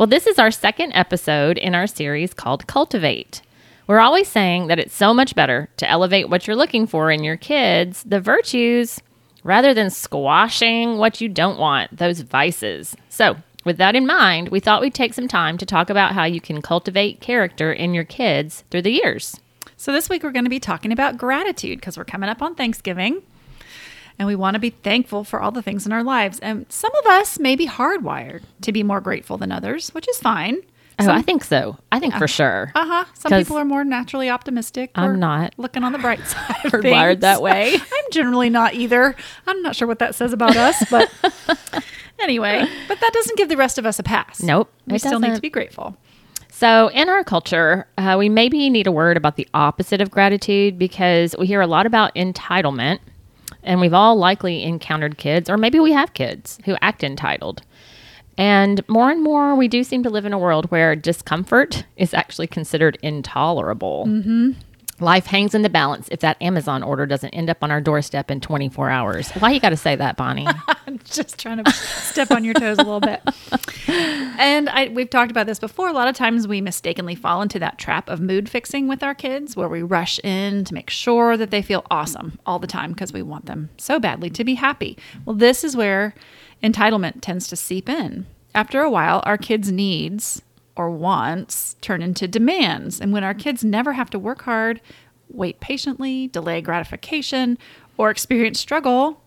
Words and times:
Well, 0.00 0.06
this 0.06 0.26
is 0.26 0.38
our 0.38 0.50
second 0.50 0.92
episode 0.94 1.58
in 1.58 1.74
our 1.74 1.86
series 1.86 2.32
called 2.32 2.66
Cultivate. 2.66 3.42
We're 3.86 3.98
always 3.98 4.28
saying 4.28 4.68
that 4.68 4.78
it's 4.78 4.94
so 4.94 5.12
much 5.12 5.34
better 5.34 5.68
to 5.76 5.90
elevate 5.90 6.30
what 6.30 6.46
you're 6.46 6.56
looking 6.56 6.86
for 6.86 7.10
in 7.10 7.22
your 7.22 7.36
kids, 7.36 8.02
the 8.04 8.18
virtues, 8.18 9.02
rather 9.44 9.74
than 9.74 9.90
squashing 9.90 10.96
what 10.96 11.20
you 11.20 11.28
don't 11.28 11.58
want, 11.58 11.94
those 11.94 12.22
vices. 12.22 12.96
So, 13.10 13.36
with 13.66 13.76
that 13.76 13.94
in 13.94 14.06
mind, 14.06 14.48
we 14.48 14.58
thought 14.58 14.80
we'd 14.80 14.94
take 14.94 15.12
some 15.12 15.28
time 15.28 15.58
to 15.58 15.66
talk 15.66 15.90
about 15.90 16.12
how 16.12 16.24
you 16.24 16.40
can 16.40 16.62
cultivate 16.62 17.20
character 17.20 17.70
in 17.70 17.92
your 17.92 18.04
kids 18.04 18.64
through 18.70 18.80
the 18.80 18.92
years. 18.92 19.38
So 19.76 19.92
this 19.92 20.08
week 20.08 20.22
we're 20.22 20.32
going 20.32 20.44
to 20.44 20.50
be 20.50 20.60
talking 20.60 20.92
about 20.92 21.18
gratitude 21.18 21.78
because 21.78 21.98
we're 21.98 22.04
coming 22.04 22.30
up 22.30 22.40
on 22.40 22.54
Thanksgiving. 22.54 23.20
And 24.20 24.26
we 24.26 24.36
want 24.36 24.54
to 24.54 24.58
be 24.58 24.68
thankful 24.68 25.24
for 25.24 25.40
all 25.40 25.50
the 25.50 25.62
things 25.62 25.86
in 25.86 25.92
our 25.92 26.04
lives. 26.04 26.38
And 26.40 26.66
some 26.70 26.94
of 26.94 27.06
us 27.06 27.38
may 27.38 27.56
be 27.56 27.66
hardwired 27.66 28.42
to 28.60 28.70
be 28.70 28.82
more 28.82 29.00
grateful 29.00 29.38
than 29.38 29.50
others, 29.50 29.94
which 29.94 30.06
is 30.10 30.18
fine. 30.18 30.58
Oh, 30.98 31.10
I 31.10 31.22
think 31.22 31.42
so. 31.42 31.78
I 31.90 31.98
think 31.98 32.14
for 32.16 32.28
sure. 32.28 32.70
Uh 32.74 32.84
huh. 32.84 33.04
Some 33.14 33.32
people 33.32 33.56
are 33.56 33.64
more 33.64 33.82
naturally 33.82 34.28
optimistic. 34.28 34.90
I'm 34.94 35.18
not. 35.18 35.54
looking 35.56 35.84
on 35.84 35.92
the 35.92 35.98
bright 35.98 36.20
side. 36.26 36.70
Or 36.70 36.82
wired 36.84 37.22
that 37.22 37.40
way. 37.40 37.74
I'm 37.76 38.10
generally 38.12 38.50
not 38.50 38.74
either. 38.74 39.16
I'm 39.46 39.62
not 39.62 39.74
sure 39.74 39.88
what 39.88 40.00
that 40.00 40.14
says 40.14 40.34
about 40.34 40.54
us, 40.54 40.84
but 40.90 41.10
anyway. 42.20 42.66
But 42.88 43.00
that 43.00 43.14
doesn't 43.14 43.38
give 43.38 43.48
the 43.48 43.56
rest 43.56 43.78
of 43.78 43.86
us 43.86 43.98
a 43.98 44.02
pass. 44.02 44.42
Nope, 44.42 44.70
We 44.86 44.98
still 44.98 45.18
need 45.18 45.34
to 45.34 45.40
be 45.40 45.48
grateful. 45.48 45.96
So, 46.50 46.88
in 46.88 47.08
our 47.08 47.24
culture, 47.24 47.86
uh, 47.96 48.16
we 48.18 48.28
maybe 48.28 48.68
need 48.68 48.86
a 48.86 48.92
word 48.92 49.16
about 49.16 49.36
the 49.36 49.48
opposite 49.54 50.02
of 50.02 50.10
gratitude 50.10 50.78
because 50.78 51.34
we 51.38 51.46
hear 51.46 51.62
a 51.62 51.66
lot 51.66 51.86
about 51.86 52.14
entitlement, 52.14 52.98
and 53.62 53.80
we've 53.80 53.94
all 53.94 54.16
likely 54.16 54.62
encountered 54.62 55.18
kids, 55.18 55.50
or 55.50 55.56
maybe 55.56 55.80
we 55.80 55.92
have 55.92 56.14
kids 56.14 56.58
who 56.64 56.76
act 56.80 57.04
entitled. 57.04 57.62
And 58.38 58.86
more 58.88 59.10
and 59.10 59.22
more, 59.22 59.54
we 59.54 59.68
do 59.68 59.84
seem 59.84 60.02
to 60.02 60.10
live 60.10 60.24
in 60.24 60.32
a 60.32 60.38
world 60.38 60.70
where 60.70 60.96
discomfort 60.96 61.84
is 61.96 62.14
actually 62.14 62.46
considered 62.46 62.98
intolerable. 63.02 64.06
Mm-hmm. 64.08 64.52
Life 65.00 65.26
hangs 65.26 65.54
in 65.54 65.62
the 65.62 65.70
balance 65.70 66.08
if 66.10 66.20
that 66.20 66.40
Amazon 66.42 66.82
order 66.82 67.06
doesn't 67.06 67.30
end 67.30 67.48
up 67.48 67.62
on 67.62 67.70
our 67.70 67.80
doorstep 67.80 68.30
in 68.30 68.40
24 68.40 68.90
hours. 68.90 69.30
Why 69.32 69.50
you 69.50 69.60
got 69.60 69.70
to 69.70 69.76
say 69.76 69.96
that, 69.96 70.16
Bonnie? 70.16 70.46
I'm 70.86 70.98
just 71.04 71.38
trying 71.38 71.64
to 71.64 71.72
step 71.72 72.30
on 72.30 72.44
your 72.44 72.54
toes 72.54 72.78
a 72.78 72.82
little 72.82 73.00
bit. 73.00 73.22
And 73.88 74.68
I, 74.68 74.88
we've 74.88 75.10
talked 75.10 75.30
about 75.30 75.46
this 75.46 75.58
before. 75.58 75.88
A 75.88 75.92
lot 75.92 76.08
of 76.08 76.14
times 76.14 76.46
we 76.46 76.60
mistakenly 76.60 77.14
fall 77.14 77.42
into 77.42 77.58
that 77.58 77.78
trap 77.78 78.08
of 78.08 78.20
mood 78.20 78.48
fixing 78.48 78.88
with 78.88 79.02
our 79.02 79.14
kids, 79.14 79.56
where 79.56 79.68
we 79.68 79.82
rush 79.82 80.18
in 80.20 80.64
to 80.64 80.74
make 80.74 80.90
sure 80.90 81.36
that 81.36 81.50
they 81.50 81.62
feel 81.62 81.84
awesome 81.90 82.38
all 82.44 82.58
the 82.58 82.66
time 82.66 82.92
because 82.92 83.12
we 83.12 83.22
want 83.22 83.46
them 83.46 83.70
so 83.78 83.98
badly 83.98 84.30
to 84.30 84.44
be 84.44 84.54
happy. 84.54 84.98
Well, 85.24 85.36
this 85.36 85.64
is 85.64 85.76
where 85.76 86.14
entitlement 86.62 87.20
tends 87.20 87.48
to 87.48 87.56
seep 87.56 87.88
in. 87.88 88.26
After 88.54 88.80
a 88.82 88.90
while, 88.90 89.22
our 89.24 89.38
kids' 89.38 89.70
needs 89.70 90.42
or 90.80 90.90
wants 90.90 91.76
turn 91.82 92.00
into 92.00 92.26
demands. 92.26 93.00
And 93.02 93.12
when 93.12 93.22
our 93.22 93.34
kids 93.34 93.62
never 93.62 93.92
have 93.92 94.08
to 94.10 94.18
work 94.18 94.42
hard, 94.42 94.80
wait 95.28 95.60
patiently, 95.60 96.28
delay 96.28 96.62
gratification, 96.62 97.58
or 97.98 98.08
experience 98.08 98.58
struggle, 98.58 99.20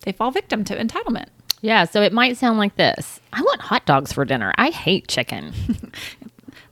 they 0.00 0.10
fall 0.10 0.32
victim 0.32 0.64
to 0.64 0.76
entitlement. 0.76 1.26
yeah, 1.60 1.84
so 1.84 2.02
it 2.02 2.12
might 2.12 2.36
sound 2.36 2.58
like 2.58 2.74
this 2.74 3.20
I 3.32 3.42
want 3.42 3.60
hot 3.60 3.86
dogs 3.86 4.12
for 4.12 4.24
dinner. 4.24 4.52
I 4.58 4.70
hate 4.70 5.06
chicken. 5.06 5.52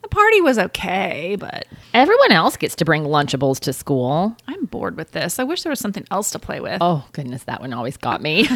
The 0.03 0.09
party 0.11 0.41
was 0.41 0.57
okay, 0.57 1.37
but 1.39 1.67
Everyone 1.93 2.31
else 2.31 2.57
gets 2.57 2.77
to 2.77 2.85
bring 2.85 3.03
Lunchables 3.03 3.59
to 3.61 3.73
school. 3.73 4.37
I'm 4.47 4.65
bored 4.67 4.97
with 4.97 5.11
this. 5.11 5.41
I 5.41 5.43
wish 5.43 5.65
there 5.65 5.71
was 5.71 5.81
something 5.81 6.07
else 6.13 6.31
to 6.31 6.39
play 6.39 6.61
with. 6.61 6.79
Oh, 6.81 7.05
goodness, 7.11 7.43
that 7.45 7.61
one 7.61 7.73
always 7.73 7.97
got 7.97 8.23
me. 8.23 8.47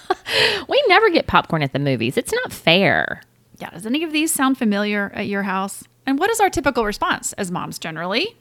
we 0.68 0.84
never 0.88 1.10
get 1.10 1.26
popcorn 1.26 1.62
at 1.62 1.74
the 1.74 1.78
movies. 1.78 2.16
It's 2.16 2.32
not 2.32 2.50
fair. 2.50 3.20
Yeah, 3.58 3.70
does 3.70 3.86
any 3.86 4.02
of 4.02 4.12
these 4.12 4.32
sound 4.32 4.58
familiar 4.58 5.10
at 5.14 5.26
your 5.26 5.44
house? 5.44 5.84
And 6.06 6.18
what 6.18 6.30
is 6.30 6.40
our 6.40 6.50
typical 6.50 6.84
response 6.84 7.32
as 7.34 7.50
moms 7.50 7.78
generally? 7.78 8.36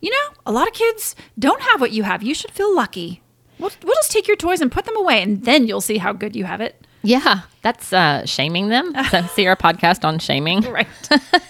You 0.00 0.10
know, 0.10 0.34
a 0.46 0.52
lot 0.52 0.66
of 0.68 0.74
kids 0.74 1.14
don't 1.38 1.60
have 1.62 1.80
what 1.80 1.92
you 1.92 2.02
have. 2.04 2.22
You 2.22 2.34
should 2.34 2.50
feel 2.52 2.74
lucky. 2.74 3.20
We'll, 3.58 3.70
we'll 3.82 3.94
just 3.96 4.10
take 4.10 4.26
your 4.26 4.36
toys 4.36 4.60
and 4.60 4.72
put 4.72 4.84
them 4.84 4.96
away, 4.96 5.22
and 5.22 5.44
then 5.44 5.66
you'll 5.66 5.80
see 5.80 5.98
how 5.98 6.12
good 6.12 6.34
you 6.34 6.44
have 6.44 6.60
it. 6.60 6.86
Yeah, 7.02 7.40
that's 7.62 7.92
uh, 7.92 8.24
shaming 8.24 8.68
them. 8.68 8.94
So 9.10 9.22
see 9.26 9.46
our 9.46 9.56
podcast 9.56 10.04
on 10.04 10.18
shaming 10.18 10.62
Right. 10.62 10.86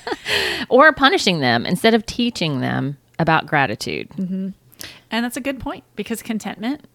or 0.69 0.93
punishing 0.93 1.41
them 1.41 1.65
instead 1.67 1.95
of 1.95 2.05
teaching 2.07 2.61
them 2.61 2.97
about 3.19 3.47
gratitude. 3.47 4.09
and 4.19 4.55
that's 5.11 5.37
a 5.37 5.41
good 5.41 5.61
point 5.61 5.85
because 5.95 6.23
contentment 6.23 6.87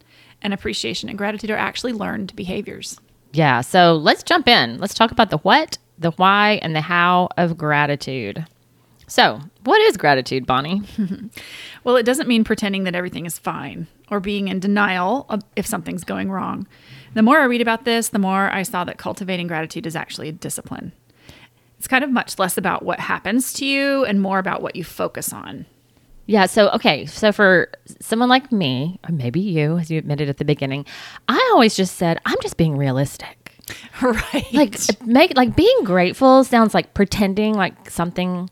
and 0.42 0.54
appreciation 0.54 1.08
and 1.10 1.18
gratitude 1.18 1.50
are 1.50 1.58
actually 1.58 1.94
learned 1.94 2.36
behaviors. 2.36 3.00
Yeah, 3.32 3.62
so 3.62 3.96
let's 3.96 4.24
jump 4.24 4.48
in. 4.48 4.78
Let's 4.80 4.94
talk 4.94 5.12
about 5.12 5.30
the 5.30 5.38
what, 5.40 5.78
the 6.00 6.12
why, 6.12 6.60
and 6.62 6.76
the 6.76 6.82
how 6.82 7.30
of 7.38 7.58
gratitude. 7.58 8.46
So, 9.08 9.42
what 9.64 9.82
is 9.82 9.98
gratitude, 9.98 10.46
Bonnie? 10.46 10.82
Well, 11.86 11.96
it 11.96 12.06
doesn't 12.06 12.28
mean 12.28 12.44
pretending 12.44 12.84
that 12.84 12.94
everything 12.94 13.26
is 13.26 13.40
fine 13.40 13.88
or 14.12 14.20
being 14.20 14.50
in 14.50 14.60
denial 14.60 15.28
if 15.56 15.66
something's 15.66 16.04
going 16.04 16.30
wrong. 16.30 16.68
The 17.14 17.22
more 17.22 17.40
I 17.40 17.46
read 17.46 17.62
about 17.62 17.86
this, 17.86 18.10
the 18.10 18.20
more 18.20 18.52
I 18.52 18.64
saw 18.64 18.84
that 18.84 18.98
cultivating 18.98 19.48
gratitude 19.48 19.88
is 19.88 19.96
actually 19.96 20.28
a 20.28 20.34
discipline. 20.34 20.92
It's 21.78 21.88
kind 21.88 22.04
of 22.04 22.12
much 22.12 22.38
less 22.38 22.58
about 22.58 22.84
what 22.84 23.00
happens 23.00 23.54
to 23.54 23.66
you 23.66 24.04
and 24.04 24.22
more 24.22 24.40
about 24.40 24.62
what 24.62 24.76
you 24.76 24.84
focus 24.84 25.32
on. 25.32 25.66
Yeah. 26.26 26.46
So, 26.46 26.70
okay. 26.72 27.08
So, 27.08 27.32
for 27.32 27.70
someone 28.02 28.30
like 28.30 28.52
me, 28.52 29.00
or 29.08 29.14
maybe 29.14 29.40
you, 29.40 29.80
as 29.80 29.90
you 29.90 29.98
admitted 29.98 30.30
at 30.30 30.38
the 30.38 30.46
beginning, 30.46 30.86
I 31.28 31.50
always 31.54 31.76
just 31.76 31.96
said, 31.96 32.20
I'm 32.26 32.38
just 32.44 32.58
being 32.58 32.78
realistic. 32.78 33.39
Right. 34.02 34.54
Like, 34.54 35.06
make 35.06 35.36
like 35.36 35.56
being 35.56 35.84
grateful 35.84 36.44
sounds 36.44 36.74
like 36.74 36.94
pretending 36.94 37.54
like 37.54 37.90
something 37.90 38.50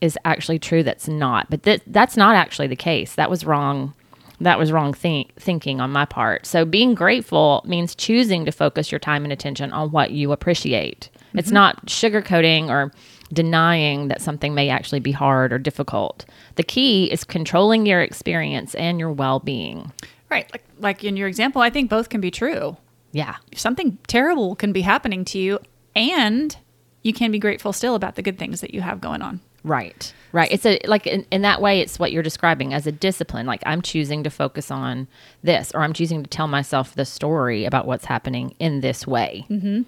is 0.00 0.18
actually 0.24 0.58
true 0.58 0.82
that's 0.82 1.08
not. 1.08 1.48
But 1.50 1.62
that 1.64 1.82
that's 1.86 2.16
not 2.16 2.36
actually 2.36 2.68
the 2.68 2.76
case. 2.76 3.14
That 3.14 3.30
was 3.30 3.44
wrong. 3.44 3.94
That 4.40 4.58
was 4.58 4.72
wrong 4.72 4.94
think, 4.94 5.34
thinking 5.36 5.80
on 5.80 5.90
my 5.90 6.06
part. 6.06 6.46
So, 6.46 6.64
being 6.64 6.94
grateful 6.94 7.62
means 7.66 7.94
choosing 7.94 8.44
to 8.46 8.52
focus 8.52 8.90
your 8.90 8.98
time 8.98 9.24
and 9.24 9.32
attention 9.32 9.72
on 9.72 9.90
what 9.90 10.12
you 10.12 10.32
appreciate. 10.32 11.10
It's 11.34 11.48
mm-hmm. 11.48 11.54
not 11.54 11.86
sugarcoating 11.86 12.68
or 12.68 12.92
denying 13.32 14.08
that 14.08 14.20
something 14.20 14.54
may 14.54 14.68
actually 14.70 15.00
be 15.00 15.12
hard 15.12 15.52
or 15.52 15.58
difficult. 15.58 16.24
The 16.56 16.62
key 16.62 17.10
is 17.12 17.22
controlling 17.22 17.86
your 17.86 18.00
experience 18.00 18.74
and 18.74 18.98
your 18.98 19.12
well 19.12 19.40
being. 19.40 19.92
right. 20.30 20.50
Like, 20.52 20.64
like 20.78 21.04
in 21.04 21.16
your 21.16 21.28
example, 21.28 21.60
I 21.60 21.70
think 21.70 21.90
both 21.90 22.08
can 22.08 22.20
be 22.20 22.30
true. 22.30 22.76
Yeah. 23.12 23.36
Something 23.54 23.98
terrible 24.06 24.54
can 24.54 24.72
be 24.72 24.82
happening 24.82 25.24
to 25.26 25.38
you, 25.38 25.58
and 25.94 26.56
you 27.02 27.12
can 27.12 27.32
be 27.32 27.38
grateful 27.38 27.72
still 27.72 27.94
about 27.94 28.14
the 28.14 28.22
good 28.22 28.38
things 28.38 28.60
that 28.60 28.74
you 28.74 28.80
have 28.80 29.00
going 29.00 29.22
on. 29.22 29.40
Right. 29.62 30.12
Right. 30.32 30.50
It's 30.50 30.64
a 30.64 30.78
like 30.86 31.06
in, 31.06 31.26
in 31.30 31.42
that 31.42 31.60
way 31.60 31.80
it's 31.80 31.98
what 31.98 32.12
you're 32.12 32.22
describing 32.22 32.72
as 32.72 32.86
a 32.86 32.92
discipline. 32.92 33.46
Like 33.46 33.62
I'm 33.66 33.82
choosing 33.82 34.22
to 34.24 34.30
focus 34.30 34.70
on 34.70 35.08
this 35.42 35.72
or 35.74 35.82
I'm 35.82 35.92
choosing 35.92 36.22
to 36.22 36.30
tell 36.30 36.48
myself 36.48 36.94
the 36.94 37.04
story 37.04 37.64
about 37.64 37.86
what's 37.86 38.06
happening 38.06 38.54
in 38.58 38.80
this 38.80 39.06
way. 39.06 39.44
Mm-hmm. 39.50 39.82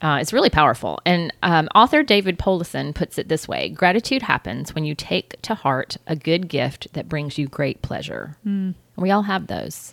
Uh, 0.00 0.18
it's 0.20 0.32
really 0.32 0.50
powerful. 0.50 1.00
And 1.04 1.32
um, 1.42 1.68
author 1.74 2.02
David 2.02 2.38
Powlison 2.38 2.94
puts 2.94 3.18
it 3.18 3.28
this 3.28 3.46
way 3.46 3.68
Gratitude 3.68 4.22
happens 4.22 4.74
when 4.74 4.84
you 4.84 4.94
take 4.94 5.40
to 5.42 5.54
heart 5.54 5.96
a 6.06 6.16
good 6.16 6.48
gift 6.48 6.92
that 6.94 7.08
brings 7.08 7.38
you 7.38 7.46
great 7.46 7.82
pleasure. 7.82 8.36
Mm. 8.46 8.74
We 8.96 9.10
all 9.10 9.22
have 9.22 9.46
those. 9.46 9.92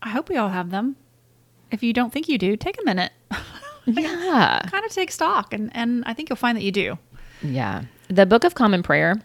I 0.00 0.08
hope 0.10 0.28
we 0.28 0.36
all 0.36 0.48
have 0.48 0.70
them. 0.70 0.96
If 1.72 1.82
you 1.82 1.92
don't 1.92 2.12
think 2.12 2.28
you 2.28 2.38
do, 2.38 2.56
take 2.56 2.78
a 2.80 2.84
minute. 2.84 3.12
Yeah. 3.84 4.60
kind 4.70 4.84
of 4.84 4.92
take 4.92 5.10
stock, 5.10 5.52
and, 5.52 5.68
and 5.74 6.04
I 6.06 6.14
think 6.14 6.28
you'll 6.28 6.36
find 6.36 6.56
that 6.56 6.62
you 6.62 6.70
do. 6.70 6.98
Yeah. 7.42 7.82
The 8.06 8.26
Book 8.26 8.44
of 8.44 8.54
Common 8.54 8.82
Prayer 8.84 9.20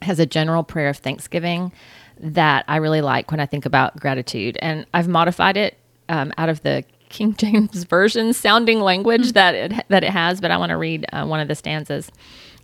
has 0.00 0.18
a 0.18 0.24
general 0.24 0.62
prayer 0.64 0.88
of 0.88 0.96
thanksgiving 0.96 1.70
that 2.18 2.64
I 2.68 2.76
really 2.76 3.00
like 3.00 3.30
when 3.30 3.40
I 3.40 3.46
think 3.46 3.66
about 3.66 3.98
gratitude. 4.00 4.56
And 4.62 4.86
I've 4.94 5.08
modified 5.08 5.56
it 5.56 5.76
um, 6.08 6.32
out 6.38 6.48
of 6.48 6.62
the 6.62 6.84
King 7.08 7.34
James 7.38 7.84
Version 7.84 8.32
sounding 8.32 8.80
language 8.80 9.32
that 9.32 9.54
it, 9.54 9.72
that 9.88 10.04
it 10.04 10.10
has, 10.10 10.40
but 10.40 10.50
I 10.50 10.56
want 10.56 10.70
to 10.70 10.76
read 10.76 11.04
uh, 11.12 11.26
one 11.26 11.40
of 11.40 11.48
the 11.48 11.54
stanzas. 11.54 12.10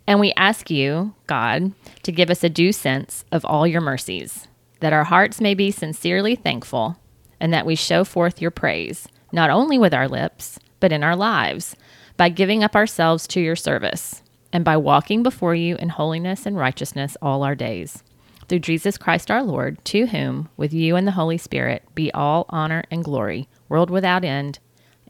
And 0.07 0.19
we 0.19 0.33
ask 0.33 0.69
you, 0.71 1.13
God, 1.27 1.73
to 2.03 2.11
give 2.11 2.29
us 2.31 2.43
a 2.43 2.49
due 2.49 2.71
sense 2.71 3.23
of 3.31 3.45
all 3.45 3.67
your 3.67 3.81
mercies, 3.81 4.47
that 4.79 4.93
our 4.93 5.03
hearts 5.03 5.39
may 5.39 5.53
be 5.53 5.69
sincerely 5.69 6.35
thankful, 6.35 6.97
and 7.41 7.53
that 7.53 7.65
we 7.65 7.75
show 7.75 8.05
forth 8.05 8.41
your 8.41 8.51
praise, 8.51 9.09
not 9.33 9.49
only 9.49 9.77
with 9.77 9.93
our 9.93 10.07
lips, 10.07 10.59
but 10.79 10.93
in 10.93 11.03
our 11.03 11.15
lives, 11.17 11.75
by 12.15 12.29
giving 12.29 12.63
up 12.63 12.75
ourselves 12.77 13.27
to 13.27 13.41
your 13.41 13.57
service. 13.57 14.21
and 14.53 14.65
by 14.65 14.75
walking 14.77 15.23
before 15.23 15.55
you 15.55 15.77
in 15.77 15.89
holiness 15.89 16.45
and 16.45 16.57
righteousness 16.57 17.15
all 17.21 17.43
our 17.43 17.55
days. 17.55 18.03
Through 18.49 18.59
Jesus 18.59 18.97
Christ 18.97 19.31
our 19.31 19.43
Lord, 19.43 19.83
to 19.85 20.07
whom, 20.07 20.49
with 20.57 20.73
you 20.73 20.97
and 20.97 21.07
the 21.07 21.11
Holy 21.13 21.37
Spirit, 21.37 21.83
be 21.95 22.11
all 22.11 22.45
honor 22.49 22.83
and 22.91 23.03
glory, 23.03 23.47
world 23.69 23.89
without 23.89 24.25
end. 24.25 24.59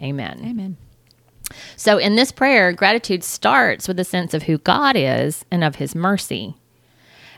Amen. 0.01 0.41
Amen. 0.45 0.77
So, 1.75 1.97
in 1.97 2.15
this 2.15 2.31
prayer, 2.31 2.71
gratitude 2.71 3.23
starts 3.23 3.87
with 3.87 3.99
a 3.99 4.03
sense 4.05 4.33
of 4.35 4.43
who 4.43 4.59
God 4.59 4.95
is 4.95 5.43
and 5.51 5.63
of 5.63 5.77
his 5.77 5.95
mercy. 5.95 6.55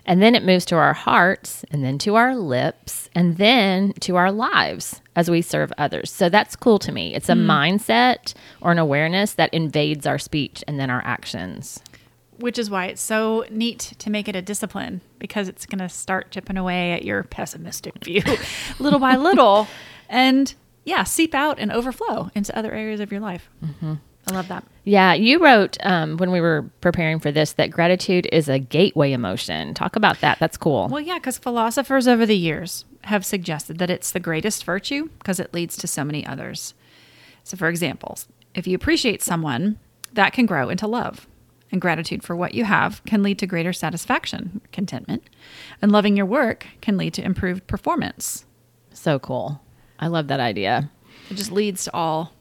And 0.05 0.21
then 0.21 0.35
it 0.35 0.44
moves 0.44 0.65
to 0.65 0.75
our 0.75 0.94
hearts, 0.94 1.63
and 1.71 1.83
then 1.83 1.97
to 2.00 2.15
our 2.15 2.35
lips, 2.35 3.09
and 3.15 3.38
then 3.38 3.94
to 4.01 4.17
our 4.17 4.31
lives 4.31 5.01
as 5.15 5.29
we 5.31 5.41
serve 5.41 5.71
others. 5.77 6.11
So 6.11 6.27
that's 6.27 6.55
cool 6.55 6.77
to 6.79 6.91
me. 6.91 7.15
It's 7.15 7.29
a 7.29 7.33
mindset 7.33 8.33
or 8.59 8.71
an 8.71 8.79
awareness 8.79 9.33
that 9.35 9.53
invades 9.53 10.05
our 10.05 10.19
speech 10.19 10.63
and 10.67 10.79
then 10.79 10.89
our 10.89 11.01
actions. 11.05 11.81
Which 12.38 12.59
is 12.59 12.69
why 12.69 12.88
it's 12.88 13.01
so 13.01 13.45
neat 13.50 13.94
to 14.00 14.09
make 14.09 14.27
it 14.27 14.35
a 14.35 14.41
discipline 14.41 15.01
because 15.19 15.47
it's 15.47 15.65
going 15.65 15.79
to 15.79 15.88
start 15.88 16.31
chipping 16.31 16.57
away 16.57 16.91
at 16.91 17.05
your 17.05 17.23
pessimistic 17.23 18.03
view 18.03 18.23
little 18.79 19.00
by 19.00 19.15
little 19.15 19.67
and, 20.09 20.53
yeah, 20.83 21.03
seep 21.03 21.33
out 21.33 21.59
and 21.59 21.71
overflow 21.71 22.29
into 22.35 22.57
other 22.57 22.73
areas 22.73 23.00
of 23.00 23.11
your 23.11 23.21
life. 23.21 23.50
Mm-hmm. 23.63 23.94
I 24.29 24.33
love 24.33 24.47
that. 24.47 24.63
Yeah, 24.85 25.13
you 25.13 25.43
wrote 25.43 25.77
um, 25.81 26.17
when 26.17 26.31
we 26.31 26.39
were 26.39 26.69
preparing 26.81 27.19
for 27.19 27.31
this 27.31 27.53
that 27.53 27.71
gratitude 27.71 28.27
is 28.31 28.47
a 28.47 28.59
gateway 28.59 29.11
emotion. 29.11 29.73
Talk 29.73 29.95
about 29.95 30.21
that. 30.21 30.39
That's 30.39 30.57
cool. 30.57 30.87
Well, 30.89 31.01
yeah, 31.01 31.15
because 31.15 31.37
philosophers 31.37 32.07
over 32.07 32.25
the 32.25 32.37
years 32.37 32.85
have 33.03 33.25
suggested 33.25 33.79
that 33.79 33.89
it's 33.89 34.11
the 34.11 34.19
greatest 34.19 34.63
virtue 34.63 35.09
because 35.19 35.39
it 35.39 35.53
leads 35.53 35.75
to 35.77 35.87
so 35.87 36.03
many 36.03 36.25
others. 36.25 36.73
So, 37.43 37.57
for 37.57 37.67
examples, 37.67 38.27
if 38.55 38.65
you 38.65 38.75
appreciate 38.75 39.21
someone, 39.21 39.77
that 40.13 40.33
can 40.33 40.45
grow 40.45 40.69
into 40.69 40.87
love. 40.87 41.27
And 41.71 41.81
gratitude 41.81 42.23
for 42.23 42.35
what 42.35 42.53
you 42.53 42.65
have 42.65 43.03
can 43.05 43.23
lead 43.23 43.39
to 43.39 43.47
greater 43.47 43.73
satisfaction, 43.73 44.61
contentment. 44.71 45.23
And 45.81 45.91
loving 45.91 46.15
your 46.15 46.27
work 46.27 46.67
can 46.81 46.97
lead 46.97 47.15
to 47.15 47.23
improved 47.23 47.65
performance. 47.65 48.45
So 48.91 49.17
cool. 49.17 49.59
I 49.97 50.05
love 50.07 50.27
that 50.27 50.39
idea. 50.39 50.91
It 51.31 51.33
just 51.33 51.51
leads 51.51 51.85
to 51.85 51.93
all, 51.93 52.31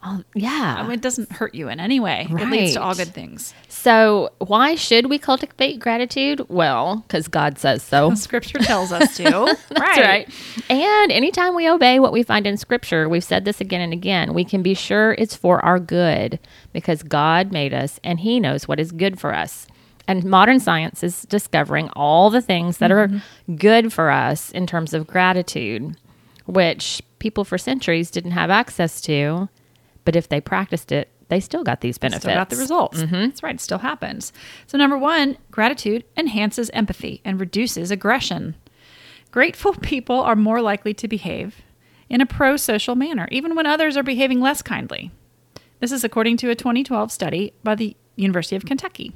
Um, 0.00 0.24
oh, 0.26 0.30
yeah. 0.34 0.76
I 0.78 0.82
mean, 0.82 0.92
it 0.92 1.00
doesn't 1.00 1.32
hurt 1.32 1.54
you 1.54 1.68
in 1.68 1.80
any 1.80 1.98
way. 1.98 2.28
It 2.30 2.48
leads 2.48 2.74
to 2.74 2.82
all 2.82 2.94
good 2.94 3.12
things. 3.12 3.52
So, 3.68 4.30
why 4.38 4.76
should 4.76 5.06
we 5.06 5.18
cultivate 5.18 5.80
gratitude? 5.80 6.48
Well, 6.48 7.04
because 7.06 7.26
God 7.26 7.58
says 7.58 7.82
so. 7.82 8.14
Scripture 8.14 8.58
tells 8.58 8.92
us 8.92 9.16
to. 9.16 9.22
That's 9.70 9.98
right. 9.98 10.28
And 10.70 11.10
anytime 11.10 11.54
we 11.54 11.68
obey 11.68 11.98
what 11.98 12.12
we 12.12 12.22
find 12.22 12.46
in 12.46 12.56
Scripture, 12.56 13.08
we've 13.08 13.24
said 13.24 13.44
this 13.44 13.60
again 13.60 13.80
and 13.80 13.92
again, 13.92 14.34
we 14.34 14.44
can 14.44 14.62
be 14.62 14.74
sure 14.74 15.14
it's 15.18 15.34
for 15.34 15.64
our 15.64 15.80
good 15.80 16.38
because 16.72 17.02
God 17.02 17.50
made 17.50 17.74
us 17.74 17.98
and 18.04 18.20
He 18.20 18.38
knows 18.38 18.68
what 18.68 18.78
is 18.78 18.92
good 18.92 19.18
for 19.18 19.34
us. 19.34 19.66
And 20.06 20.24
modern 20.24 20.58
science 20.58 21.02
is 21.02 21.22
discovering 21.22 21.90
all 21.90 22.30
the 22.30 22.40
things 22.40 22.78
that 22.78 22.90
are 22.90 23.08
mm-hmm. 23.08 23.54
good 23.56 23.92
for 23.92 24.10
us 24.10 24.50
in 24.50 24.66
terms 24.66 24.94
of 24.94 25.06
gratitude, 25.06 25.96
which 26.46 27.02
people 27.18 27.44
for 27.44 27.58
centuries 27.58 28.10
didn't 28.10 28.30
have 28.30 28.48
access 28.48 29.02
to. 29.02 29.48
But 30.08 30.16
if 30.16 30.30
they 30.30 30.40
practiced 30.40 30.90
it, 30.90 31.10
they 31.28 31.38
still 31.38 31.62
got 31.62 31.82
these 31.82 31.98
benefits. 31.98 32.22
Still 32.22 32.34
got 32.34 32.48
the 32.48 32.56
results. 32.56 33.02
Mm-hmm. 33.02 33.14
That's 33.14 33.42
right. 33.42 33.56
It 33.56 33.60
still 33.60 33.80
happens. 33.80 34.32
So, 34.66 34.78
number 34.78 34.96
one, 34.96 35.36
gratitude 35.50 36.02
enhances 36.16 36.70
empathy 36.70 37.20
and 37.26 37.38
reduces 37.38 37.90
aggression. 37.90 38.56
Grateful 39.32 39.74
people 39.82 40.18
are 40.20 40.34
more 40.34 40.62
likely 40.62 40.94
to 40.94 41.06
behave 41.06 41.60
in 42.08 42.22
a 42.22 42.26
pro 42.26 42.56
social 42.56 42.94
manner, 42.94 43.28
even 43.30 43.54
when 43.54 43.66
others 43.66 43.98
are 43.98 44.02
behaving 44.02 44.40
less 44.40 44.62
kindly. 44.62 45.10
This 45.80 45.92
is 45.92 46.04
according 46.04 46.38
to 46.38 46.48
a 46.48 46.54
2012 46.54 47.12
study 47.12 47.52
by 47.62 47.74
the 47.74 47.94
University 48.16 48.56
of 48.56 48.64
Kentucky. 48.64 49.12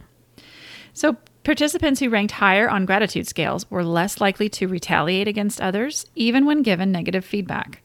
So, 0.93 1.17
participants 1.43 2.01
who 2.01 2.11
ranked 2.11 2.33
higher 2.33 2.69
on 2.69 2.85
gratitude 2.85 3.27
scales 3.27 3.71
were 3.71 3.83
less 3.83 4.21
likely 4.21 4.51
to 4.51 4.69
retaliate 4.69 5.27
against 5.27 5.59
others, 5.59 6.05
even 6.15 6.45
when 6.45 6.61
given 6.61 6.93
negative 6.93 7.25
feedback. 7.25 7.81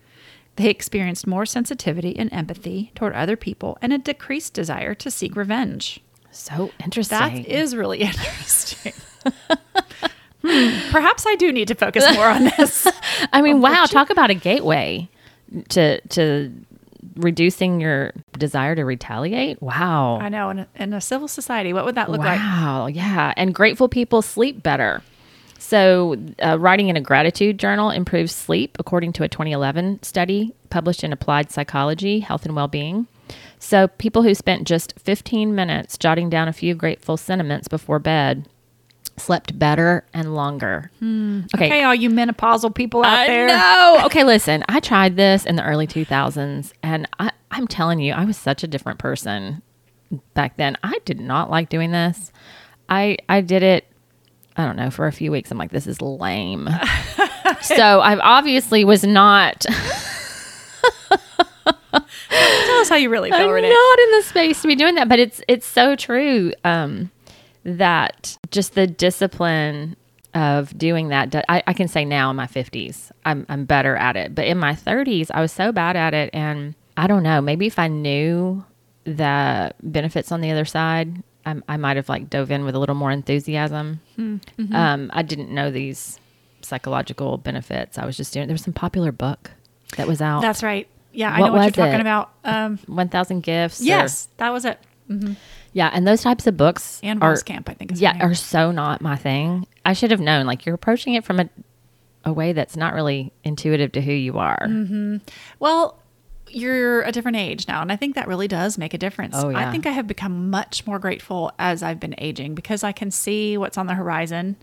They 0.58 0.70
experienced 0.70 1.26
more 1.26 1.46
sensitivity 1.46 2.18
and 2.18 2.32
empathy 2.34 2.92
toward 2.96 3.14
other 3.14 3.38
people 3.38 3.78
and 3.82 3.94
a 3.94 3.98
decreased 3.98 4.54
desire 4.54 4.94
to 4.96 5.10
seek 5.10 5.36
revenge. 5.36 6.02
So 6.32 6.72
interesting. 6.84 7.18
That 7.18 7.48
is 7.48 7.76
really 7.76 8.00
interesting. 8.02 8.94
Hmm, 10.44 10.92
perhaps 10.92 11.26
I 11.28 11.36
do 11.36 11.52
need 11.52 11.68
to 11.70 11.76
focus 11.76 12.06
more 12.16 12.28
on 12.28 12.46
this. 12.58 12.88
I 13.34 13.42
mean, 13.42 13.62
wow, 13.62 13.86
talk 13.86 14.10
about 14.10 14.30
a 14.30 14.36
gateway 14.36 15.10
to 15.70 16.00
to 16.02 16.52
reducing 17.16 17.82
your 17.82 18.12
desire 18.38 18.76
to 18.76 18.84
retaliate. 18.84 19.62
Wow. 19.62 20.20
I 20.20 20.30
know. 20.30 20.50
In 20.50 20.60
a, 20.60 20.68
in 20.76 20.94
a 20.94 21.02
civil 21.02 21.28
society, 21.28 21.74
what 21.74 21.86
would 21.86 21.96
that 21.96 22.10
look 22.10 22.20
like? 22.20 22.40
wow. 22.40 22.88
Yeah. 22.88 23.34
And 23.36 23.54
grateful 23.54 23.90
people 23.90 24.22
sleep 24.22 24.62
better. 24.62 25.02
So, 25.60 26.16
uh, 26.44 26.58
writing 26.60 26.90
in 26.90 26.98
a 26.98 27.02
gratitude 27.02 27.58
journal 27.60 27.90
improves 27.90 28.32
sleep, 28.34 28.78
according 28.80 29.14
to 29.14 29.24
a 29.24 29.28
2011 29.30 30.04
study 30.04 30.54
published 30.70 31.04
in 31.04 31.12
Applied 31.12 31.52
Psychology, 31.52 32.20
Health 32.20 32.46
and 32.46 32.56
Wellbeing. 32.56 33.08
So, 33.60 33.88
people 33.88 34.24
who 34.24 34.36
spent 34.36 34.68
just 34.68 34.94
15 35.00 35.56
minutes 35.56 35.98
jotting 35.98 36.30
down 36.30 36.48
a 36.48 36.54
few 36.54 36.76
grateful 36.76 37.18
sentiments 37.18 37.68
before 37.68 38.00
bed 38.00 38.48
slept 39.18 39.58
better 39.58 40.06
and 40.14 40.36
longer. 40.36 40.92
Okay, 41.56 41.84
all 41.84 41.96
you 41.96 42.10
menopausal 42.10 42.74
people 42.74 43.04
out 43.04 43.20
I 43.20 43.28
there. 43.28 43.48
know. 43.48 44.02
Okay, 44.06 44.24
listen. 44.24 44.64
I 44.70 44.80
tried 44.80 45.16
this 45.16 45.46
in 45.46 45.56
the 45.56 45.64
early 45.64 45.88
2000s, 45.88 46.72
and 46.84 47.08
I, 47.20 47.32
I'm 47.52 47.68
telling 47.68 48.00
you, 48.00 48.14
I 48.14 48.26
was 48.26 48.38
such 48.38 48.64
a 48.64 48.68
different 48.68 49.00
person 49.00 49.64
back 50.34 50.56
then. 50.58 50.78
I 50.84 51.00
did 51.04 51.20
not 51.20 51.50
like 51.50 51.70
doing 51.70 51.92
this. 51.92 52.32
I 52.90 53.18
I 53.28 53.42
did 53.42 53.64
it. 53.64 53.86
I 54.58 54.66
don't 54.66 54.76
know 54.76 54.90
for 54.90 55.06
a 55.08 55.12
few 55.12 55.32
weeks. 55.32 55.52
I'm 55.52 55.58
like, 55.58 55.72
this 55.72 55.86
is 55.88 56.02
lame. 56.02 56.68
so 57.62 58.00
I 58.00 58.18
obviously 58.20 58.84
was 58.84 59.04
not. 59.04 59.66
Tell 61.92 62.80
us 62.82 62.90
how 62.90 62.96
you 62.96 63.10
really 63.10 63.30
feel, 63.32 63.40
I'm 63.40 63.50
Renee. 63.50 63.70
not 63.70 64.00
in 64.00 64.12
the 64.12 64.24
space 64.24 64.62
to 64.62 64.68
be 64.68 64.76
doing 64.76 64.96
that, 64.96 65.08
but 65.08 65.20
it's 65.20 65.42
it's 65.48 65.66
so 65.66 65.96
true 65.96 66.52
um, 66.64 67.10
that 67.64 68.38
just 68.52 68.76
the 68.76 68.86
discipline 68.88 69.96
of 70.34 70.78
doing 70.78 71.10
that. 71.10 71.34
I, 71.50 71.64
I 71.66 71.74
can 71.74 71.88
say 71.88 72.06
now 72.06 72.30
in 72.30 72.36
my 72.36 72.48
50s, 72.48 73.12
I'm 73.26 73.46
I'm 73.50 73.66
better 73.66 73.96
at 73.96 74.16
it, 74.16 74.36
but 74.36 74.46
in 74.46 74.58
my 74.58 74.74
30s, 74.74 75.32
I 75.34 75.42
was 75.42 75.52
so 75.52 75.72
bad 75.72 75.96
at 75.96 76.14
it, 76.14 76.30
and 76.34 76.76
I 76.98 77.08
don't 77.08 77.24
know. 77.24 77.42
Maybe 77.42 77.68
if 77.68 77.80
I 77.80 77.88
knew 77.88 78.64
the 79.06 79.74
benefits 79.82 80.32
on 80.32 80.42
the 80.42 80.52
other 80.52 80.66
side, 80.66 81.24
I, 81.48 81.56
I 81.68 81.78
might 81.78 81.96
have 81.98 82.10
like 82.10 82.30
dove 82.30 82.52
in 82.52 82.66
with 82.66 82.76
a 82.76 82.80
little 82.80 82.96
more 82.96 83.12
enthusiasm. 83.12 84.02
Um, 84.18 85.10
I 85.14 85.22
didn't 85.22 85.50
know 85.52 85.72
these 85.72 86.20
psychological 86.62 87.38
benefits. 87.38 87.98
I 87.98 88.06
was 88.06 88.18
just 88.18 88.34
doing. 88.34 88.48
There 88.48 88.54
was 88.54 88.62
some 88.64 88.74
popular 88.74 89.12
book 89.12 89.52
that 89.96 90.08
was 90.08 90.22
out. 90.22 90.42
That's 90.42 90.64
right. 90.64 90.88
Yeah, 91.14 91.32
I 91.34 91.40
What 91.40 91.48
know 91.48 91.54
what 91.54 91.78
you're 91.78 91.86
talking 91.86 92.02
about. 92.02 92.32
Um, 92.44 92.78
1,000 92.88 93.42
gifts. 93.42 93.82
or- 93.82 93.86
yes, 93.86 94.28
that 94.38 94.52
was 94.52 94.66
it. 94.66 94.80
Yeah, 95.74 95.90
and 95.94 96.06
those 96.06 96.22
types 96.22 96.48
of 96.48 96.58
books 96.58 97.00
and 97.02 97.24
are 97.24 97.38
Camp, 97.38 97.70
I 97.70 97.74
think. 97.74 97.94
Is 97.94 98.02
yeah 98.02 98.18
are 98.20 98.34
so 98.34 98.72
not 98.72 99.00
my 99.02 99.16
thing. 99.16 99.66
I 99.86 99.94
should 99.94 100.12
have 100.12 100.20
known. 100.20 100.46
Like 100.46 100.66
you're 100.66 100.76
approaching 100.76 101.14
it 101.14 101.24
from 101.24 101.40
a 101.40 101.50
a 102.26 102.34
way 102.34 102.52
that's 102.52 102.76
not 102.76 102.94
really 102.94 103.32
intuitive 103.46 103.94
to 103.94 104.02
who 104.02 104.12
you 104.12 104.38
are. 104.38 104.60
Mm-hmm. 104.68 105.18
Well, 105.60 105.98
you're 106.50 107.02
a 107.04 107.12
different 107.12 107.38
age 107.38 107.68
now, 107.68 107.82
and 107.82 107.92
I 107.92 107.96
think 107.96 108.16
that 108.16 108.28
really 108.28 108.48
does 108.48 108.78
make 108.78 108.94
a 108.94 108.98
difference. 108.98 109.36
Oh, 109.38 109.50
yeah. 109.50 109.68
I 109.68 109.72
think 109.72 109.86
I 109.86 109.92
have 109.92 110.08
become 110.08 110.50
much 110.50 110.86
more 110.88 111.00
grateful 111.00 111.52
as 111.60 111.84
I've 111.84 112.00
been 112.00 112.16
aging 112.18 112.56
because 112.56 112.84
I 112.84 112.92
can 112.92 113.12
see 113.12 113.58
what's 113.58 113.78
on 113.78 113.88
the 113.88 113.94
horizon, 113.94 114.56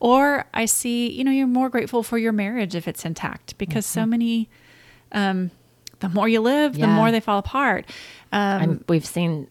or 0.00 0.46
I 0.54 0.64
see, 0.66 1.10
you 1.10 1.24
know, 1.24 1.30
you're 1.30 1.46
more 1.46 1.68
grateful 1.68 2.02
for 2.02 2.18
your 2.18 2.32
marriage 2.32 2.74
if 2.74 2.88
it's 2.88 3.04
intact 3.04 3.56
because 3.58 3.86
so 3.86 4.06
many, 4.06 4.48
um, 5.12 5.50
the 6.00 6.08
more 6.08 6.28
you 6.28 6.40
live, 6.40 6.74
the 6.74 6.80
Mm-hmm. 6.80 6.92
More 6.92 7.10
they 7.10 7.20
fall 7.20 7.38
apart. 7.38 7.86
Um, 8.32 8.84
we've 8.88 9.06
seen 9.06 9.48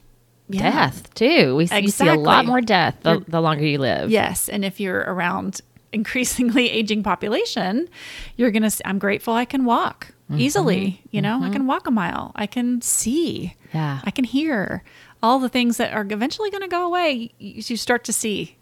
yeah. 0.49 0.71
death 0.71 1.13
too. 1.13 1.55
We 1.55 1.67
you 1.67 1.89
see 1.89 2.07
a 2.07 2.15
lot 2.15 2.45
more 2.45 2.61
death 2.61 2.97
the, 3.01 3.23
the 3.27 3.41
longer 3.41 3.65
you 3.65 3.77
live. 3.77 4.09
Yes, 4.09 4.49
and 4.49 4.63
if 4.65 4.79
you're 4.79 4.99
around 4.99 5.61
increasingly 5.93 6.69
aging 6.69 7.03
population, 7.03 7.87
you're 8.35 8.51
gonna. 8.51 8.71
I'm 8.83 8.99
grateful 8.99 9.33
I 9.33 9.45
can 9.45 9.65
walk 9.65 10.14
Mm-hmm. 10.29 10.41
easily. 10.41 11.01
You 11.11 11.21
know, 11.21 11.43
I 11.43 11.49
can 11.51 11.67
walk 11.67 11.85
a 11.85 11.91
mile. 11.91 12.31
I 12.35 12.47
can 12.47 12.81
see. 12.81 13.55
Yeah. 13.73 14.01
I 14.03 14.09
can 14.09 14.25
hear. 14.25 14.83
All 15.21 15.37
the 15.39 15.49
things 15.49 15.77
that 15.77 15.93
are 15.93 16.05
eventually 16.09 16.49
going 16.49 16.63
to 16.63 16.67
go 16.67 16.85
away, 16.85 17.31
you, 17.37 17.77
start 17.77 18.03
to 18.05 18.13
see. 18.13 18.57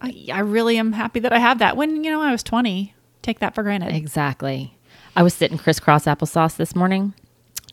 I, 0.00 0.26
I 0.32 0.40
really 0.40 0.78
am 0.78 0.92
happy 0.92 1.18
that 1.20 1.32
I 1.32 1.40
have 1.40 1.58
that. 1.58 1.76
When 1.76 2.04
you 2.04 2.10
know 2.12 2.20
I 2.20 2.30
was 2.30 2.44
20, 2.44 2.94
take 3.22 3.40
that 3.40 3.54
for 3.54 3.64
granted. 3.64 3.94
Exactly. 3.94 4.76
I 5.16 5.22
was 5.24 5.34
sitting 5.34 5.58
crisscross 5.58 6.04
applesauce 6.04 6.56
this 6.56 6.76
morning 6.76 7.14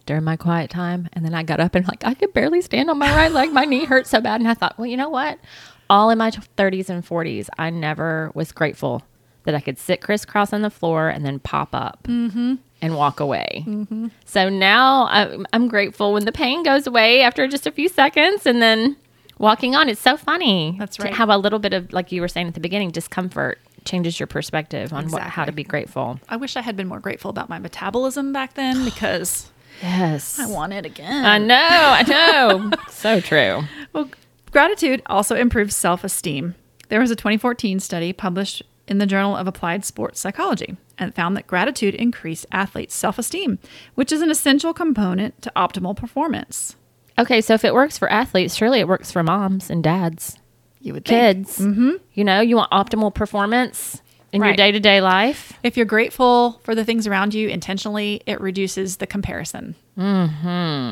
during 0.08 0.24
my 0.24 0.38
quiet 0.38 0.72
time, 0.72 1.08
and 1.14 1.24
then 1.24 1.36
I 1.36 1.44
got 1.44 1.60
up 1.60 1.76
and 1.76 1.88
like 1.88 2.04
I 2.04 2.16
could 2.16 2.34
barely 2.34 2.62
stand 2.62 2.90
on 2.90 2.98
my 2.98 3.16
right 3.16 3.32
leg. 3.32 3.52
My 3.54 3.66
knee 3.66 3.86
hurt 3.86 4.08
so 4.08 4.22
bad, 4.22 4.42
and 4.42 4.50
I 4.50 4.56
thought, 4.56 4.78
well, 4.78 4.88
you 4.88 4.98
know 4.98 5.10
what? 5.10 5.38
All 5.88 6.10
in 6.10 6.18
my 6.18 6.32
30s 6.32 6.90
and 6.90 7.06
40s, 7.06 7.48
I 7.60 7.70
never 7.70 8.32
was 8.34 8.52
grateful 8.52 9.04
that 9.44 9.54
I 9.54 9.60
could 9.60 9.78
sit 9.78 10.02
crisscross 10.02 10.52
on 10.52 10.64
the 10.64 10.72
floor 10.72 11.10
and 11.10 11.24
then 11.24 11.38
pop 11.40 11.70
up 11.74 12.08
and 12.86 12.96
walk 12.96 13.20
away. 13.20 13.64
Mm-hmm. 13.68 14.08
So 14.26 14.50
now 14.50 15.08
I'm, 15.08 15.46
I'm 15.54 15.68
grateful 15.68 16.14
when 16.14 16.26
the 16.26 16.32
pain 16.32 16.64
goes 16.64 16.88
away 16.88 17.22
after 17.22 17.48
just 17.48 17.66
a 17.66 17.72
few 17.72 17.90
seconds, 17.90 18.46
and 18.46 18.62
then 18.62 18.96
walking 19.40 19.76
on. 19.76 19.90
It's 19.90 20.02
so 20.02 20.18
funny. 20.18 20.76
That's 20.80 21.00
right. 21.00 21.14
have 21.14 21.30
a 21.30 21.38
little 21.38 21.60
bit 21.60 21.74
of, 21.74 21.92
like 21.92 22.12
you 22.12 22.22
were 22.22 22.28
saying 22.28 22.48
at 22.48 22.54
the 22.54 22.60
beginning, 22.60 22.92
discomfort 22.92 23.60
changes 23.84 24.20
your 24.20 24.28
perspective 24.28 24.94
on 24.94 25.10
what, 25.10 25.22
how 25.22 25.46
to 25.46 25.52
be 25.52 25.64
grateful. 25.64 26.20
I 26.30 26.38
wish 26.38 26.56
I 26.56 26.62
had 26.62 26.76
been 26.76 26.88
more 26.88 27.00
grateful 27.00 27.30
about 27.30 27.50
my 27.50 27.60
metabolism 27.60 28.34
back 28.34 28.54
then 28.54 28.86
because 28.94 29.50
Yes. 29.82 30.40
I 30.40 30.46
want 30.46 30.74
it 30.74 30.86
again. 30.86 31.26
I 31.26 31.38
know. 31.38 31.58
I 31.60 32.04
know. 32.04 32.72
so 32.90 33.20
true. 33.20 33.64
Well, 33.94 34.10
gratitude 34.52 35.02
also 35.08 35.36
improves 35.36 35.76
self 35.76 36.04
esteem. 36.04 36.56
There 36.90 37.00
was 37.00 37.12
a 37.12 37.16
2014 37.16 37.80
study 37.80 38.14
published 38.14 38.64
in 38.88 39.00
the 39.00 39.06
Journal 39.06 39.36
of 39.36 39.48
Applied 39.48 39.84
Sports 39.84 40.20
Psychology 40.20 40.78
and 40.98 41.14
found 41.16 41.36
that 41.38 41.48
gratitude 41.48 41.96
increased 41.96 42.46
athletes' 42.52 42.96
self 42.96 43.18
esteem, 43.20 43.60
which 43.96 44.12
is 44.12 44.22
an 44.22 44.30
essential 44.32 44.74
component 44.74 45.42
to 45.42 45.52
optimal 45.56 45.96
performance. 45.96 46.76
Okay, 47.18 47.42
so 47.42 47.54
if 47.54 47.64
it 47.64 47.74
works 47.74 47.98
for 47.98 48.12
athletes, 48.12 48.56
surely 48.56 48.80
it 48.80 48.88
works 48.88 49.12
for 49.12 49.24
moms 49.24 49.70
and 49.70 49.84
dads, 49.84 50.38
You 50.82 50.94
would 50.94 51.06
think. 51.06 51.48
kids. 51.48 51.60
Mm-hmm. 51.60 51.92
You 52.14 52.24
know, 52.24 52.42
you 52.42 52.58
want 52.58 52.72
optimal 52.72 53.14
performance 53.14 54.02
in 54.34 54.44
your 54.44 54.54
day 54.54 54.72
to 54.74 54.82
day 54.82 55.00
life. 55.00 55.54
If 55.64 55.78
you're 55.78 55.86
grateful 55.86 56.60
for 56.64 56.76
the 56.76 56.84
things 56.84 57.08
around 57.08 57.34
you 57.34 57.48
intentionally, 57.48 58.22
it 58.26 58.42
reduces 58.42 58.98
the 58.98 59.08
comparison 59.08 59.76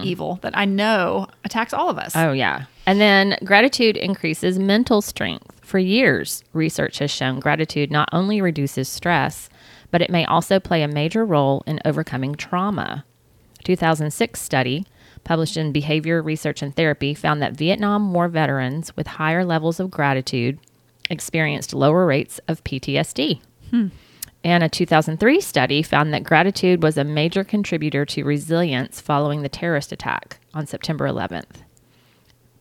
evil 0.04 0.40
that 0.42 0.58
I 0.58 0.64
know 0.64 1.28
attacks 1.44 1.74
all 1.74 1.90
of 1.90 1.98
us. 1.98 2.16
Oh, 2.16 2.32
yeah. 2.32 2.66
And 2.86 3.02
then 3.02 3.38
gratitude 3.44 3.98
increases 3.98 4.58
mental 4.60 5.02
strength. 5.02 5.60
For 5.62 5.80
years, 5.80 6.44
research 6.54 7.00
has 7.00 7.12
shown 7.12 7.40
gratitude 7.40 7.92
not 7.92 8.08
only 8.14 8.40
reduces 8.42 8.88
stress, 8.88 9.50
but 9.94 10.02
it 10.02 10.10
may 10.10 10.26
also 10.26 10.60
play 10.60 10.82
a 10.82 10.88
major 10.88 11.24
role 11.24 11.62
in 11.68 11.80
overcoming 11.86 12.34
trauma. 12.34 13.06
A 13.60 13.64
2006 13.64 14.42
study 14.42 14.88
published 15.24 15.56
in 15.56 15.72
Behavior 15.72 16.20
Research 16.20 16.64
and 16.64 16.76
Therapy 16.76 17.14
found 17.14 17.44
that 17.44 17.56
Vietnam 17.56 18.12
War 18.12 18.28
veterans 18.28 18.98
with 18.98 19.06
higher 19.06 19.46
levels 19.46 19.80
of 19.80 19.92
gratitude 19.92 20.58
experienced 21.12 21.76
lower 21.76 22.08
rates 22.08 22.40
of 22.48 22.64
PTSD. 22.64 23.42
Hmm. 23.70 23.90
And 24.44 24.64
a 24.64 24.68
2003 24.68 25.40
study 25.40 25.84
found 25.84 26.12
that 26.12 26.24
gratitude 26.24 26.82
was 26.82 26.98
a 26.98 27.04
major 27.04 27.44
contributor 27.44 28.04
to 28.04 28.24
resilience 28.24 29.00
following 29.00 29.44
the 29.44 29.48
terrorist 29.48 29.92
attack 29.92 30.40
on 30.56 30.66
September 30.66 31.08
11th. 31.08 31.62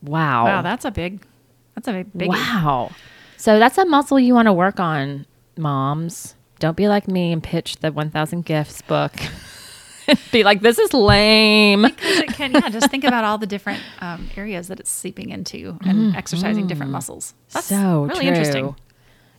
Wow. 0.03 0.45
Wow, 0.45 0.61
that's 0.61 0.85
a 0.85 0.91
big, 0.91 1.25
that's 1.73 1.87
a 1.87 1.93
big, 1.93 2.13
big 2.15 2.29
wow. 2.29 2.91
So 3.37 3.57
that's 3.57 3.79
a 3.79 3.85
muscle 3.85 4.19
you 4.19 4.35
want 4.35 4.45
to 4.45 4.53
work 4.53 4.79
on, 4.79 5.25
moms. 5.57 6.35
Don't 6.63 6.77
be 6.77 6.87
like 6.87 7.09
me 7.09 7.33
and 7.33 7.43
pitch 7.43 7.79
the 7.79 7.91
1000 7.91 8.45
Gifts 8.45 8.81
book. 8.83 9.11
be 10.31 10.45
like, 10.45 10.61
this 10.61 10.79
is 10.79 10.93
lame. 10.93 11.83
it 11.83 12.33
can, 12.35 12.53
yeah, 12.53 12.69
just 12.69 12.89
think 12.89 13.03
about 13.03 13.25
all 13.25 13.37
the 13.37 13.45
different 13.45 13.81
um, 13.99 14.29
areas 14.37 14.69
that 14.69 14.79
it's 14.79 14.89
seeping 14.89 15.29
into 15.31 15.77
and 15.81 16.15
exercising 16.15 16.65
different 16.65 16.93
muscles. 16.93 17.33
That's 17.49 17.65
so 17.65 18.05
really 18.05 18.21
true. 18.21 18.27
interesting. 18.29 18.75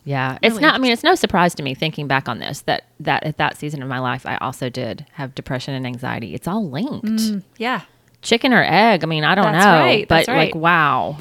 Yeah, 0.03 0.37
it's 0.43 0.59
not. 0.59 0.75
I 0.75 0.77
mean, 0.77 0.91
it's 0.91 1.01
no 1.01 1.15
surprise 1.15 1.55
to 1.55 1.63
me 1.63 1.73
thinking 1.73 2.07
back 2.07 2.29
on 2.29 2.37
this 2.37 2.61
that 2.61 2.83
that 2.99 3.23
at 3.23 3.37
that 3.37 3.57
season 3.57 3.81
of 3.81 3.89
my 3.89 3.97
life, 3.97 4.27
I 4.27 4.37
also 4.37 4.69
did 4.69 5.07
have 5.13 5.33
depression 5.33 5.73
and 5.73 5.87
anxiety. 5.87 6.35
It's 6.35 6.47
all 6.47 6.69
linked. 6.69 7.43
Yeah. 7.57 7.81
chicken 8.21 8.53
or 8.53 8.63
egg. 8.63 9.03
I 9.03 9.07
mean, 9.07 9.23
I 9.23 9.33
don't 9.33 9.51
That's 9.51 9.65
know, 9.65 9.79
right, 9.79 10.07
but 10.07 10.27
that's 10.27 10.27
like, 10.27 10.53
wow. 10.53 11.17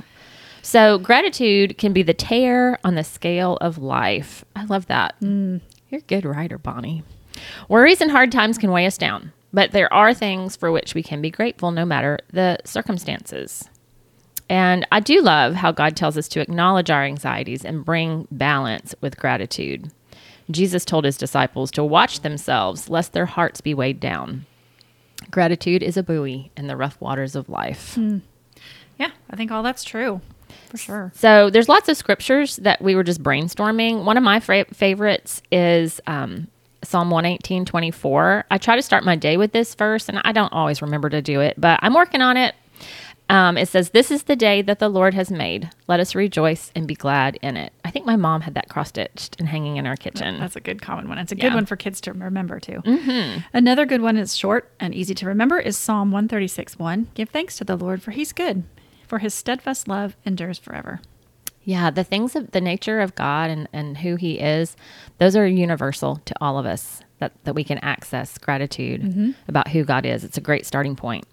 So 0.60 0.98
gratitude 0.98 1.78
can 1.78 1.94
be 1.94 2.02
the 2.02 2.12
tear 2.12 2.78
on 2.84 2.94
the 2.94 3.04
scale 3.04 3.56
of 3.62 3.78
life. 3.78 4.44
I 4.54 4.66
love 4.66 4.84
that. 4.88 5.18
Mm. 5.22 5.62
You're 5.94 6.00
a 6.00 6.20
good 6.20 6.24
writer, 6.24 6.58
Bonnie. 6.58 7.04
Worries 7.68 8.00
and 8.00 8.10
hard 8.10 8.32
times 8.32 8.58
can 8.58 8.72
weigh 8.72 8.84
us 8.84 8.98
down, 8.98 9.32
but 9.52 9.70
there 9.70 9.92
are 9.92 10.12
things 10.12 10.56
for 10.56 10.72
which 10.72 10.92
we 10.92 11.04
can 11.04 11.22
be 11.22 11.30
grateful 11.30 11.70
no 11.70 11.84
matter 11.84 12.18
the 12.32 12.58
circumstances. 12.64 13.68
And 14.48 14.84
I 14.90 14.98
do 14.98 15.20
love 15.20 15.54
how 15.54 15.70
God 15.70 15.94
tells 15.94 16.18
us 16.18 16.26
to 16.30 16.40
acknowledge 16.40 16.90
our 16.90 17.04
anxieties 17.04 17.64
and 17.64 17.84
bring 17.84 18.26
balance 18.32 18.96
with 19.00 19.20
gratitude. 19.20 19.92
Jesus 20.50 20.84
told 20.84 21.04
his 21.04 21.16
disciples 21.16 21.70
to 21.70 21.84
watch 21.84 22.22
themselves 22.22 22.90
lest 22.90 23.12
their 23.12 23.26
hearts 23.26 23.60
be 23.60 23.72
weighed 23.72 24.00
down. 24.00 24.46
Gratitude 25.30 25.84
is 25.84 25.96
a 25.96 26.02
buoy 26.02 26.50
in 26.56 26.66
the 26.66 26.76
rough 26.76 27.00
waters 27.00 27.36
of 27.36 27.48
life. 27.48 27.94
Hmm. 27.94 28.18
Yeah. 28.98 29.12
I 29.30 29.36
think 29.36 29.52
all 29.52 29.62
that's 29.62 29.84
true 29.84 30.22
for 30.74 30.78
sure. 30.78 31.12
So 31.14 31.50
there's 31.50 31.68
lots 31.68 31.88
of 31.88 31.96
scriptures 31.96 32.56
that 32.56 32.82
we 32.82 32.96
were 32.96 33.04
just 33.04 33.22
brainstorming. 33.22 34.04
One 34.04 34.16
of 34.16 34.24
my 34.24 34.40
fra- 34.40 34.64
favorites 34.72 35.40
is 35.52 36.00
um, 36.08 36.48
Psalm 36.82 37.10
118, 37.10 37.64
24. 37.64 38.44
I 38.50 38.58
try 38.58 38.74
to 38.74 38.82
start 38.82 39.04
my 39.04 39.14
day 39.14 39.36
with 39.36 39.52
this 39.52 39.74
verse, 39.76 40.08
and 40.08 40.20
I 40.24 40.32
don't 40.32 40.52
always 40.52 40.82
remember 40.82 41.08
to 41.10 41.22
do 41.22 41.40
it, 41.40 41.54
but 41.56 41.78
I'm 41.82 41.94
working 41.94 42.22
on 42.22 42.36
it. 42.36 42.56
Um, 43.30 43.56
it 43.56 43.68
says, 43.68 43.90
This 43.90 44.10
is 44.10 44.24
the 44.24 44.36
day 44.36 44.60
that 44.62 44.80
the 44.80 44.88
Lord 44.90 45.14
has 45.14 45.30
made. 45.30 45.70
Let 45.88 45.98
us 45.98 46.14
rejoice 46.14 46.70
and 46.74 46.86
be 46.86 46.94
glad 46.94 47.36
in 47.36 47.56
it. 47.56 47.72
I 47.82 47.90
think 47.90 48.04
my 48.04 48.16
mom 48.16 48.42
had 48.42 48.52
that 48.54 48.68
cross 48.68 48.88
stitched 48.90 49.36
and 49.38 49.48
hanging 49.48 49.78
in 49.78 49.86
our 49.86 49.96
kitchen. 49.96 50.38
That's 50.40 50.56
a 50.56 50.60
good 50.60 50.82
common 50.82 51.08
one. 51.08 51.16
It's 51.18 51.32
a 51.32 51.34
good 51.34 51.44
Yeah. 51.44 51.54
one 51.54 51.64
for 51.64 51.76
kids 51.76 52.02
to 52.02 52.12
remember 52.12 52.60
too. 52.60 52.82
Another 53.54 53.86
good 53.86 54.02
one 54.02 54.18
is 54.18 54.36
short 54.36 54.70
and 54.78 54.94
easy 54.94 55.14
to 55.14 55.26
remember 55.26 55.58
is 55.58 55.78
Psalm 55.78 56.10
136 56.12 56.78
1. 56.78 57.06
Give 57.14 57.28
thanks 57.30 57.56
to 57.58 57.64
the 57.64 57.76
Lord 57.76 58.02
for 58.02 58.10
he's 58.10 58.32
good, 58.34 58.64
for 59.14 59.20
his 59.20 59.32
steadfast 59.32 59.86
love 59.86 60.16
endures 60.24 60.58
forever. 60.58 61.00
Yeah, 61.62 61.92
the 61.92 62.02
things 62.02 62.34
of 62.34 62.50
the 62.50 62.60
nature 62.60 63.00
of 63.00 63.14
God 63.14 63.48
and, 63.48 63.68
and 63.72 63.98
who 63.98 64.16
He 64.16 64.40
is, 64.40 64.76
those 65.18 65.36
are 65.36 65.46
universal 65.46 66.16
to 66.24 66.34
all 66.40 66.58
of 66.58 66.66
us 66.66 67.00
that, 67.20 67.30
that 67.44 67.54
we 67.54 67.62
can 67.62 67.78
access 67.78 68.36
gratitude 68.38 69.36
about 69.46 69.68
who 69.68 69.84
God 69.84 70.04
is. 70.04 70.24
It's 70.24 70.36
a 70.36 70.40
great 70.40 70.66
starting 70.66 70.96
point. 70.96 71.28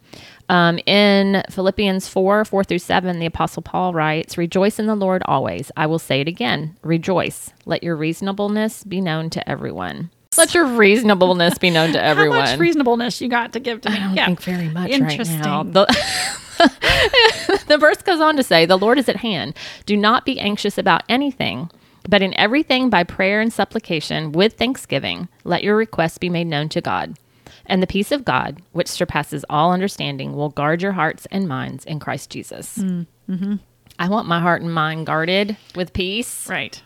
Um, 0.48 0.78
in 0.86 1.42
Philippians 1.50 2.08
4 2.08 2.46
4 2.46 2.64
through 2.64 2.78
7, 2.78 3.18
the 3.18 3.26
Apostle 3.26 3.64
Paul 3.64 3.96
writes, 3.96 4.38
Rejoice 4.38 4.78
in 4.78 4.86
the 4.86 4.94
Lord 4.94 5.24
always. 5.26 5.72
I 5.76 5.88
will 5.88 5.98
say 5.98 6.22
it 6.22 6.28
again 6.28 6.78
rejoice. 6.84 7.50
Let 7.66 7.82
your 7.82 7.96
reasonableness 7.96 8.84
be 8.84 9.02
known 9.02 9.32
to 9.32 9.50
everyone. 9.50 10.12
Let 10.38 10.54
your 10.54 10.66
reasonableness 10.78 11.58
be 11.58 11.72
known 11.72 11.94
to 11.94 12.04
everyone. 12.04 12.42
How 12.42 12.52
much 12.52 12.60
reasonableness 12.60 13.22
you 13.22 13.28
got 13.28 13.54
to 13.54 13.60
give 13.60 13.82
to 13.82 13.90
me? 13.90 13.96
I 13.96 14.00
don't 14.00 14.16
yeah. 14.16 14.26
think 14.28 14.42
very 14.44 14.70
much 14.70 14.92
Interesting. 14.92 15.40
right 15.40 15.46
now. 15.46 15.64
The, 15.64 16.38
the 17.68 17.78
verse 17.80 18.02
goes 18.02 18.20
on 18.20 18.36
to 18.38 18.44
say, 18.44 18.66
The 18.66 18.78
Lord 18.78 18.98
is 19.00 19.10
at 19.10 19.18
hand. 19.18 19.56
Do 19.86 19.96
not 19.98 20.26
be 20.26 20.40
anxious 20.40 20.78
about 20.78 21.04
anything, 21.10 21.70
but 22.08 22.22
in 22.22 22.34
everything 22.38 22.90
by 22.90 23.04
prayer 23.04 23.42
and 23.42 23.52
supplication 23.52 24.32
with 24.32 24.54
thanksgiving, 24.54 25.28
let 25.44 25.64
your 25.64 25.76
requests 25.76 26.18
be 26.18 26.30
made 26.30 26.48
known 26.48 26.70
to 26.70 26.82
God. 26.82 27.18
And 27.66 27.82
the 27.82 27.88
peace 27.88 28.12
of 28.12 28.26
God, 28.26 28.62
which 28.72 28.88
surpasses 28.88 29.46
all 29.50 29.72
understanding, 29.72 30.34
will 30.36 30.50
guard 30.50 30.82
your 30.82 30.94
hearts 30.94 31.28
and 31.32 31.48
minds 31.48 31.86
in 31.86 32.00
Christ 32.00 32.30
Jesus. 32.30 32.78
Mm-hmm. 32.78 33.56
I 34.00 34.10
want 34.10 34.28
my 34.28 34.40
heart 34.40 34.62
and 34.62 34.74
mind 34.74 35.06
guarded 35.06 35.58
with 35.76 35.94
peace. 35.94 36.48
Right. 36.50 36.82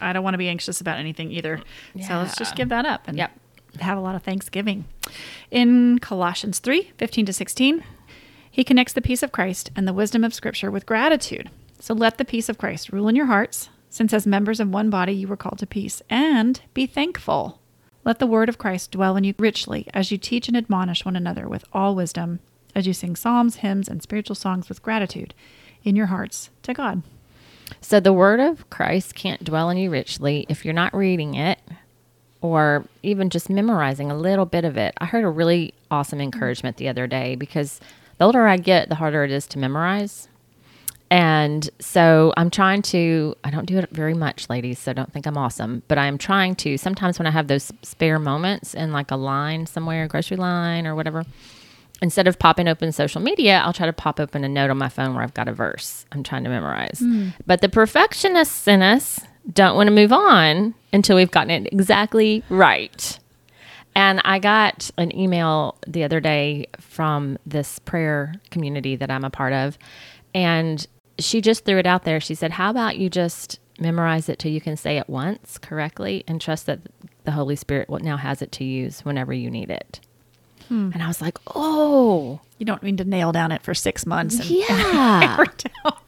I 0.00 0.12
don't 0.12 0.24
want 0.24 0.34
to 0.34 0.38
be 0.38 0.48
anxious 0.48 0.80
about 0.80 0.98
anything 0.98 1.30
either. 1.30 1.60
So 2.06 2.14
let's 2.14 2.36
just 2.36 2.56
give 2.56 2.70
that 2.70 2.86
up 2.86 3.08
and 3.08 3.16
Yep. 3.18 3.30
have 3.80 3.98
a 3.98 4.00
lot 4.00 4.14
of 4.14 4.22
thanksgiving. 4.22 4.84
In 5.50 5.98
Colossians 5.98 6.58
3 6.60 6.92
15 6.96 7.26
to 7.26 7.32
16, 7.32 7.84
he 8.50 8.64
connects 8.64 8.92
the 8.92 9.00
peace 9.00 9.22
of 9.22 9.32
Christ 9.32 9.70
and 9.76 9.86
the 9.86 9.92
wisdom 9.92 10.24
of 10.24 10.34
Scripture 10.34 10.70
with 10.70 10.86
gratitude. 10.86 11.50
So 11.78 11.94
let 11.94 12.18
the 12.18 12.24
peace 12.24 12.48
of 12.48 12.58
Christ 12.58 12.92
rule 12.92 13.08
in 13.08 13.16
your 13.16 13.26
hearts, 13.26 13.68
since 13.88 14.12
as 14.12 14.26
members 14.26 14.60
of 14.60 14.68
one 14.68 14.90
body 14.90 15.12
you 15.12 15.28
were 15.28 15.36
called 15.36 15.58
to 15.60 15.66
peace, 15.66 16.02
and 16.10 16.60
be 16.74 16.86
thankful. 16.86 17.58
Let 18.04 18.18
the 18.18 18.26
word 18.26 18.48
of 18.48 18.58
Christ 18.58 18.90
dwell 18.90 19.16
in 19.16 19.24
you 19.24 19.34
richly 19.38 19.86
as 19.94 20.10
you 20.10 20.18
teach 20.18 20.48
and 20.48 20.56
admonish 20.56 21.04
one 21.04 21.16
another 21.16 21.48
with 21.48 21.64
all 21.72 21.94
wisdom, 21.94 22.40
as 22.74 22.86
you 22.86 22.92
sing 22.92 23.16
psalms, 23.16 23.56
hymns, 23.56 23.88
and 23.88 24.02
spiritual 24.02 24.36
songs 24.36 24.68
with 24.68 24.82
gratitude 24.82 25.34
in 25.84 25.96
your 25.96 26.06
hearts 26.06 26.50
to 26.62 26.74
God. 26.74 27.02
So 27.80 28.00
the 28.00 28.12
word 28.12 28.40
of 28.40 28.68
Christ 28.70 29.14
can't 29.14 29.44
dwell 29.44 29.70
in 29.70 29.76
you 29.76 29.90
richly 29.90 30.44
if 30.48 30.64
you're 30.64 30.74
not 30.74 30.94
reading 30.94 31.34
it 31.34 31.58
or 32.40 32.84
even 33.02 33.30
just 33.30 33.50
memorizing 33.50 34.10
a 34.10 34.16
little 34.16 34.46
bit 34.46 34.64
of 34.64 34.76
it. 34.76 34.94
I 34.98 35.06
heard 35.06 35.24
a 35.24 35.28
really 35.28 35.74
awesome 35.90 36.20
encouragement 36.20 36.78
the 36.78 36.88
other 36.88 37.06
day 37.06 37.36
because 37.36 37.80
the 38.20 38.26
older 38.26 38.46
I 38.46 38.58
get, 38.58 38.90
the 38.90 38.96
harder 38.96 39.24
it 39.24 39.30
is 39.30 39.46
to 39.46 39.58
memorize. 39.58 40.28
And 41.10 41.68
so 41.80 42.34
I'm 42.36 42.50
trying 42.50 42.82
to, 42.82 43.34
I 43.42 43.50
don't 43.50 43.64
do 43.64 43.78
it 43.78 43.88
very 43.90 44.12
much, 44.12 44.50
ladies, 44.50 44.78
so 44.78 44.92
don't 44.92 45.10
think 45.10 45.26
I'm 45.26 45.38
awesome, 45.38 45.82
but 45.88 45.96
I 45.96 46.04
am 46.04 46.18
trying 46.18 46.54
to. 46.56 46.76
Sometimes 46.76 47.18
when 47.18 47.26
I 47.26 47.30
have 47.30 47.48
those 47.48 47.72
spare 47.82 48.18
moments 48.18 48.74
in 48.74 48.92
like 48.92 49.10
a 49.10 49.16
line 49.16 49.66
somewhere, 49.66 50.06
grocery 50.06 50.36
line 50.36 50.86
or 50.86 50.94
whatever, 50.94 51.24
instead 52.02 52.28
of 52.28 52.38
popping 52.38 52.68
open 52.68 52.92
social 52.92 53.22
media, 53.22 53.62
I'll 53.64 53.72
try 53.72 53.86
to 53.86 53.92
pop 53.92 54.20
open 54.20 54.44
a 54.44 54.50
note 54.50 54.68
on 54.68 54.76
my 54.76 54.90
phone 54.90 55.14
where 55.14 55.24
I've 55.24 55.34
got 55.34 55.48
a 55.48 55.52
verse 55.54 56.04
I'm 56.12 56.22
trying 56.22 56.44
to 56.44 56.50
memorize. 56.50 56.98
Hmm. 56.98 57.30
But 57.46 57.62
the 57.62 57.70
perfectionists 57.70 58.68
in 58.68 58.82
us 58.82 59.18
don't 59.50 59.76
want 59.76 59.86
to 59.86 59.94
move 59.94 60.12
on 60.12 60.74
until 60.92 61.16
we've 61.16 61.30
gotten 61.30 61.50
it 61.50 61.72
exactly 61.72 62.44
right. 62.50 63.18
And 64.00 64.22
I 64.24 64.38
got 64.38 64.90
an 64.96 65.14
email 65.14 65.76
the 65.86 66.04
other 66.04 66.20
day 66.20 66.68
from 66.78 67.38
this 67.44 67.78
prayer 67.80 68.32
community 68.50 68.96
that 68.96 69.10
I'm 69.10 69.24
a 69.24 69.30
part 69.30 69.52
of. 69.52 69.76
And 70.34 70.86
she 71.18 71.42
just 71.42 71.66
threw 71.66 71.76
it 71.76 71.84
out 71.84 72.04
there. 72.04 72.18
She 72.18 72.34
said, 72.34 72.52
How 72.52 72.70
about 72.70 72.96
you 72.96 73.10
just 73.10 73.60
memorize 73.78 74.30
it 74.30 74.38
till 74.38 74.52
you 74.52 74.60
can 74.62 74.78
say 74.78 74.96
it 74.96 75.06
once 75.06 75.58
correctly 75.58 76.24
and 76.26 76.40
trust 76.40 76.64
that 76.64 76.78
the 77.24 77.32
Holy 77.32 77.56
Spirit 77.56 77.90
now 77.90 78.16
has 78.16 78.40
it 78.40 78.52
to 78.52 78.64
use 78.64 79.04
whenever 79.04 79.34
you 79.34 79.50
need 79.50 79.68
it? 79.68 80.00
Hmm. 80.68 80.92
And 80.94 81.02
I 81.02 81.06
was 81.06 81.20
like, 81.20 81.36
oh, 81.54 82.40
You 82.56 82.64
don't 82.64 82.82
need 82.82 82.96
to 82.98 83.04
nail 83.04 83.32
down 83.32 83.52
it 83.52 83.60
for 83.60 83.74
six 83.74 84.06
months. 84.06 84.40
And, 84.40 84.48
yeah. 84.50 85.44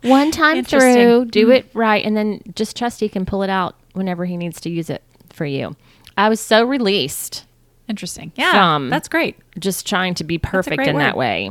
One 0.00 0.30
time 0.30 0.64
through, 0.64 1.26
do 1.26 1.44
hmm. 1.46 1.52
it 1.52 1.66
right, 1.74 2.02
and 2.02 2.16
then 2.16 2.40
just 2.54 2.74
trust 2.74 3.00
he 3.00 3.10
can 3.10 3.26
pull 3.26 3.42
it 3.42 3.50
out 3.50 3.74
whenever 3.92 4.24
he 4.24 4.38
needs 4.38 4.62
to 4.62 4.70
use 4.70 4.88
it 4.88 5.02
for 5.28 5.44
you. 5.44 5.76
I 6.16 6.30
was 6.30 6.40
so 6.40 6.64
released 6.64 7.44
Interesting. 7.88 8.32
Yeah, 8.36 8.52
From- 8.52 8.90
that's 8.90 9.08
great. 9.08 9.36
just 9.58 9.86
trying 9.86 10.14
to 10.14 10.24
be 10.24 10.38
perfect 10.38 10.86
in 10.86 10.98
that 10.98 11.16
way. 11.16 11.50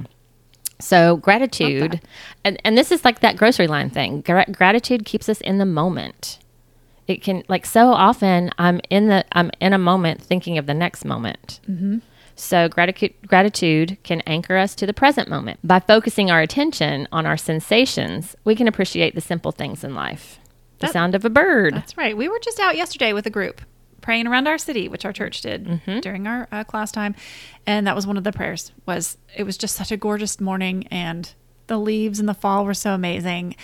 So 0.80 1.18
gratitude, 1.18 2.02
and, 2.44 2.60
and 2.66 2.76
this 2.78 2.92
is 2.92 3.06
like 3.06 3.20
that 3.20 3.38
grocery 3.38 3.68
line 3.68 3.90
thing. 3.92 4.22
Gra- 4.22 4.48
gratitude 4.52 5.06
keeps 5.06 5.30
us 5.30 5.40
in 5.42 5.60
the 5.60 5.66
moment. 5.66 6.40
It 7.08 7.22
can 7.22 7.44
like 7.48 7.66
so 7.66 7.92
often 7.92 8.50
I'm 8.58 8.80
in 8.90 9.08
the 9.08 9.24
I'm 9.34 9.52
in 9.60 9.74
a 9.74 9.78
moment 9.78 10.22
thinking 10.22 10.58
of 10.58 10.66
the 10.66 10.74
next 10.74 11.06
moment. 11.06 11.60
Mm-hmm. 11.70 12.00
So 12.36 12.68
gratitude 12.70 13.14
gratitude 13.28 13.98
can 14.04 14.22
anchor 14.22 14.58
us 14.58 14.74
to 14.76 14.86
the 14.88 14.94
present 14.94 15.28
moment 15.28 15.60
by 15.64 15.80
focusing 15.80 16.32
our 16.32 16.42
attention 16.42 17.08
on 17.12 17.26
our 17.28 17.38
sensations. 17.38 18.36
We 18.46 18.56
can 18.56 18.68
appreciate 18.68 19.14
the 19.14 19.22
simple 19.22 19.52
things 19.52 19.84
in 19.84 19.94
life. 19.94 20.40
The 20.80 20.88
That- 20.88 20.94
sound 20.94 21.14
of 21.14 21.26
a 21.26 21.30
bird. 21.30 21.76
That's 21.76 21.98
right. 21.98 22.18
We 22.18 22.28
were 22.28 22.40
just 22.40 22.60
out 22.60 22.76
yesterday 22.78 23.14
with 23.14 23.28
a 23.28 23.32
group 23.32 23.62
praying 24.02 24.28
around 24.28 24.48
our 24.48 24.58
city, 24.58 24.88
which 24.90 25.06
our 25.06 25.14
church 25.14 25.42
did 25.42 25.66
Mm-hmm. 25.66 26.00
during 26.00 26.28
our 26.28 26.48
uh, 26.52 26.64
class 26.64 26.92
time, 26.92 27.16
and 27.66 27.86
that 27.88 27.96
was 27.96 28.06
one 28.08 28.18
of 28.18 28.24
the 28.24 28.32
prayers. 28.32 28.72
Was 28.86 29.18
it 29.36 29.44
was 29.44 29.58
just 29.58 29.76
such 29.76 29.92
a 29.92 29.98
gorgeous 29.98 30.40
morning, 30.42 30.88
and 30.92 31.32
the 31.68 31.78
leaves 31.78 32.20
in 32.20 32.26
the 32.26 32.34
fall 32.34 32.66
were 32.66 32.74
so 32.74 32.94
amazing. 32.94 33.56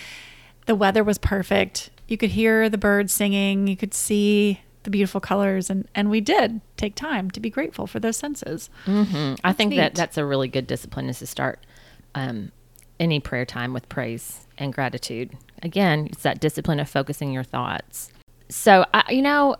The 0.66 0.74
weather 0.74 1.02
was 1.04 1.18
perfect. 1.18 1.90
You 2.08 2.16
could 2.16 2.30
hear 2.30 2.68
the 2.68 2.78
birds 2.78 3.12
singing. 3.12 3.66
You 3.66 3.76
could 3.76 3.92
see 3.94 4.60
the 4.84 4.90
beautiful 4.90 5.20
colors, 5.20 5.68
and 5.70 5.86
and 5.94 6.08
we 6.10 6.20
did 6.20 6.60
take 6.76 6.94
time 6.94 7.30
to 7.32 7.40
be 7.40 7.50
grateful 7.50 7.86
for 7.86 8.00
those 8.00 8.16
senses. 8.16 8.70
I 8.86 9.52
think 9.52 9.74
that 9.74 9.94
that's 9.94 10.16
a 10.16 10.24
really 10.24 10.48
good 10.48 10.66
discipline 10.66 11.08
is 11.08 11.18
to 11.18 11.26
start 11.26 11.66
um, 12.14 12.52
any 13.00 13.20
prayer 13.20 13.44
time 13.44 13.72
with 13.72 13.88
praise 13.88 14.46
and 14.56 14.72
gratitude. 14.72 15.36
Again, 15.62 16.08
it's 16.12 16.22
that 16.22 16.40
discipline 16.40 16.80
of 16.80 16.88
focusing 16.88 17.32
your 17.32 17.44
thoughts. 17.44 18.12
So, 18.48 18.86
I, 18.94 19.10
you 19.12 19.20
know, 19.22 19.56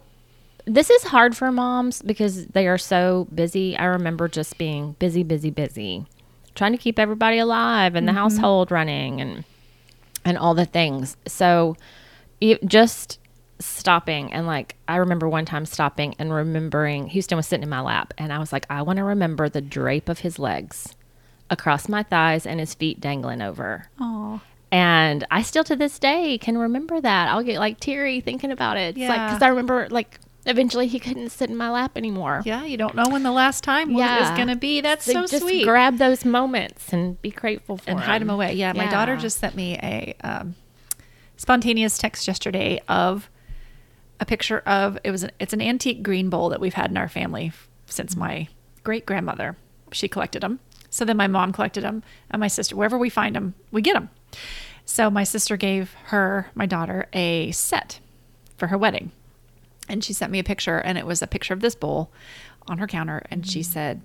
this 0.69 0.91
is 0.91 1.03
hard 1.05 1.37
for 1.37 1.51
moms 1.51 2.03
because 2.03 2.47
they 2.49 2.69
are 2.69 2.79
so 2.79 3.27
busy. 3.35 3.77
I 3.77 3.85
remember 3.85 4.29
just 4.29 4.59
being 4.59 4.93
busy, 4.99 5.23
busy, 5.23 5.51
busy, 5.51 6.07
trying 6.55 6.73
to 6.73 6.79
keep 6.79 6.99
everybody 6.99 7.39
alive 7.39 7.95
and 7.95 8.07
the 8.07 8.13
mm-hmm. 8.13 8.19
household 8.19 8.71
running 8.71 9.21
and 9.21 9.45
and 10.25 10.37
all 10.37 10.55
the 10.55 10.67
things. 10.67 11.17
So, 11.27 11.77
it, 12.41 12.65
just 12.67 13.19
stopping 13.61 14.33
and 14.33 14.47
like 14.47 14.77
I 14.87 14.97
remember 14.97 15.29
one 15.29 15.45
time 15.45 15.67
stopping 15.67 16.15
and 16.19 16.33
remembering 16.33 17.09
Houston 17.09 17.37
was 17.37 17.47
sitting 17.47 17.65
in 17.65 17.69
my 17.69 17.81
lap 17.81 18.15
and 18.17 18.33
I 18.33 18.39
was 18.39 18.53
like 18.53 18.67
I 18.71 18.83
want 18.83 18.99
to 18.99 19.05
remember 19.05 19.49
the 19.49 19.61
drape 19.61 20.09
of 20.09 20.21
his 20.21 20.39
legs 20.39 20.95
across 21.51 21.89
my 21.89 22.05
thighs 22.05 22.47
and 22.47 22.61
his 22.61 22.75
feet 22.75 23.01
dangling 23.01 23.43
over. 23.43 23.89
Oh, 23.99 24.41
And 24.71 25.27
I 25.31 25.43
still 25.43 25.65
to 25.65 25.75
this 25.75 25.99
day 25.99 26.39
can 26.39 26.57
remember 26.57 27.01
that. 27.01 27.29
I'll 27.29 27.43
get 27.43 27.59
like 27.59 27.81
teary 27.81 28.21
thinking 28.21 28.53
about 28.53 28.77
it. 28.77 28.97
It's 28.97 29.09
like 29.09 29.19
Yeah. 29.19 29.33
cuz 29.33 29.43
I 29.43 29.49
remember 29.49 29.89
like 29.91 30.21
eventually 30.49 30.87
he 30.87 30.99
couldn't 30.99 31.31
sit 31.31 31.51
in 31.51 31.57
my 31.57 31.71
lap 31.71 31.93
anymore. 31.97 32.43
yeah. 32.45 32.65
You 32.65 32.77
don't 32.77 32.95
know 32.95 33.09
when 33.09 33.23
the 33.23 33.31
last 33.33 33.63
time 33.65 33.93
was 33.93 34.01
Yeah. 34.01 34.31
is 34.33 34.37
going 34.37 34.49
to 34.49 34.57
be. 34.57 34.81
That's 34.81 35.05
so, 35.05 35.27
just 35.27 35.41
sweet. 35.41 35.65
grab 35.65 35.99
those 35.99 36.25
moments 36.25 36.93
and 36.93 37.21
be 37.23 37.31
grateful 37.31 37.77
for 37.77 37.91
and 37.91 38.01
hide 38.01 38.21
them 38.21 38.31
away. 38.31 38.55
Yeah, 38.55 38.73
my 38.73 38.87
daughter 38.91 39.17
just 39.17 39.39
sent 39.39 39.55
me 39.55 39.75
a 39.83 40.15
um, 40.23 40.55
spontaneous 41.37 41.99
text 41.99 42.27
yesterday 42.27 42.81
of 42.89 43.29
a 44.21 44.27
picture 44.27 44.59
of 44.61 44.99
it 45.05 45.11
was 45.11 45.23
an, 45.23 45.31
it's 45.39 45.53
an 45.53 45.61
antique 45.63 46.03
green 46.03 46.29
bowl 46.29 46.49
that 46.49 46.61
we've 46.61 46.75
had 46.75 46.91
in 46.91 46.97
our 46.97 47.09
family 47.09 47.53
since 47.87 48.17
my 48.17 48.49
great 48.83 49.07
grandmother. 49.07 49.57
She 49.93 50.09
collected 50.09 50.43
them. 50.43 50.61
So 50.91 51.05
then 51.05 51.17
my 51.19 51.27
mom 51.27 51.53
collected 51.53 51.83
them, 51.85 52.03
and 52.31 52.41
my 52.41 52.49
sister. 52.49 52.75
Wherever 52.75 52.97
we 52.97 53.11
find 53.11 53.37
them, 53.37 53.55
we 53.71 53.83
get 53.83 53.93
them. 53.93 54.09
So 54.87 55.11
my 55.11 55.23
sister 55.23 55.59
gave 55.59 55.93
her, 56.07 56.51
my 56.55 56.65
daughter, 56.65 57.07
a 57.13 57.51
set 57.53 58.01
for 58.57 58.69
her 58.69 58.79
wedding, 58.79 59.13
and 59.89 60.03
she 60.05 60.13
sent 60.13 60.31
me 60.33 60.39
a 60.39 60.45
picture, 60.45 60.79
and 60.79 60.99
it 60.99 61.07
was 61.07 61.23
a 61.23 61.27
picture 61.27 61.55
of 61.55 61.61
this 61.61 61.75
bowl 61.75 62.11
on 62.67 62.79
her 62.79 62.87
counter, 62.87 63.23
and 63.31 63.47
she 63.47 63.63
said, 63.63 64.03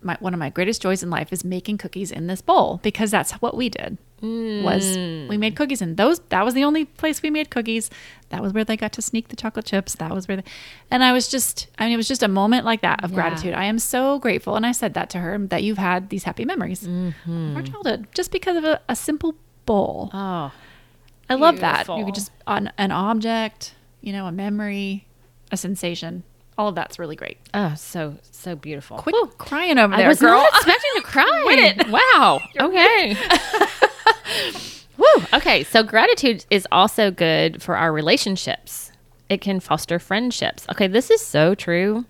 my 0.00 0.16
one 0.20 0.32
of 0.32 0.38
my 0.38 0.48
greatest 0.48 0.80
joys 0.80 1.02
in 1.02 1.10
life 1.10 1.32
is 1.32 1.44
making 1.44 1.76
cookies 1.76 2.12
in 2.12 2.28
this 2.28 2.40
bowl 2.40 2.78
because 2.84 3.10
that's 3.10 3.32
what 3.32 3.56
we 3.56 3.68
did. 3.68 3.98
Was 4.22 4.96
we 5.28 5.36
made 5.36 5.54
cookies 5.56 5.82
in 5.82 5.96
those? 5.96 6.20
That 6.30 6.44
was 6.44 6.54
the 6.54 6.62
only 6.64 6.84
place 6.84 7.20
we 7.22 7.30
made 7.30 7.50
cookies. 7.50 7.90
That 8.30 8.40
was 8.42 8.52
where 8.52 8.64
they 8.64 8.76
got 8.76 8.92
to 8.92 9.02
sneak 9.02 9.28
the 9.28 9.36
chocolate 9.36 9.64
chips. 9.64 9.94
That 9.96 10.12
was 10.14 10.28
where, 10.28 10.36
they, 10.38 10.44
and 10.90 11.02
I 11.02 11.12
was 11.12 11.26
just, 11.28 11.66
I 11.80 11.84
mean, 11.84 11.94
it 11.94 11.96
was 11.96 12.06
just 12.08 12.22
a 12.22 12.28
moment 12.28 12.64
like 12.64 12.80
that 12.82 13.02
of 13.02 13.10
Yeah. 13.10 13.14
gratitude. 13.16 13.54
I 13.54 13.64
am 13.64 13.78
so 13.80 14.20
grateful, 14.20 14.54
and 14.54 14.64
I 14.64 14.70
said 14.72 14.94
that 14.94 15.10
to 15.10 15.18
her 15.18 15.36
that 15.38 15.64
you've 15.64 15.78
had 15.78 16.10
these 16.10 16.22
happy 16.24 16.44
memories 16.44 16.86
Mm-hmm. 16.86 17.50
of 17.50 17.56
our 17.56 17.62
childhood 17.62 18.06
just 18.14 18.30
because 18.30 18.56
of 18.56 18.62
a, 18.64 18.80
a 18.88 18.94
simple 18.94 19.34
bowl. 19.66 20.10
Oh, 20.14 20.52
I 21.28 21.34
love 21.34 21.58
that. 21.60 21.88
You 21.88 22.04
could 22.04 22.14
just 22.14 22.30
on 22.46 22.70
an 22.78 22.92
object, 22.92 23.74
you 24.00 24.12
know, 24.12 24.26
a 24.26 24.32
memory, 24.32 25.06
a 25.50 25.56
sensation. 25.56 26.22
All 26.56 26.68
of 26.68 26.74
that's 26.74 26.98
really 26.98 27.14
great. 27.16 27.38
oh, 27.54 27.74
so 27.76 28.16
so 28.32 28.56
beautiful. 28.56 28.96
Quit 28.98 29.14
crying 29.38 29.78
over 29.78 29.96
there, 29.96 30.06
I 30.06 30.08
was 30.08 30.18
girl. 30.18 30.38
not 30.38 30.48
expecting 30.54 30.90
to 30.96 31.02
cry. 31.02 31.40
Quit 31.44 31.58
it. 31.78 31.88
Wow. 31.88 32.40
okay. 32.60 33.16
Woo. 34.96 35.24
Okay. 35.32 35.62
So 35.64 35.82
gratitude 35.84 36.44
is 36.50 36.66
also 36.72 37.10
good 37.12 37.62
for 37.62 37.76
our 37.76 37.92
relationships. 37.92 38.90
It 39.28 39.40
can 39.40 39.60
foster 39.60 39.98
friendships. 39.98 40.66
Okay, 40.70 40.86
this 40.88 41.10
is 41.10 41.20
so 41.20 41.54
true. 41.54 42.04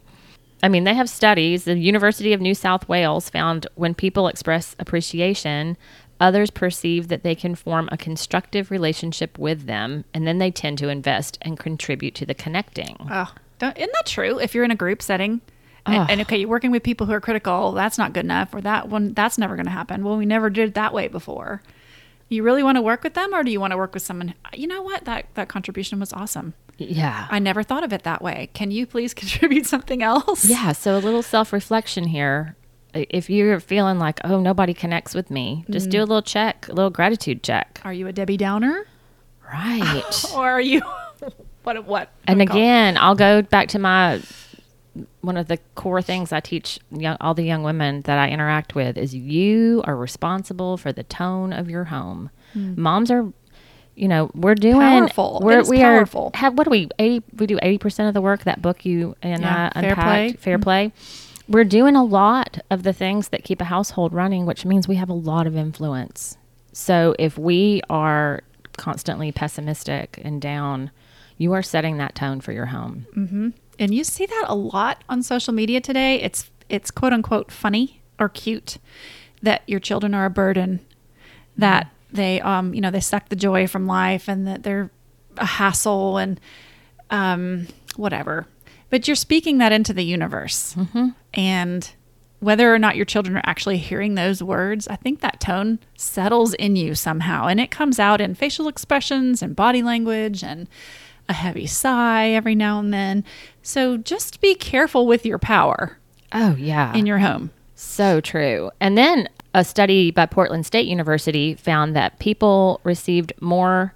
I 0.63 0.69
mean, 0.69 0.85
they 0.85 0.95
have 0.95 1.11
studies. 1.11 1.65
The 1.65 1.77
University 1.77 2.33
of 2.33 2.41
New 2.41 2.55
South 2.55 2.89
Wales 2.89 3.29
found 3.29 3.67
when 3.75 3.95
people 3.95 4.29
express 4.29 4.75
appreciation, 4.79 5.77
others 6.21 6.51
perceive 6.51 7.09
that 7.09 7.23
they 7.23 7.35
can 7.35 7.55
form 7.55 7.89
a 7.91 7.97
constructive 7.97 8.71
relationship 8.71 9.39
with 9.39 9.67
them, 9.67 10.05
and 10.13 10.27
then 10.27 10.39
they 10.39 10.51
tend 10.51 10.79
to 10.79 10.89
invest 10.89 11.39
and 11.43 11.59
contribute 11.59 12.15
to 12.17 12.27
the 12.27 12.35
connecting. 12.35 12.97
Oh, 13.11 13.33
don't, 13.59 13.77
isn't 13.77 13.93
that 13.93 14.07
true? 14.07 14.39
If 14.39 14.55
you're 14.55 14.65
in 14.65 14.71
a 14.71 14.77
group 14.77 15.03
setting, 15.03 15.41
and, 15.87 15.97
Ugh. 15.97 16.07
and 16.11 16.21
okay, 16.23 16.39
you're 16.39 16.49
working 16.49 16.71
with 16.71 16.83
people 16.83 17.07
who 17.07 17.13
are 17.13 17.21
critical, 17.21 17.73
that's 17.73 17.99
not 17.99 18.13
good 18.13 18.25
enough, 18.25 18.53
or 18.53 18.61
that 18.61 18.89
one, 18.89 19.15
that's 19.15 19.39
never 19.39 19.57
going 19.57 19.67
to 19.67 19.73
happen. 19.73 20.05
Well, 20.05 20.17
we 20.17 20.27
never 20.27 20.51
did 20.51 20.71
it 20.71 20.75
that 20.75 20.93
way 20.93 21.09
before. 21.09 21.63
You 22.29 22.43
really 22.43 22.63
want 22.63 22.77
to 22.77 22.83
work 22.83 23.03
with 23.03 23.15
them, 23.15 23.35
or 23.35 23.43
do 23.43 23.51
you 23.51 23.59
want 23.59 23.71
to 23.71 23.77
work 23.79 23.95
with 23.95 24.03
someone? 24.03 24.35
You 24.53 24.67
know 24.67 24.83
what? 24.83 25.07
That 25.07 25.27
that 25.35 25.49
contribution 25.49 25.99
was 25.99 26.13
awesome. 26.13 26.53
Yeah. 26.77 27.27
I 27.31 27.39
never 27.39 27.63
thought 27.63 27.85
of 27.85 27.93
it 27.93 28.05
that 28.05 28.23
way. 28.23 28.51
Can 28.53 28.71
you 28.71 28.87
please 28.87 29.15
contribute 29.23 29.67
something 29.67 30.03
else? 30.03 30.45
Yeah, 30.45 30.73
so 30.73 30.97
a 30.97 31.01
little 31.01 31.23
self 31.23 31.53
reflection 31.53 32.05
here. 32.05 32.55
If 32.95 33.29
you're 33.31 33.61
feeling 33.61 33.99
like, 33.99 34.19
oh, 34.25 34.41
nobody 34.41 34.73
connects 34.75 35.15
with 35.15 35.31
me, 35.31 35.65
just 35.71 35.91
do 35.91 35.99
a 35.99 36.07
little 36.07 36.23
check, 36.23 36.67
a 36.69 36.73
little 36.73 36.91
gratitude 36.91 37.43
check. 37.43 37.81
Are 37.85 37.93
you 37.93 38.07
a 38.07 38.13
Debbie 38.13 38.37
Downer, 38.39 38.87
Right. 39.53 40.25
or 40.35 40.49
are 40.51 40.61
you 40.61 40.81
what? 41.63 41.85
What? 41.87 42.11
and 42.27 42.41
again, 42.43 42.97
I'll 42.97 43.15
go 43.15 43.43
back 43.43 43.69
to 43.69 43.79
my 43.79 44.21
one 45.21 45.37
of 45.37 45.47
the 45.49 45.59
core 45.75 46.03
things 46.03 46.33
I 46.33 46.41
teach 46.41 46.81
young, 46.91 47.17
all 47.21 47.35
the 47.35 47.45
young 47.45 47.63
women 47.63 48.01
that 48.03 48.19
I 48.19 48.31
interact 48.31 48.75
with 48.75 48.97
is 48.99 49.15
you 49.15 49.83
are 49.85 49.95
responsible 49.97 50.77
for 50.77 50.93
the 50.93 51.03
tone 51.05 51.53
of 51.53 51.69
your 51.71 51.85
home. 51.85 52.31
Moms 52.55 53.11
are, 53.11 53.31
you 53.95 54.09
know, 54.09 54.31
we're 54.35 54.55
doing. 54.55 54.81
Powerful. 54.81 55.41
We're 55.43 55.63
we 55.65 55.79
powerful. 55.79 56.31
are 56.35 56.39
have 56.39 56.57
what 56.59 56.65
do 56.65 56.71
we 56.71 56.89
eighty 56.99 57.25
we 57.37 57.47
do 57.47 57.59
eighty 57.63 57.79
percent 57.79 58.09
of 58.09 58.15
the 58.15 58.21
work 58.23 58.45
that 58.45 58.61
book 58.63 58.85
you 58.85 59.15
and 59.23 59.43
Yeah, 59.43 59.71
I 59.75 59.81
Fair 59.81 59.91
unpacked 59.91 60.07
Play. 60.09 60.29
Mm-hmm. 60.31 60.41
fair 60.43 60.59
play. 60.59 60.93
We're 61.49 61.65
doing 61.65 61.97
a 61.97 62.05
lot 62.05 62.59
of 62.71 62.83
the 62.83 62.93
things 62.93 63.29
that 63.29 63.43
keep 63.43 63.61
a 63.61 63.65
household 63.65 64.13
running, 64.13 64.45
which 64.47 64.65
means 64.65 64.87
we 64.87 64.97
have 64.97 65.09
a 65.09 65.15
lot 65.15 65.47
of 65.47 65.57
influence. 65.57 66.37
So 66.73 67.15
if 67.19 67.39
we 67.39 67.81
are 67.89 68.43
constantly 68.77 69.33
pessimistic 69.33 70.21
and 70.23 70.41
down, 70.41 70.91
you 71.39 71.53
are 71.55 71.63
setting 71.63 71.97
that 71.99 72.15
tone 72.15 72.41
for 72.41 72.53
your 72.53 72.67
home. 72.67 73.07
and 73.79 73.95
you 73.95 74.05
see 74.05 74.27
that 74.27 74.45
a 74.49 74.55
lot 74.55 75.03
on 75.09 75.23
social 75.23 75.55
media 75.55 75.81
today. 75.81 76.21
It's 76.21 76.51
it's 76.69 76.91
quote 76.91 77.13
unquote 77.13 77.51
funny 77.51 78.03
or 78.19 78.29
cute 78.29 78.79
that 79.43 79.63
your 79.67 79.81
children 79.81 80.15
are 80.15 80.25
a 80.27 80.31
burden, 80.31 80.81
that 81.57 81.91
they 82.13 82.41
um 82.41 82.75
you 82.75 82.81
know 82.81 82.91
they 82.91 83.01
suck 83.01 83.29
the 83.29 83.37
joy 83.37 83.67
from 83.67 83.87
life, 83.87 84.29
and 84.29 84.47
that 84.47 84.65
they're 84.65 84.91
a 85.37 85.47
hassle 85.47 86.19
and 86.19 86.41
um 87.11 87.69
whatever. 87.97 88.47
But 88.91 89.07
you're 89.07 89.17
speaking 89.17 89.59
that 89.59 89.73
into 89.73 89.93
the 89.93 90.05
universe, 90.05 90.75
mm-hmm. 90.75 91.09
and 91.35 91.91
whether 92.41 92.73
or 92.73 92.79
not 92.79 92.97
your 92.97 93.05
children 93.05 93.37
are 93.37 93.43
actually 93.45 93.79
hearing 93.79 94.15
those 94.15 94.43
words, 94.43 94.87
I 94.89 94.97
think 94.97 95.21
that 95.21 95.41
tone 95.41 95.81
settles 95.97 96.55
in 96.55 96.77
you 96.77 96.95
somehow, 96.95 97.47
and 97.47 97.61
it 97.61 97.71
comes 97.71 97.99
out 97.99 98.21
in 98.21 98.35
facial 98.35 98.69
expressions 98.69 99.43
and 99.43 99.57
body 99.57 99.83
language 99.83 100.45
and 100.45 100.69
a 101.29 101.33
heavy 101.33 101.67
sigh 101.67 102.29
every 102.29 102.55
now 102.55 102.79
and 102.79 102.93
then. 102.95 103.25
So 103.63 103.97
just 103.97 104.41
be 104.41 104.55
careful 104.55 105.07
with 105.07 105.27
your 105.27 105.39
power 105.39 105.99
Oh 106.33 106.55
yeah. 106.57 106.95
in 106.95 107.07
your 107.07 107.19
home. 107.19 107.51
So 107.75 108.21
true. 108.21 108.71
And 108.81 108.97
then 108.97 109.29
a 109.55 109.65
study 109.65 110.11
by 110.11 110.27
Portland 110.27 110.65
State 110.65 110.87
University 110.87 111.55
found 111.55 111.95
that 111.97 112.19
people 112.19 112.81
received 112.85 113.33
more 113.41 113.95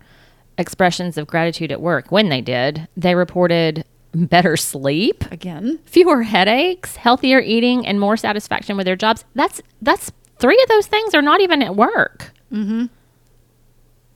expressions 0.58 1.16
of 1.16 1.26
gratitude 1.26 1.72
at 1.72 1.80
work 1.80 2.10
when 2.12 2.28
they 2.28 2.40
did. 2.40 2.86
They 2.96 3.14
reported 3.14 3.84
better 4.14 4.56
sleep, 4.56 5.24
Again, 5.32 5.78
fewer 5.84 6.22
headaches, 6.22 6.96
healthier 6.96 7.40
eating, 7.40 7.86
and 7.86 7.98
more 8.00 8.16
satisfaction 8.16 8.76
with 8.76 8.86
their 8.86 8.96
jobs. 8.96 9.24
That's 9.34 9.62
that's 9.80 10.12
three 10.38 10.60
of 10.62 10.68
those 10.68 10.86
things 10.86 11.14
are 11.14 11.22
not 11.22 11.40
even 11.40 11.62
at 11.62 11.74
work. 11.76 12.32
Mm-hmm. 12.52 12.86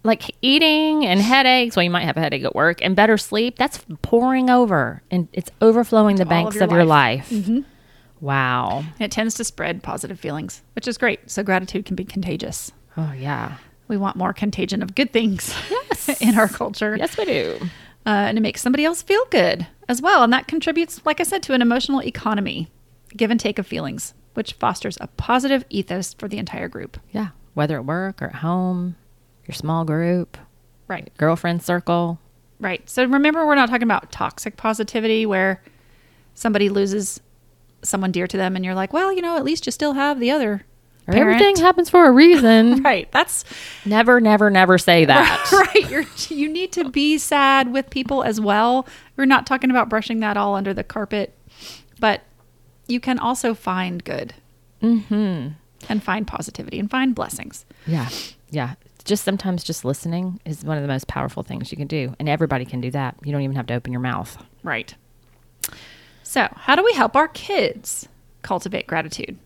Like 0.02 0.36
eating 0.40 1.04
and 1.04 1.20
headaches. 1.20 1.74
Well, 1.74 1.82
you 1.82 1.90
might 1.90 2.04
have 2.04 2.16
a 2.16 2.20
headache 2.20 2.44
at 2.44 2.54
work, 2.54 2.78
and 2.82 2.94
better 2.94 3.18
sleep. 3.18 3.56
That's 3.56 3.84
pouring 4.02 4.50
over, 4.50 5.02
and 5.10 5.26
it's 5.32 5.50
overflowing 5.60 6.16
the 6.16 6.22
all 6.22 6.26
of 6.26 6.30
banks 6.30 6.54
your 6.56 6.64
of 6.64 6.70
your 6.70 6.84
life. 6.84 7.32
life. 7.32 7.64
Wow. 8.20 8.78
and 8.78 9.00
it 9.00 9.10
tends 9.10 9.34
to 9.34 9.44
spread 9.44 9.82
positive 9.82 10.18
feelings, 10.20 10.62
which 10.74 10.86
is 10.88 10.96
great. 10.96 11.28
So 11.30 11.42
gratitude 11.42 11.84
can 11.86 11.96
be 11.96 12.04
contagious. 12.04 12.70
Oh 12.96 13.12
yeah. 13.12 13.56
We 13.88 13.96
want 13.96 14.16
more 14.16 14.32
contagion 14.32 14.82
of 14.82 14.94
good 14.94 15.12
things 15.12 15.54
Yes. 15.70 16.08
in 16.20 16.36
our 16.38 16.48
culture. 16.48 16.96
Yes, 16.96 17.16
we 17.18 17.24
do. 17.24 17.60
Uh, 18.06 18.10
and 18.28 18.38
it 18.38 18.40
makes 18.40 18.62
somebody 18.62 18.84
else 18.84 19.02
feel 19.02 19.24
good 19.30 19.66
as 19.88 20.00
well. 20.00 20.22
And 20.22 20.32
that 20.32 20.46
contributes, 20.48 21.04
like 21.04 21.20
I 21.20 21.24
said, 21.24 21.42
to 21.44 21.52
an 21.54 21.62
emotional 21.62 22.02
economy, 22.02 22.68
give 23.16 23.30
and 23.30 23.38
take 23.40 23.58
of 23.58 23.66
feelings, 23.66 24.14
which 24.34 24.52
fosters 24.54 24.96
a 25.00 25.06
positive 25.08 25.64
ethos 25.70 26.14
for 26.14 26.28
the 26.28 26.38
entire 26.38 26.68
group. 26.68 26.98
Yeah. 27.12 27.28
Whether 27.54 27.76
at 27.76 27.84
work 27.84 28.22
or 28.22 28.26
at 28.26 28.36
home, 28.36 28.96
your 29.46 29.54
small 29.54 29.84
group, 29.84 30.36
Right. 30.88 31.10
girlfriend 31.16 31.62
circle. 31.62 32.18
Right. 32.60 32.88
So 32.88 33.04
remember, 33.04 33.44
we're 33.46 33.54
not 33.54 33.68
talking 33.68 33.82
about 33.82 34.12
toxic 34.12 34.56
positivity 34.56 35.26
where 35.26 35.62
somebody 36.34 36.68
loses 36.68 37.20
someone 37.82 38.12
dear 38.12 38.26
to 38.26 38.36
them 38.36 38.56
and 38.56 38.64
you're 38.64 38.74
like, 38.74 38.92
well, 38.92 39.12
you 39.12 39.20
know, 39.22 39.36
at 39.36 39.44
least 39.44 39.66
you 39.66 39.72
still 39.72 39.92
have 39.94 40.20
the 40.20 40.30
other. 40.30 40.64
Parent." 41.14 41.34
everything 41.40 41.56
happens 41.62 41.88
for 41.90 42.06
a 42.06 42.10
reason. 42.10 42.82
Right. 42.86 43.10
That's 43.12 43.44
never, 43.84 44.20
never, 44.20 44.50
never 44.50 44.78
say 44.78 45.04
that. 45.12 45.48
right. 45.52 45.90
You're, 45.90 46.04
you 46.28 46.48
need 46.48 46.72
to 46.72 46.88
be 46.90 47.18
sad 47.18 47.72
with 47.72 47.90
people 47.90 48.22
as 48.22 48.40
well. 48.40 48.86
We're 49.16 49.24
not 49.24 49.46
talking 49.46 49.70
about 49.70 49.88
brushing 49.88 50.20
that 50.20 50.36
all 50.36 50.54
under 50.54 50.72
the 50.74 50.84
carpet, 50.84 51.32
but 52.00 52.22
you 52.88 53.00
can 53.00 53.18
also 53.18 53.54
find 53.54 54.02
good 54.04 54.34
Mm-hmm. 54.82 55.48
and 55.88 56.02
find 56.02 56.26
positivity 56.26 56.78
and 56.78 56.90
find 56.90 57.14
blessings. 57.14 57.64
Yeah. 57.86 58.08
Yeah. 58.50 58.74
Just 59.04 59.24
sometimes 59.24 59.64
just 59.64 59.84
listening 59.84 60.38
is 60.44 60.64
one 60.64 60.76
of 60.76 60.82
the 60.82 60.88
most 60.88 61.06
powerful 61.08 61.42
things 61.42 61.70
you 61.72 61.78
can 61.78 61.86
do. 61.86 62.14
And 62.18 62.28
everybody 62.28 62.64
can 62.64 62.80
do 62.80 62.90
that. 62.90 63.16
You 63.24 63.32
don't 63.32 63.40
even 63.42 63.56
have 63.56 63.66
to 63.66 63.74
open 63.74 63.92
your 63.92 64.02
mouth. 64.02 64.36
Right. 64.62 64.94
So, 66.22 66.48
how 66.54 66.76
do 66.76 66.84
we 66.84 66.92
help 66.92 67.16
our 67.16 67.28
kids 67.28 68.08
cultivate 68.42 68.86
gratitude? 68.86 69.38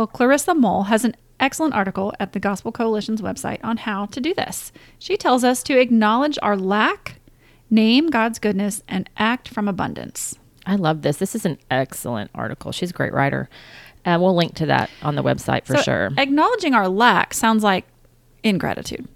Well, 0.00 0.06
Clarissa 0.06 0.54
Moll 0.54 0.84
has 0.84 1.04
an 1.04 1.14
excellent 1.38 1.74
article 1.74 2.14
at 2.18 2.32
the 2.32 2.40
Gospel 2.40 2.72
Coalition's 2.72 3.20
website 3.20 3.58
on 3.62 3.76
how 3.76 4.06
to 4.06 4.18
do 4.18 4.32
this. 4.32 4.72
She 4.98 5.18
tells 5.18 5.44
us 5.44 5.62
to 5.64 5.78
acknowledge 5.78 6.38
our 6.40 6.56
lack, 6.56 7.20
name 7.68 8.06
God's 8.06 8.38
goodness, 8.38 8.82
and 8.88 9.10
act 9.18 9.46
from 9.48 9.68
abundance. 9.68 10.38
I 10.64 10.76
love 10.76 11.02
this. 11.02 11.18
This 11.18 11.34
is 11.34 11.44
an 11.44 11.58
excellent 11.70 12.30
article. 12.34 12.72
She's 12.72 12.88
a 12.88 12.94
great 12.94 13.12
writer. 13.12 13.50
Uh, 14.06 14.16
we'll 14.18 14.34
link 14.34 14.54
to 14.54 14.64
that 14.64 14.88
on 15.02 15.16
the 15.16 15.22
website 15.22 15.66
for 15.66 15.76
So, 15.76 15.82
sure. 15.82 16.10
Acknowledging 16.16 16.72
our 16.72 16.88
lack 16.88 17.34
sounds 17.34 17.62
like 17.62 17.84
ingratitude. 18.42 19.06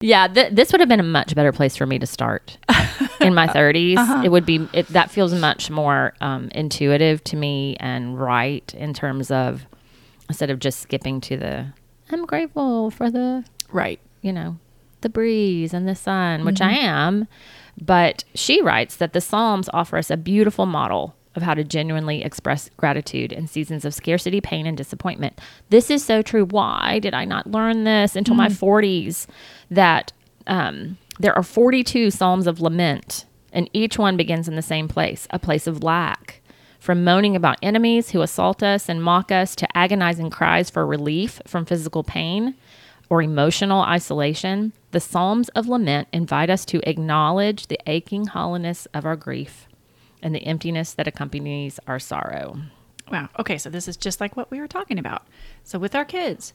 Yeah, 0.00 0.26
th- 0.26 0.54
this 0.54 0.72
would 0.72 0.80
have 0.80 0.88
been 0.88 0.98
a 0.98 1.04
much 1.04 1.36
better 1.36 1.52
place 1.52 1.76
for 1.76 1.86
me 1.86 2.00
to 2.00 2.06
start 2.06 2.58
in 3.20 3.32
my 3.32 3.46
30s. 3.46 3.96
Uh-huh. 3.96 4.22
It 4.24 4.30
would 4.30 4.44
be 4.44 4.68
it, 4.72 4.88
that 4.88 5.12
feels 5.12 5.32
much 5.34 5.70
more 5.70 6.14
um, 6.20 6.48
intuitive 6.48 7.22
to 7.22 7.36
me 7.36 7.76
and 7.78 8.18
right 8.18 8.74
in 8.74 8.92
terms 8.92 9.30
of 9.30 9.68
instead 10.32 10.50
of 10.50 10.58
just 10.58 10.80
skipping 10.80 11.20
to 11.20 11.36
the 11.36 11.66
I'm 12.10 12.24
grateful 12.26 12.90
for 12.90 13.10
the 13.10 13.44
Right. 13.70 14.00
you 14.22 14.32
know 14.32 14.56
the 15.02 15.08
breeze 15.08 15.74
and 15.74 15.86
the 15.88 15.94
sun, 15.96 16.44
which 16.44 16.60
I 16.60 16.72
am. 16.72 17.26
But 17.80 18.22
she 18.34 18.62
writes 18.62 18.94
that 18.96 19.12
the 19.14 19.20
Psalms 19.20 19.68
offer 19.72 19.96
us 19.98 20.10
a 20.10 20.16
beautiful 20.16 20.64
model 20.64 21.16
of 21.34 21.42
how 21.42 21.54
to 21.54 21.64
genuinely 21.64 22.22
express 22.22 22.70
gratitude 22.76 23.32
in 23.32 23.46
seasons 23.48 23.84
of 23.84 23.94
scarcity, 23.94 24.40
pain, 24.40 24.64
and 24.66 24.76
disappointment. 24.76 25.40
This 25.70 25.90
is 25.90 26.04
so 26.04 26.22
true. 26.22 26.44
Why 26.44 26.98
did 27.00 27.14
I 27.14 27.24
not 27.24 27.50
learn 27.50 27.82
this 27.84 28.14
until 28.14 28.34
my 28.36 28.48
40s? 28.48 29.26
That 29.70 30.12
um, 30.46 30.98
there 31.18 31.34
are 31.34 31.42
42 31.42 32.10
Psalms 32.12 32.46
of 32.46 32.60
lament, 32.60 33.24
and 33.52 33.68
each 33.72 33.98
one 33.98 34.16
begins 34.16 34.46
in 34.46 34.54
the 34.54 34.62
same 34.62 34.86
place 34.86 35.26
a 35.30 35.38
place 35.40 35.66
of 35.66 35.82
lack. 35.82 36.41
From 36.82 37.04
moaning 37.04 37.36
about 37.36 37.60
enemies 37.62 38.10
who 38.10 38.22
assault 38.22 38.60
us 38.60 38.88
and 38.88 39.00
mock 39.00 39.30
us 39.30 39.54
to 39.54 39.78
agonizing 39.78 40.30
cries 40.30 40.68
for 40.68 40.84
relief 40.84 41.40
from 41.46 41.64
physical 41.64 42.02
pain 42.02 42.56
or 43.08 43.22
emotional 43.22 43.82
isolation, 43.82 44.72
the 44.90 44.98
Psalms 44.98 45.48
of 45.50 45.68
Lament 45.68 46.08
invite 46.12 46.50
us 46.50 46.64
to 46.64 46.80
acknowledge 46.82 47.68
the 47.68 47.78
aching 47.86 48.26
hollowness 48.26 48.86
of 48.86 49.06
our 49.06 49.14
grief 49.14 49.68
and 50.24 50.34
the 50.34 50.44
emptiness 50.44 50.92
that 50.94 51.06
accompanies 51.06 51.78
our 51.86 52.00
sorrow. 52.00 52.56
Wow. 53.12 53.28
Okay, 53.38 53.58
so 53.58 53.70
this 53.70 53.86
is 53.86 53.96
just 53.96 54.20
like 54.20 54.36
what 54.36 54.50
we 54.50 54.58
were 54.58 54.66
talking 54.66 54.98
about. 54.98 55.24
So 55.62 55.78
with 55.78 55.94
our 55.94 56.04
kids, 56.04 56.52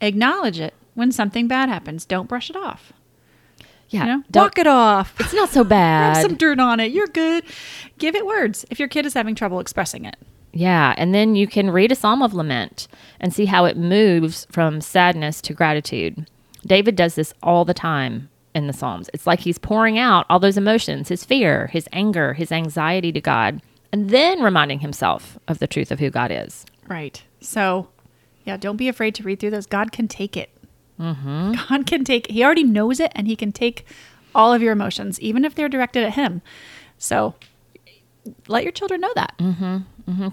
acknowledge 0.00 0.58
it 0.58 0.74
when 0.94 1.12
something 1.12 1.46
bad 1.46 1.68
happens. 1.68 2.04
Don't 2.04 2.28
brush 2.28 2.50
it 2.50 2.56
off. 2.56 2.92
Yeah, 3.90 4.00
You 4.04 4.06
know, 4.18 4.22
walk 4.34 4.58
it 4.58 4.66
off. 4.66 5.14
it's 5.20 5.32
not 5.32 5.48
so 5.48 5.60
Rub 5.62 5.68
bad. 5.70 6.20
some 6.22 6.34
dirt 6.36 6.60
on 6.60 6.78
it. 6.80 6.92
You're 6.92 7.06
good. 7.06 7.44
Give 7.98 8.14
it 8.14 8.26
words 8.26 8.64
if 8.70 8.78
your 8.78 8.88
kid 8.88 9.06
is 9.06 9.14
having 9.14 9.34
trouble 9.34 9.60
expressing 9.60 10.04
it. 10.04 10.16
Yeah, 10.52 10.94
and 10.98 11.14
then 11.14 11.36
you 11.36 11.46
can 11.46 11.70
read 11.70 11.92
a 11.92 11.94
psalm 11.94 12.22
of 12.22 12.34
lament 12.34 12.88
and 13.20 13.32
see 13.32 13.46
how 13.46 13.64
it 13.64 13.76
moves 13.76 14.46
from 14.50 14.80
sadness 14.80 15.40
to 15.42 15.54
gratitude. 15.54 16.28
David 16.66 16.96
does 16.96 17.14
this 17.14 17.32
all 17.42 17.64
the 17.64 17.74
time 17.74 18.28
in 18.54 18.66
the 18.66 18.72
Psalms. 18.72 19.08
It's 19.14 19.26
like 19.26 19.40
he's 19.40 19.58
pouring 19.58 19.98
out 19.98 20.26
all 20.28 20.40
those 20.40 20.56
emotions, 20.56 21.08
his 21.10 21.24
fear, 21.24 21.68
his 21.68 21.88
anger, 21.92 22.32
his 22.34 22.50
anxiety 22.50 23.12
to 23.12 23.20
God, 23.20 23.62
and 23.92 24.10
then 24.10 24.42
reminding 24.42 24.80
himself 24.80 25.38
of 25.46 25.60
the 25.60 25.66
truth 25.68 25.90
of 25.92 26.00
who 26.00 26.10
God 26.10 26.30
is. 26.32 26.66
Right. 26.88 27.22
So, 27.40 27.88
yeah, 28.44 28.56
don't 28.56 28.76
be 28.76 28.88
afraid 28.88 29.14
to 29.16 29.22
read 29.22 29.38
through 29.38 29.50
those. 29.50 29.66
God 29.66 29.92
can 29.92 30.08
take 30.08 30.36
it. 30.36 30.50
Mm-hmm. 31.00 31.52
God 31.68 31.86
can 31.86 32.04
take. 32.04 32.30
He 32.30 32.44
already 32.44 32.64
knows 32.64 33.00
it, 33.00 33.12
and 33.14 33.26
He 33.26 33.36
can 33.36 33.52
take 33.52 33.86
all 34.34 34.52
of 34.52 34.62
your 34.62 34.72
emotions, 34.72 35.20
even 35.20 35.44
if 35.44 35.54
they're 35.54 35.68
directed 35.68 36.04
at 36.04 36.14
Him. 36.14 36.42
So, 36.98 37.34
let 38.46 38.62
your 38.62 38.72
children 38.72 39.00
know 39.00 39.12
that. 39.14 39.34
Mhm. 39.38 39.84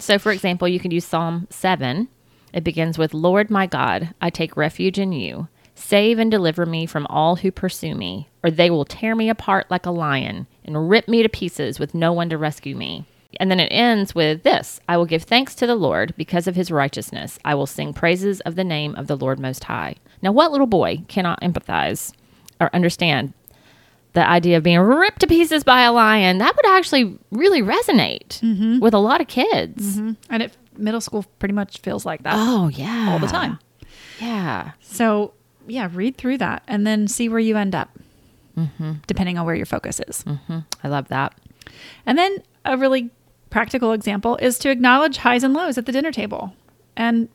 So, 0.02 0.18
for 0.18 0.32
example, 0.32 0.68
you 0.68 0.80
can 0.80 0.90
use 0.90 1.04
Psalm 1.04 1.46
7. 1.50 2.08
It 2.52 2.64
begins 2.64 2.98
with 2.98 3.14
Lord 3.14 3.50
my 3.50 3.66
God, 3.66 4.14
I 4.20 4.30
take 4.30 4.56
refuge 4.56 4.98
in 4.98 5.12
you. 5.12 5.48
Save 5.74 6.18
and 6.18 6.30
deliver 6.30 6.64
me 6.64 6.86
from 6.86 7.06
all 7.08 7.36
who 7.36 7.52
pursue 7.52 7.94
me, 7.94 8.28
or 8.42 8.50
they 8.50 8.70
will 8.70 8.86
tear 8.86 9.14
me 9.14 9.28
apart 9.28 9.66
like 9.70 9.84
a 9.84 9.90
lion 9.90 10.46
and 10.64 10.88
rip 10.88 11.06
me 11.06 11.22
to 11.22 11.28
pieces 11.28 11.78
with 11.78 11.94
no 11.94 12.12
one 12.14 12.30
to 12.30 12.38
rescue 12.38 12.74
me. 12.74 13.04
And 13.38 13.50
then 13.50 13.60
it 13.60 13.68
ends 13.70 14.14
with 14.14 14.42
this 14.42 14.80
I 14.88 14.96
will 14.96 15.04
give 15.04 15.24
thanks 15.24 15.54
to 15.56 15.66
the 15.66 15.74
Lord 15.74 16.14
because 16.16 16.46
of 16.46 16.56
his 16.56 16.70
righteousness. 16.70 17.38
I 17.44 17.54
will 17.54 17.66
sing 17.66 17.92
praises 17.92 18.40
of 18.40 18.54
the 18.54 18.64
name 18.64 18.94
of 18.94 19.06
the 19.06 19.16
Lord 19.16 19.38
Most 19.38 19.64
High. 19.64 19.96
Now, 20.22 20.32
what 20.32 20.52
little 20.52 20.66
boy 20.66 21.02
cannot 21.08 21.40
empathize 21.40 22.12
or 22.60 22.70
understand 22.74 23.32
the 24.14 24.26
idea 24.26 24.56
of 24.56 24.62
being 24.62 24.78
ripped 24.78 25.20
to 25.20 25.26
pieces 25.26 25.64
by 25.64 25.82
a 25.82 25.92
lion? 25.92 26.38
That 26.38 26.56
would 26.56 26.66
actually 26.66 27.18
really 27.30 27.62
resonate 27.62 28.40
mm-hmm. 28.40 28.78
with 28.80 28.94
a 28.94 28.98
lot 28.98 29.20
of 29.20 29.28
kids. 29.28 29.96
Mm-hmm. 29.96 30.12
And 30.30 30.42
it 30.44 30.56
middle 30.78 31.00
school 31.00 31.24
pretty 31.38 31.54
much 31.54 31.78
feels 31.80 32.04
like 32.04 32.22
that 32.22 32.34
Oh, 32.36 32.68
yeah. 32.68 33.08
all 33.10 33.18
the 33.18 33.26
time. 33.26 33.58
Yeah. 34.20 34.72
So, 34.80 35.32
yeah, 35.66 35.88
read 35.92 36.16
through 36.16 36.38
that 36.38 36.62
and 36.68 36.86
then 36.86 37.08
see 37.08 37.28
where 37.28 37.38
you 37.38 37.56
end 37.56 37.74
up, 37.74 37.90
mm-hmm. 38.56 38.92
depending 39.06 39.38
on 39.38 39.46
where 39.46 39.54
your 39.54 39.66
focus 39.66 40.00
is. 40.06 40.24
I 40.82 40.88
love 40.88 41.08
that. 41.08 41.34
And 42.04 42.16
then 42.18 42.42
a 42.64 42.76
really 42.76 43.10
practical 43.50 43.92
example 43.92 44.36
is 44.36 44.58
to 44.60 44.70
acknowledge 44.70 45.18
highs 45.18 45.42
and 45.42 45.54
lows 45.54 45.78
at 45.78 45.86
the 45.86 45.92
dinner 45.92 46.12
table 46.12 46.52
and 46.96 47.28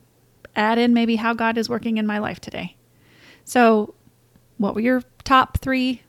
add 0.56 0.78
in 0.78 0.94
maybe 0.94 1.16
how 1.16 1.34
God 1.34 1.58
is 1.58 1.68
working 1.68 1.98
in 1.98 2.06
my 2.06 2.18
life 2.18 2.40
today. 2.40 2.76
So, 3.44 3.94
what 4.58 4.74
were 4.74 4.80
your 4.80 5.02
top 5.24 5.58
three 5.58 6.02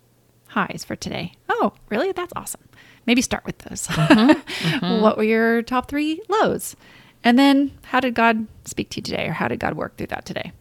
highs 0.47 0.83
for 0.83 0.95
today? 0.95 1.33
Oh, 1.49 1.73
really? 1.89 2.11
That's 2.11 2.33
awesome. 2.35 2.61
Maybe 3.05 3.21
start 3.21 3.45
with 3.45 3.57
those. 3.59 3.87
Mm-hmm. 3.87 4.39
Mm-hmm. 4.63 5.01
what 5.01 5.17
were 5.17 5.23
your 5.23 5.61
top 5.61 5.87
three 5.87 6.21
lows? 6.29 6.75
And 7.23 7.37
then, 7.37 7.71
how 7.85 7.99
did 7.99 8.13
God 8.15 8.47
speak 8.65 8.89
to 8.91 8.97
you 8.97 9.03
today, 9.03 9.27
or 9.27 9.33
how 9.33 9.47
did 9.47 9.59
God 9.59 9.75
work 9.75 9.97
through 9.97 10.07
that 10.07 10.25
today? 10.25 10.51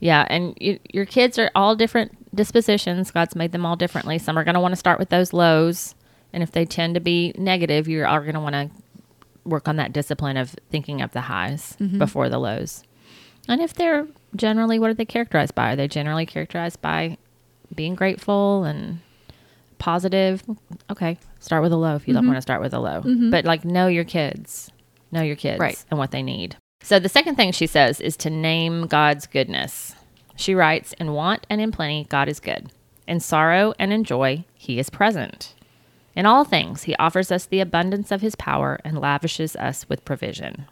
Yeah. 0.00 0.26
And 0.28 0.56
you, 0.60 0.78
your 0.92 1.04
kids 1.04 1.38
are 1.38 1.50
all 1.54 1.76
different 1.76 2.34
dispositions. 2.34 3.10
God's 3.10 3.36
made 3.36 3.52
them 3.52 3.66
all 3.66 3.76
differently. 3.76 4.18
Some 4.18 4.38
are 4.38 4.44
going 4.44 4.54
to 4.54 4.60
want 4.60 4.72
to 4.72 4.76
start 4.76 4.98
with 4.98 5.10
those 5.10 5.32
lows. 5.32 5.94
And 6.32 6.42
if 6.42 6.52
they 6.52 6.64
tend 6.64 6.94
to 6.94 7.00
be 7.00 7.32
negative, 7.36 7.86
you 7.86 8.02
are 8.02 8.06
all 8.06 8.20
going 8.20 8.34
to 8.34 8.40
want 8.40 8.54
to 8.54 8.70
work 9.44 9.68
on 9.68 9.76
that 9.76 9.92
discipline 9.92 10.36
of 10.36 10.54
thinking 10.70 11.02
of 11.02 11.12
the 11.12 11.22
highs 11.22 11.76
mm-hmm. 11.80 11.98
before 11.98 12.28
the 12.28 12.38
lows. 12.38 12.82
And 13.48 13.60
if 13.60 13.74
they're 13.74 14.06
generally, 14.36 14.78
what 14.78 14.90
are 14.90 14.94
they 14.94 15.04
characterized 15.04 15.54
by? 15.54 15.72
Are 15.72 15.76
they 15.76 15.88
generally 15.88 16.26
characterized 16.26 16.80
by 16.80 17.18
being 17.74 17.94
grateful 17.94 18.64
and 18.64 19.00
positive? 19.78 20.42
Okay, 20.90 21.18
start 21.40 21.62
with 21.62 21.72
a 21.72 21.76
low 21.76 21.96
if 21.96 22.06
you 22.06 22.14
don't 22.14 22.22
mm-hmm. 22.22 22.30
want 22.30 22.38
to 22.38 22.42
start 22.42 22.60
with 22.60 22.74
a 22.74 22.78
low. 22.78 23.02
Mm-hmm. 23.02 23.30
But 23.30 23.44
like, 23.44 23.64
know 23.64 23.86
your 23.86 24.04
kids, 24.04 24.70
know 25.10 25.22
your 25.22 25.36
kids 25.36 25.60
Right. 25.60 25.82
and 25.90 25.98
what 25.98 26.10
they 26.10 26.22
need. 26.22 26.56
So 26.82 26.98
the 26.98 27.08
second 27.08 27.36
thing 27.36 27.52
she 27.52 27.66
says 27.66 28.00
is 28.00 28.16
to 28.18 28.30
name 28.30 28.86
God's 28.86 29.26
goodness. 29.26 29.94
She 30.36 30.54
writes, 30.54 30.94
In 30.94 31.12
want 31.12 31.46
and 31.50 31.60
in 31.60 31.72
plenty, 31.72 32.06
God 32.08 32.28
is 32.28 32.40
good. 32.40 32.70
In 33.06 33.20
sorrow 33.20 33.74
and 33.78 33.92
in 33.92 34.04
joy, 34.04 34.44
He 34.54 34.78
is 34.78 34.88
present. 34.88 35.54
In 36.16 36.26
all 36.26 36.44
things, 36.44 36.82
he 36.84 36.96
offers 36.96 37.30
us 37.30 37.46
the 37.46 37.60
abundance 37.60 38.10
of 38.10 38.20
his 38.20 38.34
power 38.34 38.78
and 38.84 38.98
lavishes 38.98 39.56
us 39.56 39.88
with 39.88 40.04
provision. 40.04 40.66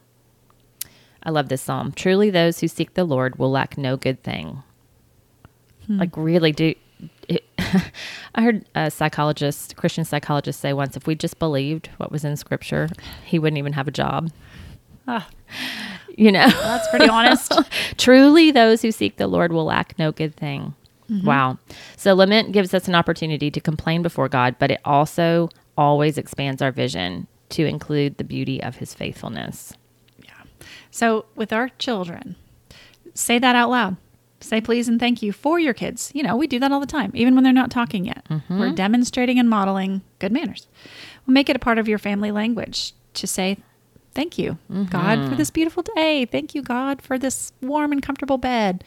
I 1.28 1.30
love 1.30 1.50
this 1.50 1.60
psalm. 1.60 1.92
Truly, 1.92 2.30
those 2.30 2.60
who 2.60 2.68
seek 2.68 2.94
the 2.94 3.04
Lord 3.04 3.38
will 3.38 3.50
lack 3.50 3.76
no 3.76 3.98
good 3.98 4.22
thing. 4.22 4.62
Like, 5.86 6.16
really, 6.16 6.52
do. 6.52 6.74
It, 7.28 7.44
I 8.34 8.40
heard 8.42 8.64
a 8.74 8.90
psychologist, 8.90 9.76
Christian 9.76 10.06
psychologist, 10.06 10.58
say 10.58 10.72
once 10.72 10.96
if 10.96 11.06
we 11.06 11.14
just 11.14 11.38
believed 11.38 11.90
what 11.98 12.10
was 12.10 12.24
in 12.24 12.34
scripture, 12.38 12.88
he 13.26 13.38
wouldn't 13.38 13.58
even 13.58 13.74
have 13.74 13.88
a 13.88 13.90
job. 13.90 14.30
Ah, 15.06 15.28
You 16.16 16.32
know? 16.32 16.48
that's 16.48 16.88
pretty 16.88 17.10
honest. 17.10 17.52
Truly, 17.98 18.50
those 18.50 18.80
who 18.80 18.90
seek 18.90 19.18
the 19.18 19.26
Lord 19.26 19.52
will 19.52 19.66
lack 19.66 19.98
no 19.98 20.10
good 20.10 20.34
thing. 20.34 20.74
Wow. 21.24 21.58
So, 21.96 22.14
lament 22.14 22.52
gives 22.52 22.72
us 22.72 22.88
an 22.88 22.94
opportunity 22.94 23.50
to 23.50 23.60
complain 23.60 24.00
before 24.00 24.30
God, 24.30 24.56
but 24.58 24.70
it 24.70 24.80
also 24.82 25.50
always 25.76 26.16
expands 26.16 26.62
our 26.62 26.72
vision 26.72 27.26
to 27.50 27.66
include 27.66 28.16
the 28.16 28.24
beauty 28.24 28.62
of 28.62 28.76
his 28.76 28.94
faithfulness. 28.94 29.74
So, 30.98 31.26
with 31.36 31.52
our 31.52 31.68
children, 31.78 32.34
say 33.14 33.38
that 33.38 33.54
out 33.54 33.70
loud. 33.70 33.96
Say 34.40 34.60
please 34.60 34.88
and 34.88 34.98
thank 34.98 35.22
you 35.22 35.32
for 35.32 35.60
your 35.60 35.72
kids. 35.72 36.10
You 36.12 36.24
know, 36.24 36.34
we 36.34 36.48
do 36.48 36.58
that 36.58 36.72
all 36.72 36.80
the 36.80 36.86
time, 36.86 37.12
even 37.14 37.36
when 37.36 37.44
they're 37.44 37.52
not 37.52 37.70
talking 37.70 38.04
yet. 38.04 38.24
Mm-hmm. 38.28 38.58
We're 38.58 38.72
demonstrating 38.72 39.38
and 39.38 39.48
modeling 39.48 40.02
good 40.18 40.32
manners. 40.32 40.66
We'll 41.24 41.34
make 41.34 41.48
it 41.48 41.54
a 41.54 41.60
part 41.60 41.78
of 41.78 41.86
your 41.86 41.98
family 41.98 42.32
language 42.32 42.94
to 43.14 43.28
say 43.28 43.58
thank 44.12 44.38
you, 44.38 44.58
God, 44.90 45.18
for 45.18 45.24
mm-hmm. 45.26 45.36
this 45.36 45.52
beautiful 45.52 45.84
day. 45.84 46.24
Thank 46.24 46.56
you, 46.56 46.62
God, 46.62 47.00
for 47.00 47.16
this 47.16 47.52
warm 47.62 47.92
and 47.92 48.02
comfortable 48.02 48.38
bed. 48.38 48.82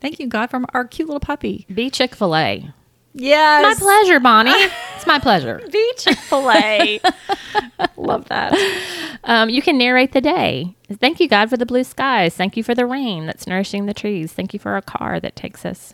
Thank 0.00 0.18
you, 0.18 0.28
God, 0.28 0.48
for 0.48 0.62
our 0.72 0.86
cute 0.86 1.06
little 1.06 1.20
puppy. 1.20 1.66
Be 1.72 1.90
Chick 1.90 2.14
fil 2.14 2.34
A. 2.34 2.72
Yes. 3.14 3.78
My 3.78 3.84
pleasure, 3.84 4.20
Bonnie. 4.20 4.50
it's 4.96 5.06
my 5.06 5.18
pleasure. 5.18 5.60
Beach 5.70 6.04
fil 6.28 6.42
Love 7.96 8.26
that. 8.28 9.18
Um, 9.24 9.50
you 9.50 9.62
can 9.62 9.76
narrate 9.78 10.12
the 10.12 10.20
day. 10.20 10.74
Thank 10.90 11.20
you, 11.20 11.28
God, 11.28 11.50
for 11.50 11.56
the 11.56 11.66
blue 11.66 11.84
skies. 11.84 12.34
Thank 12.34 12.56
you 12.56 12.62
for 12.64 12.74
the 12.74 12.86
rain 12.86 13.26
that's 13.26 13.46
nourishing 13.46 13.86
the 13.86 13.94
trees. 13.94 14.32
Thank 14.32 14.52
you 14.54 14.58
for 14.60 14.72
our 14.72 14.80
car 14.82 15.20
that 15.20 15.36
takes 15.36 15.64
us 15.64 15.92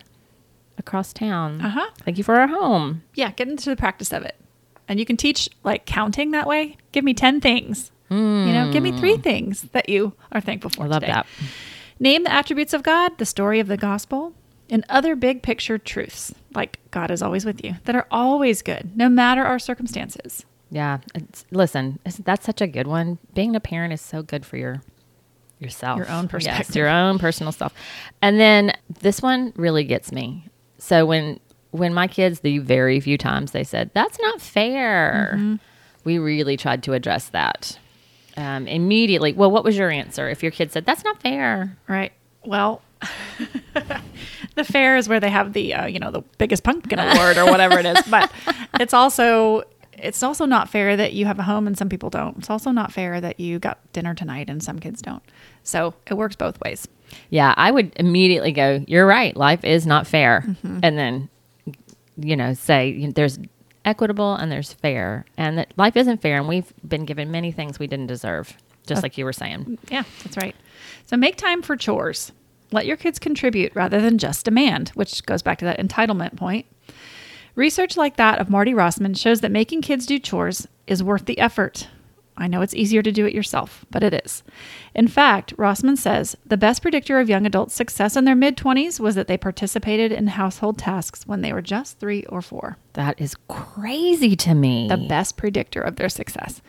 across 0.77 1.11
town. 1.13 1.61
Uh 1.61 1.69
huh. 1.69 1.89
Thank 1.99 2.17
you 2.17 2.23
for 2.23 2.35
our 2.35 2.47
home. 2.47 3.03
yeah, 3.15 3.31
get 3.31 3.47
into 3.47 3.69
the 3.69 3.75
practice 3.75 4.13
of 4.13 4.23
it. 4.23 4.35
And 4.87 4.99
you 4.99 5.05
can 5.05 5.17
teach 5.17 5.49
like 5.63 5.85
counting 5.85 6.31
that 6.31 6.47
way. 6.47 6.77
Give 6.91 7.03
me 7.03 7.13
10 7.13 7.41
things. 7.41 7.91
You 8.09 8.17
know, 8.17 8.71
give 8.73 8.81
me 8.81 8.91
three 8.97 9.17
things 9.17 9.61
that 9.71 9.87
you 9.87 10.13
are 10.31 10.41
thankful 10.41 10.71
for. 10.71 10.85
I 10.85 10.87
love 10.87 11.01
today. 11.01 11.13
that. 11.13 11.27
Name 11.99 12.23
the 12.23 12.31
attributes 12.31 12.73
of 12.73 12.81
God, 12.81 13.15
the 13.19 13.25
story 13.25 13.59
of 13.59 13.67
the 13.67 13.77
gospel, 13.77 14.33
and 14.69 14.85
other 14.89 15.15
big 15.15 15.41
picture 15.41 15.77
truths, 15.77 16.33
like 16.53 16.79
God 16.91 17.11
is 17.11 17.21
always 17.21 17.45
with 17.45 17.63
you, 17.63 17.75
that 17.85 17.95
are 17.95 18.07
always 18.11 18.61
good, 18.61 18.95
no 18.95 19.09
matter 19.09 19.43
our 19.43 19.59
circumstances. 19.59 20.45
Yeah. 20.71 20.99
It's, 21.15 21.45
listen, 21.51 21.99
that's 22.23 22.45
such 22.45 22.61
a 22.61 22.67
good 22.67 22.85
one. 22.87 23.17
Being 23.33 23.55
a 23.55 23.59
parent 23.59 23.91
is 23.93 24.01
so 24.01 24.21
good 24.21 24.45
for 24.45 24.57
your 24.57 24.81
yourself, 25.57 25.97
Your 25.97 26.09
own 26.09 26.23
Yes, 26.25 26.31
perspective. 26.31 26.75
your 26.75 26.87
own 26.87 27.19
personal 27.19 27.51
self. 27.51 27.73
And 28.21 28.39
then 28.39 28.71
this 29.01 29.21
one 29.21 29.51
really 29.57 29.83
gets 29.83 30.11
me. 30.11 30.45
So 30.77 31.05
when 31.05 31.39
when 31.71 31.93
my 31.93 32.07
kids, 32.07 32.39
the 32.39 32.59
very 32.59 32.99
few 32.99 33.17
times 33.17 33.51
they 33.51 33.63
said 33.63 33.91
that's 33.93 34.17
not 34.21 34.39
fair, 34.41 35.33
Mm-hmm. 35.35 35.55
we 36.05 36.17
really 36.17 36.55
tried 36.55 36.83
to 36.83 36.93
address 36.93 37.29
that 37.29 37.77
um, 38.37 38.67
immediately. 38.67 39.33
Well, 39.33 39.51
what 39.51 39.63
was 39.65 39.75
your 39.77 39.89
answer 39.89 40.29
if 40.29 40.41
your 40.43 40.51
kid 40.51 40.71
said 40.71 40.85
that's 40.85 41.03
not 41.03 41.21
fair? 41.21 41.75
Right. 41.89 42.13
Well, 42.45 42.81
the 44.59 44.71
fair 44.71 44.97
is 44.97 45.09
where 45.09 45.19
they 45.19 45.29
have 45.29 45.53
the 45.53 45.73
uh, 45.73 45.85
you 45.87 45.99
know 45.99 46.11
the 46.11 46.21
biggest 46.37 46.63
pumpkin 46.63 46.99
award 46.99 47.37
or 47.37 47.45
whatever 47.45 47.79
it 47.79 47.85
is, 47.85 48.01
but 48.09 48.31
it's 48.79 48.93
also 48.93 49.63
it's 50.01 50.23
also 50.23 50.45
not 50.45 50.69
fair 50.69 50.95
that 50.95 51.13
you 51.13 51.25
have 51.25 51.39
a 51.39 51.43
home 51.43 51.67
and 51.67 51.77
some 51.77 51.89
people 51.89 52.09
don't. 52.09 52.37
It's 52.37 52.49
also 52.49 52.71
not 52.71 52.91
fair 52.91 53.19
that 53.21 53.39
you 53.39 53.59
got 53.59 53.79
dinner 53.93 54.13
tonight 54.13 54.49
and 54.49 54.63
some 54.63 54.79
kids 54.79 55.01
don't. 55.01 55.23
So 55.63 55.93
it 56.07 56.13
works 56.15 56.35
both 56.35 56.59
ways. 56.61 56.87
Yeah, 57.29 57.53
I 57.57 57.71
would 57.71 57.93
immediately 57.95 58.51
go, 58.51 58.83
You're 58.87 59.07
right. 59.07 59.35
Life 59.35 59.63
is 59.63 59.85
not 59.85 60.07
fair. 60.07 60.43
Mm-hmm. 60.45 60.79
And 60.83 60.97
then, 60.97 61.29
you 62.17 62.35
know, 62.35 62.53
say 62.53 63.07
there's 63.07 63.39
equitable 63.85 64.35
and 64.35 64.51
there's 64.51 64.73
fair. 64.73 65.25
And 65.37 65.57
that 65.57 65.73
life 65.77 65.97
isn't 65.97 66.21
fair. 66.21 66.37
And 66.37 66.47
we've 66.47 66.71
been 66.87 67.05
given 67.05 67.31
many 67.31 67.51
things 67.51 67.79
we 67.79 67.87
didn't 67.87 68.07
deserve, 68.07 68.55
just 68.85 69.03
like 69.03 69.17
you 69.17 69.25
were 69.25 69.33
saying. 69.33 69.77
Yeah, 69.89 70.03
that's 70.23 70.37
right. 70.37 70.55
So 71.05 71.17
make 71.17 71.37
time 71.37 71.61
for 71.61 71.75
chores. 71.75 72.31
Let 72.71 72.85
your 72.85 72.97
kids 72.97 73.19
contribute 73.19 73.75
rather 73.75 74.01
than 74.01 74.17
just 74.17 74.45
demand, 74.45 74.89
which 74.89 75.25
goes 75.25 75.41
back 75.41 75.57
to 75.59 75.65
that 75.65 75.79
entitlement 75.79 76.35
point. 76.35 76.65
Research 77.55 77.97
like 77.97 78.15
that 78.17 78.39
of 78.39 78.49
Marty 78.49 78.73
Rossmann 78.73 79.15
shows 79.15 79.41
that 79.41 79.51
making 79.51 79.81
kids 79.81 80.05
do 80.05 80.19
chores 80.19 80.67
is 80.87 81.03
worth 81.03 81.25
the 81.25 81.39
effort. 81.39 81.87
I 82.39 82.47
know 82.47 82.61
it's 82.61 82.73
easier 82.73 83.01
to 83.01 83.11
do 83.11 83.25
it 83.25 83.33
yourself, 83.33 83.85
but 83.91 84.01
it 84.01 84.13
is. 84.25 84.43
In 84.95 85.09
fact, 85.09 85.53
Rossmann 85.57 85.97
says 85.97 86.37
the 86.45 86.55
best 86.55 86.81
predictor 86.81 87.19
of 87.19 87.27
young 87.27 87.45
adults' 87.45 87.73
success 87.73 88.15
in 88.15 88.23
their 88.23 88.35
mid 88.35 88.55
20s 88.55 88.99
was 88.99 89.15
that 89.15 89.27
they 89.27 89.37
participated 89.37 90.13
in 90.13 90.27
household 90.27 90.77
tasks 90.77 91.27
when 91.27 91.41
they 91.41 91.51
were 91.51 91.61
just 91.61 91.99
three 91.99 92.23
or 92.25 92.41
four. 92.41 92.77
That 92.93 93.19
is 93.19 93.35
crazy 93.49 94.37
to 94.37 94.53
me. 94.53 94.87
The 94.87 95.05
best 95.09 95.35
predictor 95.35 95.81
of 95.81 95.97
their 95.97 96.07
success. 96.07 96.61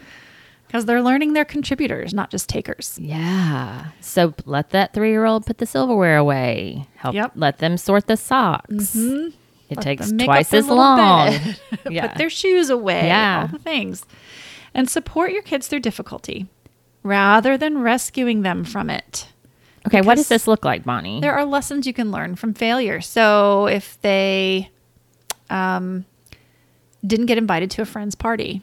Because 0.70 0.84
they're 0.84 1.02
learning 1.02 1.32
they're 1.32 1.44
contributors, 1.44 2.14
not 2.14 2.30
just 2.30 2.48
takers. 2.48 2.96
yeah. 3.02 3.86
So 4.00 4.34
let 4.44 4.70
that 4.70 4.94
three 4.94 5.10
year 5.10 5.24
old 5.24 5.44
put 5.44 5.58
the 5.58 5.66
silverware 5.66 6.16
away. 6.16 6.86
Help. 6.94 7.14
Yep. 7.16 7.32
Let 7.34 7.58
them 7.58 7.76
sort 7.76 8.06
the 8.06 8.16
socks. 8.16 8.94
It 8.94 9.32
Let 9.76 9.82
takes 9.82 10.12
twice 10.12 10.54
as 10.54 10.68
long. 10.68 11.32
Yeah. 11.90 12.06
Put 12.08 12.18
their 12.18 12.30
shoes 12.30 12.70
away. 12.70 13.06
Yeah. 13.06 13.48
All 13.50 13.58
the 13.58 13.62
things. 13.62 14.04
And 14.74 14.88
support 14.88 15.32
your 15.32 15.42
kids 15.42 15.66
through 15.66 15.80
difficulty 15.80 16.46
rather 17.02 17.56
than 17.58 17.78
rescuing 17.78 18.42
them 18.42 18.62
from 18.64 18.90
it. 18.90 19.26
okay. 19.88 20.02
What 20.02 20.16
does 20.18 20.28
this 20.28 20.46
look 20.46 20.64
like, 20.64 20.84
Bonnie? 20.84 21.20
There 21.20 21.34
are 21.34 21.44
lessons 21.44 21.84
you 21.86 21.92
can 21.92 22.12
learn 22.12 22.36
from 22.36 22.54
failure. 22.54 23.00
So 23.00 23.66
if 23.66 24.00
they 24.02 24.70
um, 25.48 26.04
didn't 27.04 27.26
get 27.26 27.38
invited 27.38 27.70
to 27.72 27.82
a 27.82 27.86
friend's 27.86 28.14
party, 28.14 28.62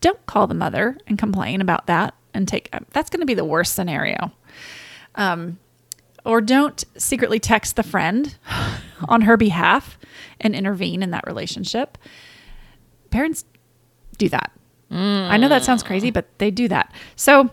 don't 0.00 0.24
call 0.26 0.46
the 0.46 0.54
mother 0.54 0.96
and 1.06 1.18
complain 1.18 1.60
about 1.60 1.86
that 1.86 2.14
and 2.34 2.46
take 2.46 2.70
that's 2.92 3.10
going 3.10 3.20
to 3.20 3.26
be 3.26 3.34
the 3.34 3.44
worst 3.44 3.74
scenario. 3.74 4.32
Um, 5.14 5.58
or 6.24 6.40
don't 6.40 6.84
secretly 6.96 7.40
text 7.40 7.76
the 7.76 7.82
friend 7.82 8.36
on 9.08 9.22
her 9.22 9.36
behalf 9.36 9.98
and 10.40 10.54
intervene 10.54 11.02
in 11.02 11.10
that 11.10 11.26
relationship. 11.26 11.96
Parents 13.10 13.44
do 14.18 14.28
that. 14.28 14.52
I 14.90 15.36
know 15.36 15.48
that 15.48 15.64
sounds 15.64 15.82
crazy, 15.82 16.10
but 16.10 16.26
they 16.38 16.50
do 16.50 16.66
that. 16.68 16.92
So 17.16 17.50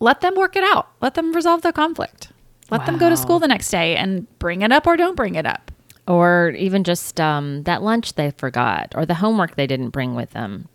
let 0.00 0.20
them 0.20 0.34
work 0.34 0.54
it 0.56 0.64
out. 0.64 0.88
Let 1.00 1.14
them 1.14 1.32
resolve 1.32 1.62
the 1.62 1.72
conflict. 1.72 2.28
Let 2.70 2.84
them 2.86 2.98
go 2.98 3.08
to 3.08 3.16
school 3.16 3.38
the 3.38 3.48
next 3.48 3.70
day 3.70 3.96
and 3.96 4.26
bring 4.38 4.62
it 4.62 4.72
up 4.72 4.86
or 4.86 4.96
don't 4.96 5.14
bring 5.16 5.34
it 5.36 5.46
up. 5.46 5.70
or 6.08 6.50
even 6.58 6.84
just 6.84 7.20
um, 7.20 7.62
that 7.64 7.82
lunch 7.82 8.14
they 8.14 8.30
forgot 8.32 8.92
or 8.94 9.06
the 9.06 9.14
homework 9.14 9.56
they 9.56 9.66
didn't 9.66 9.90
bring 9.90 10.14
with 10.14 10.30
them. 10.30 10.68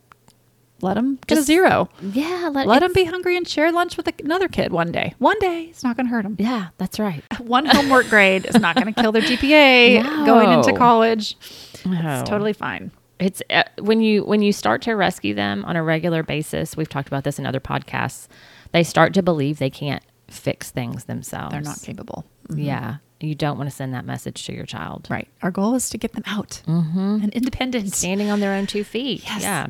Let 0.81 0.95
them 0.95 1.15
get 1.27 1.35
a 1.37 1.41
Just- 1.41 1.47
zero. 1.47 1.89
Yeah. 2.01 2.49
Let, 2.53 2.67
Let 2.67 2.79
them 2.79 2.93
be 2.93 3.05
hungry 3.05 3.37
and 3.37 3.47
share 3.47 3.71
lunch 3.71 3.97
with 3.97 4.07
another 4.23 4.47
kid 4.47 4.71
one 4.71 4.91
day. 4.91 5.13
One 5.19 5.39
day, 5.39 5.65
it's 5.69 5.83
not 5.83 5.95
going 5.97 6.07
to 6.07 6.11
hurt 6.11 6.23
them. 6.23 6.35
Yeah, 6.39 6.69
that's 6.77 6.99
right. 6.99 7.23
One 7.39 7.65
homework 7.65 8.07
grade 8.09 8.45
is 8.45 8.59
not 8.59 8.75
going 8.75 8.93
to 8.93 9.01
kill 9.01 9.11
their 9.11 9.21
GPA 9.21 10.25
going 10.25 10.51
into 10.51 10.73
college. 10.77 11.37
No. 11.85 12.19
It's 12.19 12.29
totally 12.29 12.53
fine. 12.53 12.91
It's 13.19 13.41
uh, 13.51 13.63
when 13.79 14.01
you 14.01 14.23
when 14.23 14.41
you 14.41 14.51
start 14.51 14.81
to 14.83 14.93
rescue 14.93 15.35
them 15.35 15.63
on 15.65 15.75
a 15.75 15.83
regular 15.83 16.23
basis. 16.23 16.75
We've 16.75 16.89
talked 16.89 17.07
about 17.07 17.23
this 17.23 17.37
in 17.37 17.45
other 17.45 17.59
podcasts. 17.59 18.27
They 18.71 18.83
start 18.83 19.13
to 19.13 19.21
believe 19.21 19.59
they 19.59 19.69
can't 19.69 20.03
fix 20.27 20.71
things 20.71 21.03
themselves. 21.05 21.51
They're 21.51 21.61
not 21.61 21.81
capable. 21.83 22.25
Yeah, 22.49 22.97
you 23.19 23.35
don't 23.35 23.57
want 23.59 23.69
to 23.69 23.75
send 23.75 23.93
that 23.93 24.05
message 24.05 24.45
to 24.47 24.53
your 24.53 24.65
child. 24.65 25.07
Right. 25.09 25.27
Our 25.43 25.51
goal 25.51 25.75
is 25.75 25.89
to 25.91 25.97
get 25.99 26.13
them 26.13 26.23
out 26.25 26.63
and 26.65 27.31
independent. 27.33 27.93
Standing 27.93 28.31
on 28.31 28.39
their 28.39 28.53
own 28.53 28.65
two 28.65 28.83
feet. 28.83 29.23
Yes. 29.23 29.43
Yeah. 29.43 29.67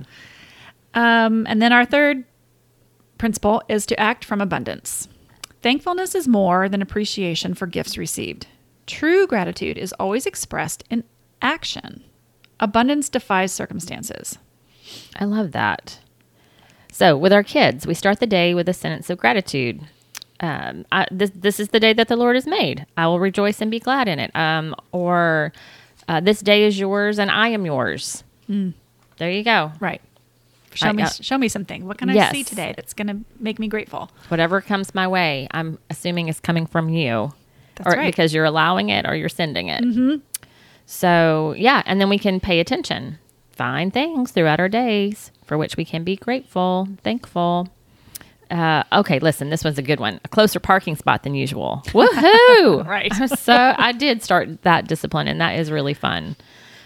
Um, 0.93 1.45
and 1.47 1.61
then 1.61 1.71
our 1.71 1.85
third 1.85 2.23
principle 3.17 3.61
is 3.69 3.85
to 3.85 3.99
act 3.99 4.25
from 4.25 4.41
abundance. 4.41 5.07
Thankfulness 5.61 6.15
is 6.15 6.27
more 6.27 6.67
than 6.67 6.81
appreciation 6.81 7.53
for 7.53 7.67
gifts 7.67 7.97
received. 7.97 8.47
True 8.87 9.27
gratitude 9.27 9.77
is 9.77 9.93
always 9.93 10.25
expressed 10.25 10.83
in 10.89 11.03
action. 11.41 12.03
Abundance 12.59 13.09
defies 13.09 13.51
circumstances. 13.51 14.37
I 15.15 15.25
love 15.25 15.51
that. 15.51 15.99
So, 16.91 17.15
with 17.15 17.31
our 17.31 17.43
kids, 17.43 17.87
we 17.87 17.93
start 17.93 18.19
the 18.19 18.27
day 18.27 18.53
with 18.53 18.67
a 18.67 18.73
sentence 18.73 19.09
of 19.09 19.17
gratitude. 19.17 19.81
Um, 20.41 20.85
I, 20.91 21.05
this, 21.11 21.31
this 21.33 21.59
is 21.59 21.69
the 21.69 21.79
day 21.79 21.93
that 21.93 22.07
the 22.07 22.15
Lord 22.15 22.35
has 22.35 22.47
made. 22.47 22.85
I 22.97 23.07
will 23.07 23.19
rejoice 23.19 23.61
and 23.61 23.71
be 23.71 23.79
glad 23.79 24.07
in 24.07 24.19
it. 24.19 24.35
Um, 24.35 24.75
or, 24.91 25.53
uh, 26.07 26.19
this 26.19 26.41
day 26.41 26.63
is 26.63 26.79
yours 26.79 27.19
and 27.19 27.31
I 27.31 27.49
am 27.49 27.65
yours. 27.65 28.23
There 29.17 29.31
you 29.31 29.43
go. 29.43 29.71
Right. 29.79 30.01
Show 30.73 30.87
I- 30.87 30.91
me, 30.93 31.03
uh, 31.03 31.09
show 31.09 31.37
me 31.37 31.47
something. 31.47 31.85
What 31.85 31.97
can 31.97 32.09
I 32.09 32.13
yes. 32.13 32.31
see 32.31 32.43
today 32.43 32.73
that's 32.75 32.93
going 32.93 33.07
to 33.07 33.19
make 33.39 33.59
me 33.59 33.67
grateful? 33.67 34.09
Whatever 34.29 34.61
comes 34.61 34.95
my 34.95 35.07
way, 35.07 35.47
I'm 35.51 35.77
assuming 35.89 36.27
is 36.29 36.39
coming 36.39 36.65
from 36.65 36.89
you, 36.89 37.33
That's 37.75 37.93
or 37.93 37.97
right. 37.97 38.05
because 38.11 38.33
you're 38.33 38.45
allowing 38.45 38.89
it 38.89 39.05
or 39.05 39.15
you're 39.15 39.29
sending 39.29 39.67
it. 39.67 39.83
Mm-hmm. 39.83 40.17
So 40.85 41.55
yeah, 41.57 41.83
and 41.85 41.99
then 42.01 42.09
we 42.09 42.17
can 42.19 42.39
pay 42.39 42.59
attention, 42.59 43.17
find 43.51 43.93
things 43.93 44.31
throughout 44.31 44.59
our 44.59 44.69
days 44.69 45.31
for 45.45 45.57
which 45.57 45.77
we 45.77 45.85
can 45.85 46.03
be 46.03 46.15
grateful, 46.15 46.87
thankful. 47.03 47.67
Uh, 48.49 48.83
okay, 48.91 49.19
listen, 49.19 49.49
this 49.49 49.63
one's 49.63 49.77
a 49.77 49.81
good 49.81 50.01
one. 50.01 50.19
A 50.25 50.27
closer 50.27 50.59
parking 50.59 50.97
spot 50.97 51.23
than 51.23 51.35
usual. 51.35 51.81
Woohoo! 51.87 52.85
Right. 52.85 53.13
so 53.39 53.73
I 53.77 53.93
did 53.93 54.21
start 54.21 54.63
that 54.63 54.87
discipline, 54.87 55.29
and 55.29 55.39
that 55.39 55.57
is 55.57 55.71
really 55.71 55.93
fun. 55.93 56.35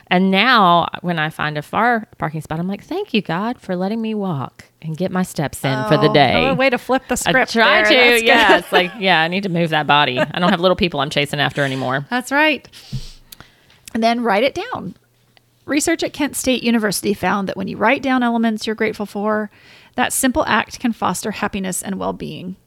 And 0.07 0.29
now, 0.29 0.87
when 1.01 1.17
I 1.17 1.29
find 1.31 1.57
a 1.57 1.61
far 1.63 2.07
parking 2.19 2.41
spot, 2.41 2.59
I'm 2.59 2.67
like, 2.67 2.83
"Thank 2.83 3.13
you, 3.13 3.21
God, 3.23 3.59
for 3.59 3.75
letting 3.75 4.01
me 4.01 4.13
walk 4.13 4.65
and 4.81 4.95
get 4.95 5.11
my 5.11 5.23
steps 5.23 5.63
in 5.65 5.83
for 5.85 5.97
the 5.97 6.09
Oh, 6.09 6.13
day." 6.13 6.33
oh, 6.35 6.53
way 6.53 6.69
to 6.69 6.77
flip 6.77 7.03
the 7.07 7.15
script. 7.15 7.55
I 7.57 7.59
try 7.61 7.89
there. 7.89 8.19
to. 8.19 8.25
Yeah, 8.25 8.57
it's 8.57 8.71
like, 8.71 8.91
yeah, 8.99 9.21
I 9.21 9.27
need 9.27 9.43
to 9.43 9.49
move 9.49 9.71
that 9.71 9.87
body. 9.87 10.19
I 10.19 10.39
don't 10.39 10.49
have 10.51 10.59
little 10.61 10.75
people 10.75 10.99
I'm 10.99 11.09
chasing 11.09 11.39
after 11.39 11.63
anymore. 11.63 12.05
That's 12.11 12.31
right. 12.31 12.67
And 13.95 14.03
then 14.03 14.21
write 14.21 14.43
it 14.43 14.53
down. 14.53 14.95
Research 15.65 16.03
at 16.03 16.13
Kent 16.13 16.35
State 16.35 16.61
University 16.61 17.15
found 17.15 17.49
that 17.49 17.57
when 17.57 17.67
you 17.67 17.75
write 17.77 18.03
down 18.03 18.21
elements 18.21 18.67
you're 18.67 18.75
grateful 18.75 19.07
for, 19.07 19.49
that 19.95 20.13
simple 20.13 20.45
act 20.45 20.79
can 20.79 20.93
foster 20.93 21.31
happiness 21.31 21.81
and 21.81 21.97
well 21.97 22.13
being. 22.13 22.57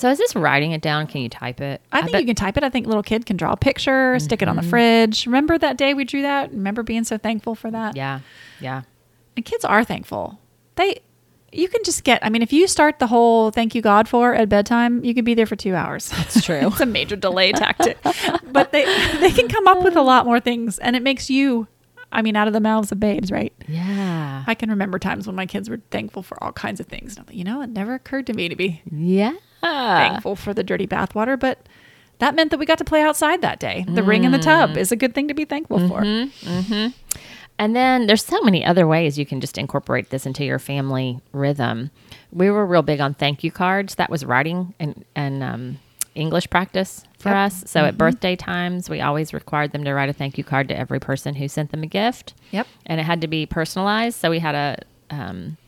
So, 0.00 0.08
is 0.08 0.16
this 0.16 0.34
writing 0.34 0.72
it 0.72 0.80
down? 0.80 1.06
Can 1.06 1.20
you 1.20 1.28
type 1.28 1.60
it? 1.60 1.82
I 1.92 2.00
think 2.00 2.12
bet- 2.12 2.22
you 2.22 2.26
can 2.28 2.34
type 2.34 2.56
it. 2.56 2.64
I 2.64 2.70
think 2.70 2.86
little 2.86 3.02
kid 3.02 3.26
can 3.26 3.36
draw 3.36 3.52
a 3.52 3.56
picture, 3.56 4.18
stick 4.18 4.40
it 4.40 4.48
on 4.48 4.56
the 4.56 4.62
mm-hmm. 4.62 4.70
fridge. 4.70 5.26
Remember 5.26 5.58
that 5.58 5.76
day 5.76 5.92
we 5.92 6.04
drew 6.04 6.22
that? 6.22 6.52
Remember 6.52 6.82
being 6.82 7.04
so 7.04 7.18
thankful 7.18 7.54
for 7.54 7.70
that? 7.70 7.96
Yeah, 7.96 8.20
yeah. 8.60 8.82
And 9.36 9.44
kids 9.44 9.62
are 9.62 9.84
thankful. 9.84 10.40
They 10.76 11.02
you 11.52 11.68
can 11.68 11.84
just 11.84 12.02
get 12.02 12.24
I 12.24 12.30
mean, 12.30 12.40
if 12.40 12.50
you 12.50 12.66
start 12.66 12.98
the 12.98 13.08
whole 13.08 13.50
thank 13.50 13.74
you 13.74 13.82
God 13.82 14.08
for 14.08 14.34
at 14.34 14.48
bedtime, 14.48 15.04
you 15.04 15.12
could 15.12 15.26
be 15.26 15.34
there 15.34 15.44
for 15.44 15.56
two 15.56 15.74
hours. 15.74 16.10
It's 16.16 16.42
true. 16.46 16.68
it's 16.68 16.80
a 16.80 16.86
major 16.86 17.16
delay 17.16 17.52
tactic. 17.52 17.98
but 18.50 18.72
they 18.72 18.86
they 19.18 19.32
can 19.32 19.48
come 19.48 19.68
up 19.68 19.82
with 19.82 19.96
a 19.96 20.02
lot 20.02 20.24
more 20.24 20.40
things 20.40 20.78
and 20.78 20.96
it 20.96 21.02
makes 21.02 21.28
you 21.28 21.68
I 22.12 22.22
mean, 22.22 22.34
out 22.34 22.48
of 22.48 22.52
the 22.52 22.60
mouths 22.60 22.90
of 22.90 22.98
babes, 22.98 23.30
right? 23.30 23.52
yeah, 23.68 24.42
I 24.46 24.54
can 24.56 24.70
remember 24.70 24.98
times 24.98 25.28
when 25.28 25.36
my 25.36 25.46
kids 25.46 25.70
were 25.70 25.80
thankful 25.92 26.24
for 26.24 26.42
all 26.42 26.50
kinds 26.50 26.80
of 26.80 26.86
things. 26.86 27.12
And 27.12 27.20
I'm 27.20 27.26
like, 27.26 27.36
you 27.36 27.44
know, 27.44 27.60
it 27.60 27.70
never 27.70 27.94
occurred 27.94 28.26
to 28.26 28.32
me 28.32 28.48
to 28.48 28.56
be 28.56 28.82
yeah. 28.90 29.34
Thankful 29.60 30.36
for 30.36 30.52
the 30.54 30.62
dirty 30.62 30.86
bathwater, 30.86 31.38
but 31.38 31.58
that 32.18 32.34
meant 32.34 32.50
that 32.50 32.58
we 32.58 32.66
got 32.66 32.78
to 32.78 32.84
play 32.84 33.02
outside 33.02 33.40
that 33.42 33.58
day. 33.60 33.84
The 33.88 34.02
ring 34.02 34.24
in 34.24 34.32
the 34.32 34.38
tub 34.38 34.76
is 34.76 34.92
a 34.92 34.96
good 34.96 35.14
thing 35.14 35.28
to 35.28 35.34
be 35.34 35.44
thankful 35.44 35.86
for. 35.88 36.02
And 37.58 37.76
then 37.76 38.06
there's 38.06 38.24
so 38.24 38.40
many 38.40 38.64
other 38.64 38.86
ways 38.86 39.18
you 39.18 39.26
can 39.26 39.40
just 39.40 39.58
incorporate 39.58 40.08
this 40.08 40.24
into 40.24 40.44
your 40.46 40.58
family 40.58 41.20
rhythm. 41.32 41.90
We 42.32 42.50
were 42.50 42.64
real 42.64 42.80
big 42.82 43.00
on 43.00 43.12
thank 43.12 43.44
you 43.44 43.50
cards. 43.50 43.96
That 43.96 44.08
was 44.08 44.24
writing 44.24 44.74
and 44.80 45.04
and 45.14 45.42
um, 45.42 45.78
English 46.14 46.48
practice 46.48 47.04
for 47.18 47.28
Yep. 47.28 47.36
us. 47.36 47.64
So 47.66 47.84
at 47.84 47.98
birthday 47.98 48.34
times, 48.34 48.88
we 48.88 49.02
always 49.02 49.34
required 49.34 49.72
them 49.72 49.84
to 49.84 49.92
write 49.92 50.08
a 50.08 50.14
thank 50.14 50.38
you 50.38 50.44
card 50.44 50.68
to 50.68 50.78
every 50.78 51.00
person 51.00 51.34
who 51.34 51.48
sent 51.48 51.70
them 51.70 51.82
a 51.82 51.86
gift. 51.86 52.32
Yep. 52.50 52.66
and 52.86 52.98
it 52.98 53.04
had 53.04 53.20
to 53.20 53.28
be 53.28 53.44
personalized. 53.44 54.18
So 54.18 54.30
we 54.30 54.38
had 54.38 54.54
a 54.54 54.78
um, 55.14 55.58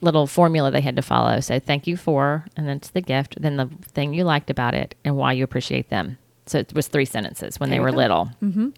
little 0.00 0.26
formula 0.26 0.70
they 0.70 0.80
had 0.80 0.96
to 0.96 1.02
follow. 1.02 1.40
So 1.40 1.58
thank 1.58 1.86
you 1.86 1.96
for, 1.96 2.44
and 2.56 2.68
then 2.68 2.76
it's 2.78 2.90
the 2.90 3.00
gift, 3.00 3.40
then 3.40 3.56
the 3.56 3.66
thing 3.92 4.14
you 4.14 4.24
liked 4.24 4.50
about 4.50 4.74
it, 4.74 4.94
and 5.04 5.16
why 5.16 5.32
you 5.32 5.44
appreciate 5.44 5.88
them. 5.90 6.18
So 6.46 6.58
it 6.58 6.72
was 6.74 6.86
three 6.88 7.04
sentences 7.06 7.58
when 7.58 7.70
There 7.70 7.78
they 7.78 7.84
were 7.84 7.90
go. 7.90 7.96
little, 7.96 8.30
mm-hmm. 8.42 8.68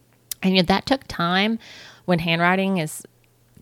and 0.43 0.57
you 0.57 0.63
know, 0.63 0.67
that 0.67 0.87
took 0.87 1.07
time. 1.09 1.59
When 2.07 2.19
handwriting 2.21 2.79
is 2.79 3.05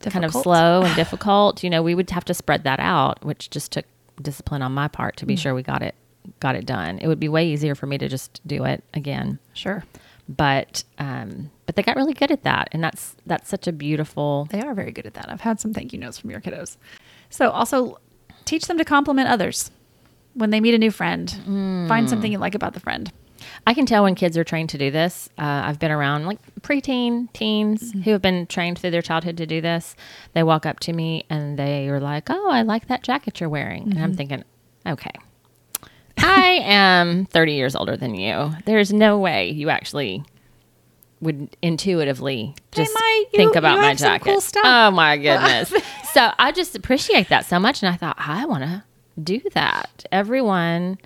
kind 0.01 0.25
of 0.25 0.33
slow 0.33 0.83
and 0.83 0.95
difficult, 1.03 1.65
you 1.65 1.71
know, 1.71 1.83
we 1.83 1.95
would 1.95 2.11
have 2.11 2.25
to 2.27 2.35
spread 2.35 2.63
that 2.65 2.79
out, 2.79 3.25
which 3.25 3.51
just 3.51 3.73
took 3.73 3.85
discipline 4.23 4.63
on 4.63 4.73
my 4.73 4.89
part 4.89 5.17
to 5.19 5.27
be 5.27 5.37
sure 5.37 5.55
we 5.55 5.63
got 5.63 5.83
it 5.83 5.95
got 6.41 6.55
it 6.57 6.67
done. 6.67 6.99
It 6.99 7.07
would 7.09 7.21
be 7.21 7.29
way 7.29 7.47
easier 7.49 7.75
for 7.75 7.87
me 7.87 7.99
to 7.99 8.09
just 8.09 8.41
do 8.47 8.65
it 8.65 8.83
again 8.95 9.39
Sure. 9.55 9.85
but 10.29 10.85
um, 10.99 11.51
but 11.67 11.77
they 11.77 11.83
got 11.83 11.97
really 11.97 12.15
good 12.15 12.31
at 12.31 12.43
that, 12.45 12.69
and 12.73 12.83
that's 12.83 13.17
that's 13.27 13.49
such 13.49 13.67
a 13.67 13.73
beautiful. 13.73 14.47
They 14.51 14.61
are 14.61 14.75
very 14.75 14.93
good 14.93 15.07
at 15.07 15.15
that. 15.15 15.31
I've 15.31 15.41
had 15.41 15.59
some 15.61 15.73
thank 15.75 15.93
you 15.93 15.99
notes 15.99 16.19
from 16.19 16.31
your 16.31 16.41
kiddos. 16.41 16.77
So 17.31 17.51
also 17.51 17.99
teach 18.45 18.67
them 18.67 18.79
to 18.79 18.85
compliment 18.85 19.29
others 19.29 19.71
when 20.35 20.51
they 20.51 20.61
meet 20.61 20.75
a 20.75 20.79
new 20.79 20.91
friend. 20.91 21.31
Find 21.89 22.09
something 22.09 22.31
you 22.31 22.39
mm. 22.39 22.43
like 22.43 22.55
about 22.55 22.75
the 22.75 22.81
friend. 22.81 23.11
I 23.67 23.75
can 23.75 23.87
tell 23.87 24.05
when 24.05 24.15
kids 24.15 24.37
are 24.37 24.45
trained 24.45 24.71
to 24.71 24.79
do 24.79 24.91
this. 24.91 25.29
Uh, 25.39 25.63
I've 25.65 25.79
been 25.79 25.91
around 25.91 26.27
like 26.27 26.39
preteen 26.61 27.33
teens 27.33 27.91
mm-hmm. 27.91 28.03
who 28.03 28.13
have 28.13 28.23
been 28.23 28.47
trained 28.47 28.79
through 28.79 28.91
their 28.91 29.03
childhood 29.03 29.37
to 29.39 29.47
do 29.47 29.61
this. 29.61 29.97
They 30.35 30.43
walk 30.43 30.67
up 30.67 30.81
to 30.81 30.93
me 30.93 31.25
and 31.29 31.59
they 31.59 31.89
are 31.89 32.01
like, 32.01 32.31
"Oh, 32.31 32.51
I 32.51 32.63
like 32.63 32.89
that 32.89 33.03
jacket 33.03 33.41
you're 33.41 33.49
wearing," 33.49 33.83
and 33.85 33.95
I'm 33.95 34.11
mm-hmm. 34.11 34.17
thinking, 34.17 34.45
okay. 34.87 35.13
I 36.19 36.61
am 36.63 37.27
30 37.27 37.53
years 37.53 37.77
older 37.77 37.97
than 37.97 38.15
you. 38.15 38.53
There's 38.65 38.93
no 38.93 39.19
way 39.19 39.51
you 39.51 39.69
actually 39.69 40.25
would 41.21 41.57
intuitively 41.63 42.47
Hey, 42.47 42.55
just 42.85 42.95
my- 42.95 43.25
you- 43.33 43.37
think 43.39 43.57
about 43.57 43.77
you 43.77 43.83
my 43.83 43.95
jacket. 43.95 44.25
cool. 44.25 44.63
Oh 44.65 44.91
my 44.91 45.17
goodness. 45.17 45.73
so 46.13 46.31
I 46.39 46.53
just 46.53 46.77
appreciate 46.77 47.29
that 47.31 47.47
so 47.47 47.59
much. 47.59 47.83
And 47.83 47.93
I 47.93 47.97
thought, 47.97 48.17
I 48.19 48.45
want 48.47 48.65
to 48.65 48.83
do 49.23 49.41
that. 49.55 50.05
Everyone, 50.13 50.99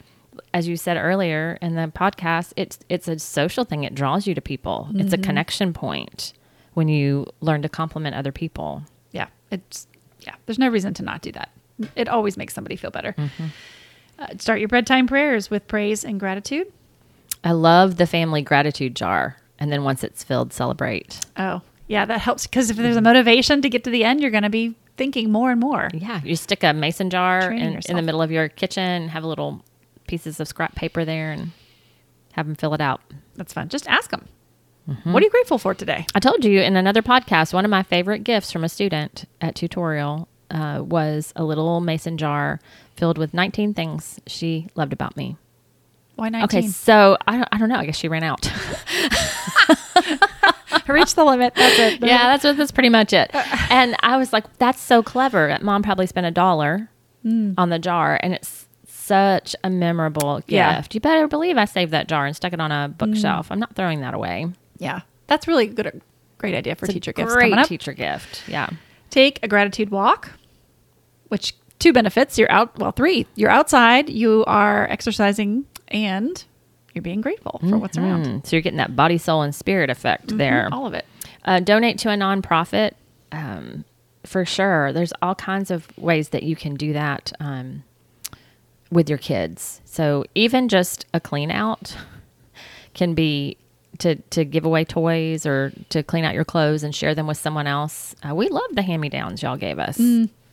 as 0.53 0.67
you 0.67 0.77
said 0.77 0.97
earlier 0.97 1.59
in 1.63 1.77
the 1.77 1.93
podcast, 1.95 2.53
it's, 2.57 2.79
it's 2.89 3.07
a 3.07 3.19
social 3.21 3.65
thing. 3.65 3.85
It 3.85 3.95
draws 3.95 4.27
you 4.27 4.35
to 4.35 4.41
people. 4.41 4.89
It's 4.95 5.13
a 5.13 5.17
Mm-hmm. 5.17 5.23
connection 5.23 5.73
point 5.73 6.33
when 6.75 6.89
you 6.89 7.27
learn 7.41 7.63
to 7.63 7.69
compliment 7.69 8.17
other 8.17 8.33
people. 8.33 8.83
Yeah, 9.13 9.29
it's 9.51 9.87
yeah. 10.21 10.35
There's 10.47 10.59
no 10.59 10.69
reason 10.69 10.93
to 10.95 11.03
not 11.05 11.23
do 11.23 11.33
that. 11.33 11.51
It 11.97 12.09
always 12.09 12.37
makes 12.37 12.53
somebody 12.53 12.77
feel 12.77 12.91
better. 12.91 13.15
Uh, 14.19 14.27
start 14.39 14.59
your 14.61 14.69
bedtime 14.69 15.07
prayers 15.07 15.51
with 15.51 15.67
praise 15.67 16.05
and 16.05 16.21
gratitude. 16.21 16.71
I 17.43 17.53
love 17.53 17.97
the 17.97 18.07
family 18.07 18.43
gratitude 18.43 18.95
jar. 18.95 19.37
And 19.61 19.71
then 19.71 19.85
once 19.85 20.03
it's 20.03 20.25
filled, 20.25 20.53
celebrate. 20.53 21.21
Oh, 21.37 21.61
yeah, 21.87 22.05
that 22.07 22.21
helps 22.21 22.47
because 22.47 22.71
if 22.71 22.77
there's 22.77 22.97
a 22.97 23.03
motivation 23.03 23.63
to 23.63 23.69
get 23.69 23.85
to 23.85 23.91
the 23.91 24.05
end, 24.05 24.21
you're 24.21 24.31
going 24.31 24.43
to 24.43 24.51
be 24.51 24.75
thinking 24.97 25.31
more 25.31 25.51
and 25.51 25.61
more. 25.61 25.89
Yeah, 25.93 26.21
you 26.25 26.37
stick 26.37 26.63
a 26.63 26.73
mason 26.73 27.11
jar 27.11 27.51
in, 27.51 27.81
in 27.89 27.97
the 27.97 28.03
middle 28.03 28.23
of 28.23 28.31
your 28.31 28.49
kitchen, 28.49 29.09
have 29.09 29.25
a 29.25 29.27
little 29.27 29.63
pieces 30.07 30.41
of 30.41 30.49
scrap 30.49 30.75
paper 30.75 31.05
there, 31.05 31.33
and 31.33 31.53
have 32.33 32.47
them 32.47 32.55
fill 32.55 32.75
it 32.75 32.81
out. 32.81 33.01
That's 33.37 33.53
fun. 33.53 33.69
Just 33.69 33.89
ask 33.89 34.11
them. 34.11 34.29
What 35.05 35.23
are 35.23 35.25
you 35.25 35.31
grateful 35.31 35.59
for 35.59 35.73
today? 35.73 36.05
I 36.17 36.21
told 36.21 36.45
you 36.45 36.61
in 36.61 36.75
another 36.75 37.03
podcast, 37.03 37.55
one 37.55 37.65
of 37.65 37.71
my 37.71 37.85
favorite 37.85 38.25
gifts 38.25 38.51
from 38.51 38.65
a 38.65 38.69
student 38.69 39.25
at 39.41 39.55
tutorial 39.55 40.27
uh, 40.51 40.83
was 40.85 41.33
a 41.37 41.45
little 41.45 41.81
mason 41.81 42.19
jar 42.19 42.59
filled 42.97 43.17
with 43.17 43.33
19 43.33 43.73
things 43.73 44.21
she 44.27 44.67
loved 44.75 44.93
about 44.93 45.17
me. 45.17 45.37
Why 46.21 46.29
19? 46.29 46.59
Okay, 46.59 46.69
so 46.69 47.17
I 47.27 47.39
don't, 47.39 47.49
I 47.51 47.57
don't 47.57 47.71
know. 47.71 47.77
I 47.77 47.87
guess 47.87 47.97
she 47.97 48.09
ran 48.09 48.23
out. 48.23 48.45
Reach 50.87 51.15
the 51.15 51.25
limit. 51.25 51.55
That's 51.55 51.79
it. 51.79 52.01
yeah, 52.07 52.25
that's 52.25 52.45
what, 52.45 52.59
that's 52.59 52.73
pretty 52.73 52.91
much 52.91 53.15
it. 53.15 53.35
Uh, 53.35 53.39
uh. 53.39 53.67
And 53.71 53.97
I 54.01 54.19
was 54.19 54.31
like, 54.31 54.45
that's 54.59 54.83
so 54.83 55.03
clever. 55.03 55.57
Mom 55.63 55.83
probably 55.83 56.07
spent 56.07 56.27
a 56.27 56.31
dollar 56.31 56.91
mm. 57.25 57.55
on 57.57 57.71
the 57.71 57.79
jar, 57.79 58.21
and 58.23 58.35
it's 58.35 58.67
such 58.87 59.57
a 59.65 59.71
memorable 59.71 60.41
gift. 60.41 60.51
Yeah. 60.51 60.85
You 60.93 61.01
better 61.01 61.27
believe 61.27 61.57
I 61.57 61.65
saved 61.65 61.93
that 61.93 62.07
jar 62.07 62.27
and 62.27 62.37
stuck 62.37 62.53
it 62.53 62.61
on 62.61 62.71
a 62.71 62.89
bookshelf. 62.89 63.49
Mm. 63.49 63.53
I'm 63.53 63.59
not 63.61 63.75
throwing 63.75 64.03
that 64.03 64.13
away. 64.13 64.47
Yeah. 64.77 65.01
That's 65.27 65.49
really 65.49 65.69
good. 65.69 66.03
Great 66.37 66.55
idea 66.55 66.75
for 66.75 66.85
It's 66.85 66.93
teacher 66.93 67.15
gifts 67.15 67.33
Great 67.33 67.45
coming 67.45 67.61
up. 67.61 67.67
teacher 67.67 67.95
gift. 67.95 68.43
Yeah. 68.47 68.69
Take 69.09 69.39
a 69.43 69.49
gratitude 69.49 69.89
walk, 69.89 70.33
which 71.29 71.55
two 71.79 71.95
benefits. 71.95 72.39
You're 72.39 72.53
out, 72.53 72.79
well, 72.79 72.93
three. 72.93 73.27
You're 73.37 73.51
outside, 73.51 74.11
you 74.11 74.45
are 74.47 74.87
exercising, 74.91 75.65
and 75.91 76.45
you're 76.95 77.03
being 77.03 77.21
grateful 77.21 77.61
for 77.69 77.79
what's 77.79 77.97
around. 77.97 78.27
Mm, 78.27 78.47
so 78.47 78.57
you're 78.57 78.63
getting 78.63 78.79
that 78.79 78.97
body, 78.97 79.19
soul, 79.19 79.43
and 79.43 79.55
spirit 79.55 79.91
effect 79.91 80.37
there. 80.37 80.69
All 80.73 80.87
of 80.87 80.95
it. 80.95 81.05
Uh, 81.45 81.61
donate 81.61 81.99
to 81.99 82.11
a 82.11 82.15
nonprofit 82.17 82.93
um, 83.33 83.85
for 84.25 84.45
sure. 84.45 84.93
There's 84.93 85.13
all 85.23 85.35
kinds 85.35 85.71
of 85.71 85.87
ways 85.97 86.31
that 86.31 86.43
you 86.43 86.57
can 86.57 86.75
do 86.75 86.93
that 86.93 87.33
um, 87.41 87.85
with 88.91 89.09
your 89.09 89.19
kids. 89.19 89.81
So 89.85 90.25
even 90.35 90.69
just 90.69 91.07
a 91.15 91.21
clean 91.21 91.51
out 91.51 91.97
can 92.95 93.15
be 93.15 93.57
to 93.99 94.17
to 94.17 94.45
give 94.45 94.65
away 94.65 94.85
toys 94.85 95.45
or 95.47 95.73
to 95.91 96.03
clean 96.03 96.25
out 96.25 96.35
your 96.35 96.45
clothes 96.45 96.83
and 96.83 96.95
share 96.95 97.15
them 97.15 97.27
with 97.27 97.37
someone 97.37 97.67
else. 97.67 98.15
Uh, 98.29 98.35
we 98.35 98.49
love 98.49 98.71
the 98.73 98.83
hand 98.83 99.01
me 99.01 99.09
downs 99.09 99.43
y'all 99.43 99.57
gave 99.57 99.79
us. 99.79 99.99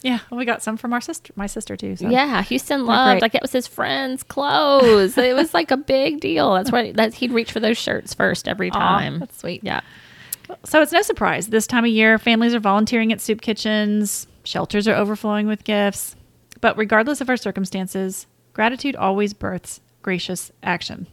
Yeah. 0.01 0.19
We 0.31 0.45
got 0.45 0.61
some 0.61 0.77
from 0.77 0.93
our 0.93 1.01
sister, 1.01 1.33
my 1.35 1.47
sister, 1.47 1.75
too. 1.75 1.95
So. 1.95 2.07
Yeah, 2.09 2.43
Houston 2.43 2.85
loved 2.85 3.21
like 3.21 3.35
it 3.35 3.41
was 3.41 3.51
his 3.51 3.67
friend's 3.67 4.23
clothes. 4.23 5.17
it 5.17 5.35
was 5.35 5.53
like 5.53 5.71
a 5.71 5.77
big 5.77 6.19
deal. 6.19 6.53
That's 6.53 6.71
why 6.71 6.91
that 6.93 7.15
he'd 7.15 7.31
reach 7.31 7.51
for 7.51 7.59
those 7.59 7.77
shirts 7.77 8.13
first 8.13 8.47
every 8.47 8.69
time. 8.71 9.19
that's 9.19 9.39
sweet. 9.39 9.63
Yeah. 9.63 9.81
So 10.63 10.81
it's 10.81 10.91
no 10.91 11.01
surprise. 11.01 11.47
This 11.47 11.67
time 11.67 11.83
of 11.83 11.91
year, 11.91 12.17
families 12.17 12.53
are 12.53 12.59
volunteering 12.59 13.11
at 13.11 13.19
soup 13.19 13.41
kitchens, 13.41 14.27
shelters 14.43 14.87
are 14.87 14.95
overflowing 14.95 15.47
with 15.47 15.63
gifts. 15.63 16.15
But 16.61 16.77
regardless 16.77 17.21
of 17.21 17.29
our 17.29 17.37
circumstances, 17.37 18.27
gratitude 18.53 18.95
always 18.95 19.33
births 19.33 19.81
gracious 20.01 20.51
action. 20.63 21.07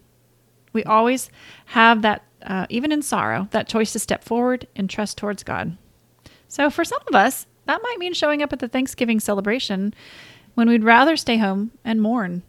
We 0.72 0.84
always 0.84 1.30
have 1.66 2.02
that, 2.02 2.22
uh, 2.42 2.66
even 2.68 2.92
in 2.92 3.02
sorrow, 3.02 3.48
that 3.50 3.68
choice 3.68 3.92
to 3.92 3.98
step 3.98 4.22
forward 4.24 4.66
and 4.76 4.88
trust 4.88 5.18
towards 5.18 5.42
God. 5.42 5.76
So 6.48 6.70
for 6.70 6.84
some 6.84 7.00
of 7.08 7.14
us, 7.14 7.46
that 7.66 7.82
might 7.82 7.98
mean 7.98 8.14
showing 8.14 8.42
up 8.42 8.52
at 8.52 8.58
the 8.58 8.68
Thanksgiving 8.68 9.20
celebration 9.20 9.94
when 10.54 10.68
we'd 10.68 10.84
rather 10.84 11.16
stay 11.16 11.38
home 11.38 11.72
and 11.84 12.00
mourn. 12.00 12.42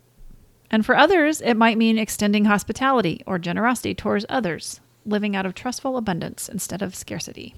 And 0.69 0.85
for 0.85 0.95
others, 0.95 1.41
it 1.41 1.55
might 1.55 1.77
mean 1.77 1.97
extending 1.97 2.45
hospitality 2.45 3.21
or 3.25 3.39
generosity 3.39 3.93
towards 3.93 4.25
others, 4.29 4.81
living 5.05 5.35
out 5.35 5.45
of 5.45 5.53
trustful 5.53 5.97
abundance 5.97 6.49
instead 6.49 6.81
of 6.81 6.95
scarcity. 6.95 7.55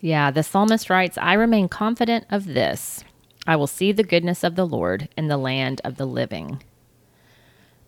Yeah, 0.00 0.30
the 0.30 0.42
psalmist 0.42 0.90
writes, 0.90 1.16
I 1.18 1.32
remain 1.34 1.68
confident 1.68 2.26
of 2.30 2.46
this. 2.46 3.02
I 3.46 3.56
will 3.56 3.66
see 3.66 3.92
the 3.92 4.02
goodness 4.04 4.44
of 4.44 4.56
the 4.56 4.66
Lord 4.66 5.08
in 5.16 5.28
the 5.28 5.36
land 5.36 5.80
of 5.84 5.96
the 5.96 6.06
living. 6.06 6.62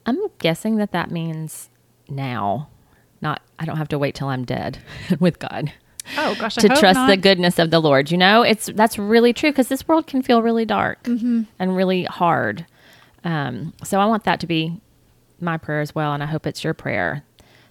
I'm 0.07 0.19
guessing 0.39 0.77
that 0.77 0.93
that 0.93 1.11
means 1.11 1.69
now. 2.09 2.71
Not, 3.21 3.43
I 3.59 3.65
don't 3.65 3.77
have 3.77 3.89
to 3.89 3.99
wait 3.99 4.15
till 4.15 4.29
I'm 4.29 4.45
dead 4.45 4.79
with 5.21 5.39
God 5.39 5.73
Oh 6.17 6.35
gosh, 6.39 6.59
I 6.59 6.63
to 6.63 6.69
trust 6.69 6.95
not. 6.95 7.09
the 7.09 7.17
goodness 7.17 7.59
of 7.59 7.71
the 7.71 7.81
Lord. 7.81 8.11
You 8.11 8.19
know, 8.19 8.43
it's 8.43 8.67
that's 8.75 8.99
really 8.99 9.33
true 9.33 9.51
because 9.51 9.69
this 9.69 9.87
world 9.87 10.07
can 10.07 10.23
feel 10.23 10.43
really 10.43 10.65
dark 10.65 11.03
Mm-hmm. 11.05 11.43
and 11.59 11.77
really 11.77 12.05
hard. 12.05 12.67
Um, 13.25 13.75
so 13.85 14.01
I 14.01 14.07
want 14.07 14.25
that 14.25 14.41
to 14.41 14.47
be 14.47 14.81
my 15.41 15.57
prayer 15.59 15.81
as 15.81 15.95
well, 15.95 16.13
and 16.15 16.23
I 16.23 16.27
hope 16.27 16.47
it's 16.47 16.65
your 16.65 16.75
prayer 16.75 17.25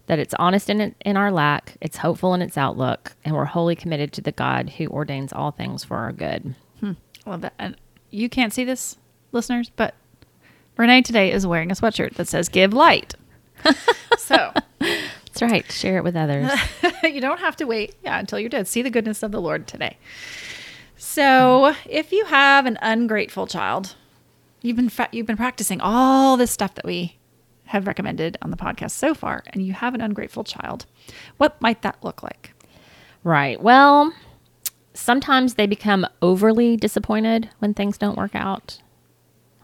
that 0.08 0.20
it's 0.20 0.34
honest 0.40 0.70
in 0.70 0.96
in 1.02 1.18
our 1.18 1.32
lack, 1.32 1.76
it's 1.82 1.98
hopeful 1.98 2.34
in 2.34 2.42
its 2.42 2.58
outlook, 2.58 3.14
and 3.26 3.36
we're 3.36 3.46
wholly 3.46 3.76
committed 3.76 4.14
to 4.14 4.22
the 4.22 4.32
God 4.32 4.70
who 4.72 4.88
ordains 4.88 5.34
all 5.34 5.52
things 5.52 5.84
for 5.84 5.98
our 5.98 6.12
good. 6.12 6.54
Love 7.26 7.42
that. 7.42 7.54
And 7.60 7.76
you 8.10 8.30
can't 8.30 8.54
see 8.54 8.64
this, 8.64 8.96
listeners, 9.34 9.70
but 9.76 9.96
Renee 10.78 11.02
today 11.02 11.30
is 11.32 11.46
wearing 11.46 11.72
a 11.72 11.76
sweatshirt 11.76 12.14
that 12.14 12.28
says 12.30 12.48
"Give 12.48 12.72
light." 12.72 13.16
so 14.18 14.54
That's 15.40 15.52
right. 15.52 15.72
Share 15.72 15.98
it 15.98 16.04
with 16.04 16.16
others. 16.16 16.52
you 17.04 17.22
don't 17.22 17.40
have 17.40 17.56
to 17.58 17.66
wait, 17.66 17.96
yeah, 18.04 18.20
until 18.20 18.40
you're 18.40 18.50
dead. 18.50 18.68
See 18.68 18.82
the 18.82 18.90
goodness 18.90 19.24
of 19.24 19.32
the 19.32 19.42
Lord 19.42 19.68
today. 19.68 19.98
So, 20.98 21.76
if 21.86 22.12
you 22.12 22.26
have 22.26 22.66
an 22.66 22.78
ungrateful 22.82 23.46
child, 23.46 23.96
you've 24.62 24.76
been 24.76 24.90
fa- 24.90 25.10
you've 25.12 25.28
been 25.28 25.38
practicing 25.38 25.80
all 25.80 26.38
this 26.38 26.52
stuff 26.52 26.74
that 26.76 26.86
we 26.86 27.18
have 27.66 27.86
recommended 27.86 28.38
on 28.42 28.50
the 28.50 28.58
podcast 28.58 28.92
so 28.92 29.14
far, 29.14 29.44
and 29.48 29.66
you 29.66 29.74
have 29.74 29.94
an 29.94 30.02
ungrateful 30.02 30.44
child, 30.44 30.86
what 31.38 31.62
might 31.62 31.82
that 31.84 32.04
look 32.04 32.24
like? 32.24 32.54
Right. 33.24 33.62
Well, 33.62 34.14
sometimes 34.94 35.54
they 35.56 35.68
become 35.68 36.08
overly 36.22 36.78
disappointed 36.78 37.50
when 37.60 37.74
things 37.74 37.98
don't 37.98 38.18
work 38.18 38.36
out. 38.36 38.80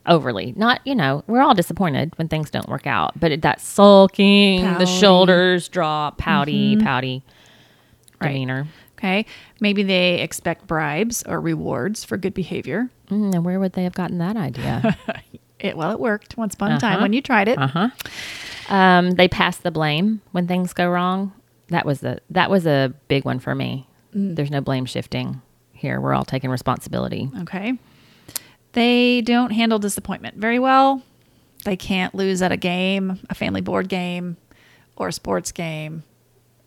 Overly. 0.06 0.54
Not, 0.58 0.82
you 0.86 0.96
know, 0.96 1.24
we're 1.28 1.42
all 1.42 1.54
disappointed 1.54 2.12
when 2.18 2.28
things 2.28 2.50
don't 2.50 2.68
work 2.68 2.86
out, 2.86 3.18
but 3.20 3.32
it, 3.32 3.42
that 3.44 3.62
sulking, 3.62 4.62
the 4.78 4.86
shoulders 4.86 5.70
drop, 5.70 6.18
pouty, 6.18 6.76
pouty 6.78 7.24
Right. 8.20 8.30
demeanor. 8.30 8.68
Okay, 8.98 9.26
maybe 9.60 9.84
they 9.84 10.22
expect 10.22 10.66
bribes 10.68 11.24
or 11.28 11.40
rewards 11.42 12.04
for 12.06 12.16
good 12.18 12.34
behavior. 12.34 12.90
Mm, 13.10 13.34
and 13.36 13.46
where 13.46 13.60
would 13.60 13.74
they 13.74 13.84
have 13.84 13.94
gotten 13.94 14.18
that 14.20 14.36
idea? 14.38 14.98
It 15.60 15.78
well, 15.78 15.92
it 15.94 16.00
worked 16.02 16.36
once 16.36 16.56
upon 16.56 16.74
a 16.74 16.80
time 16.82 16.96
Uh-huh. 16.96 17.02
when 17.04 17.14
you 17.14 17.22
tried 17.22 17.48
it. 17.48 17.58
uh 17.58 17.68
huh. 17.68 17.90
Um, 18.68 19.12
they 19.12 19.30
pass 19.30 19.56
the 19.56 19.72
blame 19.72 20.20
when 20.34 20.46
things 20.46 20.74
go 20.74 20.90
wrong. 20.90 21.32
That 21.70 21.86
was 21.86 22.02
the 22.02 22.20
that 22.32 22.50
was 22.50 22.66
a 22.68 22.94
big 23.08 23.24
one 23.24 23.40
for 23.40 23.56
me. 23.56 23.88
There's 24.14 24.52
no 24.52 24.60
blame 24.60 24.84
shifting 24.86 25.42
here. 25.72 26.02
We're 26.02 26.14
all 26.14 26.26
taking 26.26 26.50
responsibility. 26.50 27.30
Okay. 27.44 27.78
They 28.74 29.22
don't 29.22 29.52
handle 29.52 29.80
disappointment 29.80 30.38
very 30.38 30.60
well. 30.60 31.02
They 31.64 31.78
can't 31.78 32.14
lose 32.14 32.42
at 32.42 32.52
a 32.52 32.58
game, 32.58 33.20
a 33.30 33.36
family 33.36 33.62
board 33.62 33.88
game, 33.88 34.38
or 34.96 35.08
a 35.08 35.14
sports 35.14 35.52
game, 35.52 36.04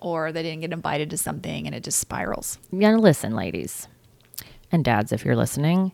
or 0.01 0.33
they 0.33 0.43
didn't 0.43 0.61
get 0.63 0.73
invited 0.73 1.11
to 1.11 1.19
something 1.19 1.67
and 1.67 1.75
it 1.75 1.85
just 1.85 1.99
spirals. 1.99 2.59
Gotta 2.77 2.97
listen, 2.97 3.35
ladies 3.37 3.89
and 4.73 4.85
dads, 4.85 5.13
if 5.13 5.25
you're 5.25 5.37
listening. 5.37 5.93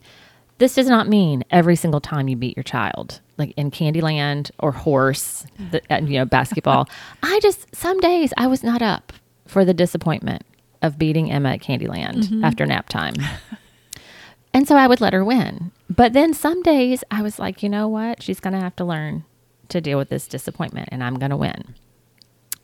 This 0.59 0.75
does 0.75 0.87
not 0.87 1.09
mean 1.09 1.45
every 1.51 1.75
single 1.75 2.01
time 2.01 2.29
you 2.29 2.37
beat 2.37 2.57
your 2.57 2.63
child, 2.63 3.21
like 3.37 3.53
in 3.57 3.71
Candyland 3.73 4.51
or 4.61 4.71
horse, 4.71 5.45
the, 5.73 5.83
uh, 5.91 5.97
you 5.99 6.19
know, 6.19 6.25
basketball. 6.25 6.89
I 7.23 7.41
just 7.41 7.75
some 7.75 7.99
days 8.01 8.33
I 8.37 8.47
was 8.47 8.63
not 8.63 8.81
up 8.81 9.13
for 9.47 9.65
the 9.65 9.75
disappointment 9.75 10.45
of 10.83 10.99
beating 10.99 11.33
Emma 11.33 11.51
at 11.51 11.61
Candyland 11.63 12.45
after 12.45 12.65
nap 12.67 12.89
time, 12.89 13.15
and 14.55 14.67
so 14.67 14.77
I 14.77 14.87
would 14.87 15.01
let 15.01 15.13
her 15.13 15.25
win. 15.25 15.73
But 15.89 16.13
then 16.13 16.35
some 16.35 16.63
days 16.63 17.05
I 17.11 17.23
was 17.23 17.39
like, 17.39 17.63
you 17.63 17.69
know 17.69 17.89
what? 17.89 18.23
She's 18.23 18.41
gonna 18.41 18.61
have 18.61 18.77
to 18.77 18.85
learn 18.85 19.25
to 19.69 19.81
deal 19.81 19.99
with 19.99 20.09
this 20.09 20.27
disappointment, 20.27 20.89
and 20.93 21.03
I'm 21.03 21.19
gonna 21.19 21.37
win. 21.37 21.75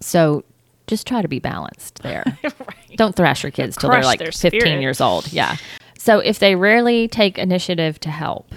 So 0.00 0.44
just 0.86 1.06
try 1.06 1.22
to 1.22 1.28
be 1.28 1.38
balanced 1.38 2.02
there. 2.02 2.24
Don't 2.96 3.14
thrash 3.14 3.42
your 3.42 3.52
kids 3.52 3.76
till 3.76 3.90
they're 3.90 4.02
like 4.02 4.20
15 4.20 4.32
spirit. 4.32 4.80
years 4.80 5.00
old. 5.00 5.32
Yeah. 5.32 5.56
So 5.98 6.18
if 6.20 6.38
they 6.38 6.54
rarely 6.54 7.08
take 7.08 7.38
initiative 7.38 8.00
to 8.00 8.10
help, 8.10 8.54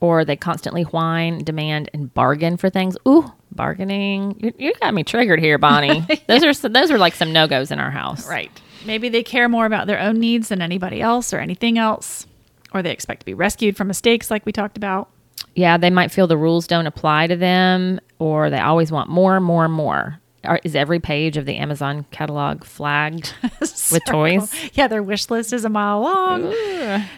or 0.00 0.24
they 0.24 0.36
constantly 0.36 0.82
whine, 0.82 1.38
demand, 1.44 1.88
and 1.94 2.12
bargain 2.12 2.56
for 2.56 2.68
things, 2.68 2.96
ooh, 3.06 3.32
bargaining. 3.52 4.36
You, 4.38 4.52
you 4.58 4.74
got 4.80 4.92
me 4.92 5.04
triggered 5.04 5.38
here, 5.38 5.58
Bonnie. 5.58 6.04
Those 6.26 6.44
are 6.44 6.68
those 6.68 6.90
are 6.90 6.98
like 6.98 7.14
some 7.14 7.32
no 7.32 7.46
goes 7.46 7.70
in 7.70 7.78
our 7.78 7.90
house. 7.90 8.28
Right. 8.28 8.50
Maybe 8.86 9.08
they 9.08 9.22
care 9.22 9.48
more 9.48 9.66
about 9.66 9.86
their 9.86 9.98
own 10.00 10.18
needs 10.20 10.48
than 10.48 10.60
anybody 10.62 11.00
else 11.00 11.32
or 11.32 11.38
anything 11.38 11.78
else, 11.78 12.26
or 12.72 12.82
they 12.82 12.90
expect 12.92 13.20
to 13.20 13.26
be 13.26 13.34
rescued 13.34 13.76
from 13.76 13.88
mistakes 13.88 14.30
like 14.30 14.44
we 14.46 14.52
talked 14.52 14.76
about. 14.76 15.08
Yeah, 15.54 15.76
they 15.76 15.90
might 15.90 16.10
feel 16.10 16.26
the 16.26 16.36
rules 16.36 16.66
don't 16.66 16.86
apply 16.86 17.26
to 17.26 17.36
them, 17.36 18.00
or 18.18 18.48
they 18.50 18.58
always 18.60 18.90
want 18.90 19.08
more, 19.10 19.38
more, 19.40 19.68
more. 19.68 20.18
Are, 20.44 20.58
is 20.64 20.74
every 20.74 20.98
page 20.98 21.36
of 21.36 21.46
the 21.46 21.56
Amazon 21.56 22.04
catalog 22.10 22.64
flagged 22.64 23.32
with 23.60 24.02
toys? 24.06 24.52
Yeah, 24.72 24.88
their 24.88 25.02
wish 25.02 25.30
list 25.30 25.52
is 25.52 25.64
a 25.64 25.68
mile 25.68 26.00
long. 26.00 26.52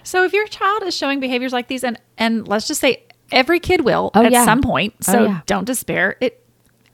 So 0.02 0.24
if 0.24 0.32
your 0.34 0.46
child 0.48 0.82
is 0.82 0.94
showing 0.94 1.20
behaviors 1.20 1.52
like 1.52 1.68
these, 1.68 1.84
and 1.84 1.98
and 2.18 2.46
let's 2.46 2.68
just 2.68 2.80
say 2.82 3.02
every 3.32 3.60
kid 3.60 3.80
will 3.82 4.10
Oh, 4.14 4.24
at 4.24 4.32
yeah. 4.32 4.44
some 4.44 4.60
point, 4.60 4.92
Oh, 5.08 5.12
so 5.12 5.24
yeah. 5.24 5.40
don't 5.46 5.64
despair. 5.64 6.16
It 6.20 6.43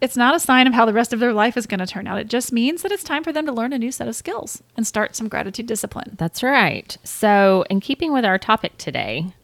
it's 0.01 0.17
not 0.17 0.35
a 0.35 0.41
sign 0.41 0.67
of 0.67 0.73
how 0.73 0.87
the 0.87 0.93
rest 0.93 1.13
of 1.13 1.21
their 1.21 1.33
life 1.33 1.57
is 1.57 1.67
going 1.67 1.81
to 1.81 1.87
turn 1.87 2.07
out. 2.07 2.19
It 2.19 2.29
just 2.29 2.53
means 2.53 2.83
that 2.83 2.93
it's 2.93 3.05
time 3.05 3.23
for 3.23 3.33
them 3.33 3.47
to 3.47 3.53
learn 3.53 3.73
a 3.73 3.79
new 3.79 3.93
set 3.93 4.09
of 4.09 4.17
skills 4.17 4.63
and 4.77 4.87
start 4.87 5.15
some 5.15 5.29
gratitude 5.29 5.67
discipline. 5.67 6.17
That's 6.19 6.43
right. 6.43 6.97
So, 7.05 7.65
in 7.69 7.81
keeping 7.81 8.13
with 8.13 8.25
our 8.25 8.39
topic 8.39 8.79
today, 8.79 9.35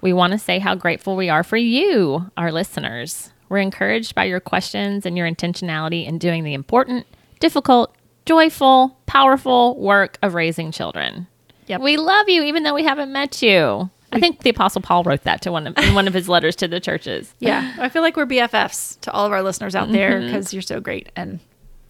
we 0.00 0.12
want 0.12 0.32
to 0.32 0.38
say 0.38 0.58
how 0.58 0.74
grateful 0.74 1.16
we 1.16 1.28
are 1.28 1.44
for 1.44 1.56
you, 1.56 2.30
our 2.36 2.50
listeners. 2.50 3.30
We're 3.48 3.58
encouraged 3.58 4.14
by 4.14 4.24
your 4.24 4.40
questions 4.40 5.06
and 5.06 5.16
your 5.16 5.30
intentionality 5.30 6.06
in 6.06 6.18
doing 6.18 6.42
the 6.42 6.54
important, 6.54 7.06
difficult, 7.38 7.94
joyful, 8.26 8.98
powerful 9.06 9.78
work 9.78 10.18
of 10.22 10.34
raising 10.34 10.72
children. 10.72 11.28
Yep. 11.66 11.80
We 11.80 11.96
love 11.96 12.28
you, 12.28 12.42
even 12.42 12.64
though 12.64 12.74
we 12.74 12.84
haven't 12.84 13.12
met 13.12 13.40
you. 13.42 13.90
I 14.12 14.20
think 14.20 14.40
the 14.42 14.50
Apostle 14.50 14.82
Paul 14.82 15.02
wrote 15.04 15.22
that 15.24 15.42
to 15.42 15.52
one 15.52 15.66
of, 15.66 15.78
in 15.78 15.94
one 15.94 16.06
of 16.06 16.14
his 16.14 16.28
letters 16.28 16.54
to 16.56 16.68
the 16.68 16.80
churches. 16.80 17.34
Yeah, 17.40 17.74
I 17.78 17.88
feel 17.88 18.02
like 18.02 18.16
we're 18.16 18.26
BFFs 18.26 19.00
to 19.00 19.10
all 19.12 19.26
of 19.26 19.32
our 19.32 19.42
listeners 19.42 19.74
out 19.74 19.90
there 19.90 20.20
because 20.20 20.52
you're 20.52 20.62
so 20.62 20.80
great 20.80 21.10
and 21.16 21.40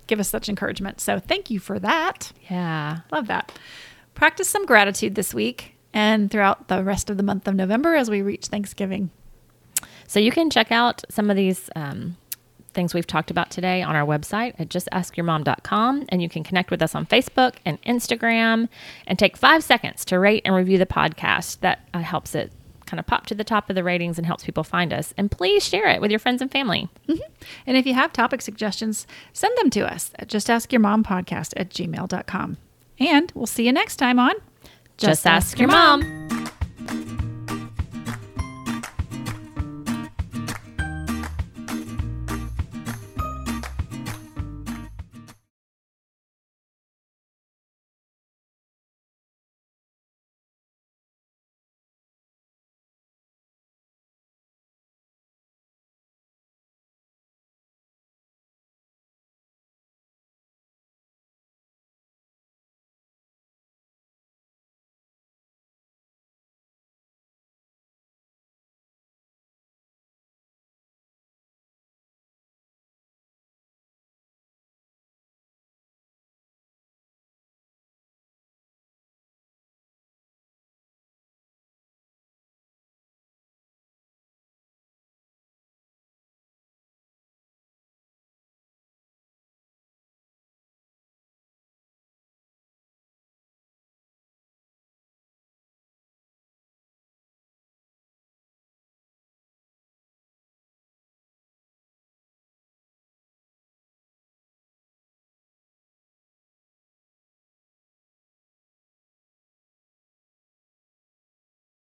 give 0.06 0.18
us 0.20 0.28
such 0.28 0.48
encouragement. 0.48 1.00
So 1.00 1.18
thank 1.18 1.50
you 1.50 1.58
for 1.58 1.78
that. 1.78 2.32
Yeah. 2.48 3.00
Love 3.10 3.26
that. 3.26 3.52
Practice 4.14 4.48
some 4.48 4.64
gratitude 4.66 5.14
this 5.14 5.34
week 5.34 5.74
and 5.92 6.30
throughout 6.30 6.68
the 6.68 6.82
rest 6.82 7.10
of 7.10 7.16
the 7.16 7.22
month 7.22 7.46
of 7.48 7.54
November 7.54 7.94
as 7.94 8.08
we 8.08 8.22
reach 8.22 8.46
Thanksgiving. 8.46 9.10
So 10.06 10.20
you 10.20 10.30
can 10.30 10.50
check 10.50 10.70
out 10.70 11.02
some 11.10 11.30
of 11.30 11.36
these 11.36 11.68
um, 11.76 12.16
things 12.74 12.94
we've 12.94 13.06
talked 13.06 13.30
about 13.30 13.50
today 13.50 13.82
on 13.82 13.94
our 13.96 14.06
website 14.06 14.54
at 14.58 14.68
justaskyourmom.com. 14.68 16.06
And 16.08 16.22
you 16.22 16.28
can 16.28 16.42
connect 16.44 16.70
with 16.70 16.82
us 16.82 16.94
on 16.94 17.06
Facebook 17.06 17.56
and 17.64 17.80
Instagram 17.82 18.68
and 19.06 19.18
take 19.18 19.36
five 19.36 19.62
seconds 19.62 20.04
to 20.06 20.18
rate 20.18 20.42
and 20.44 20.54
review 20.54 20.78
the 20.78 20.86
podcast. 20.86 21.60
That 21.60 21.86
uh, 21.92 22.00
helps 22.00 22.34
it 22.34 22.52
kind 22.86 23.00
of 23.00 23.06
pop 23.06 23.24
to 23.26 23.34
the 23.34 23.44
top 23.44 23.70
of 23.70 23.74
the 23.76 23.82
ratings 23.84 24.18
and 24.18 24.26
helps 24.26 24.44
people 24.44 24.64
find 24.64 24.92
us. 24.92 25.14
And 25.16 25.30
please 25.30 25.66
share 25.66 25.88
it 25.88 26.00
with 26.00 26.10
your 26.10 26.20
friends 26.20 26.42
and 26.42 26.50
family. 26.50 26.88
And 27.66 27.76
if 27.76 27.86
you 27.86 27.94
have 27.94 28.12
topic 28.12 28.42
suggestions, 28.42 29.06
send 29.32 29.56
them 29.58 29.70
to 29.70 29.90
us 29.90 30.12
at 30.18 30.28
justaskyourmompodcast 30.28 31.54
at 31.56 31.70
gmail.com. 31.70 32.56
And 32.98 33.32
we'll 33.34 33.46
see 33.46 33.66
you 33.66 33.72
next 33.72 33.96
time 33.96 34.18
on 34.18 34.34
Just, 34.98 35.26
ask, 35.26 35.58
your 35.58 35.68
mom. 35.68 36.31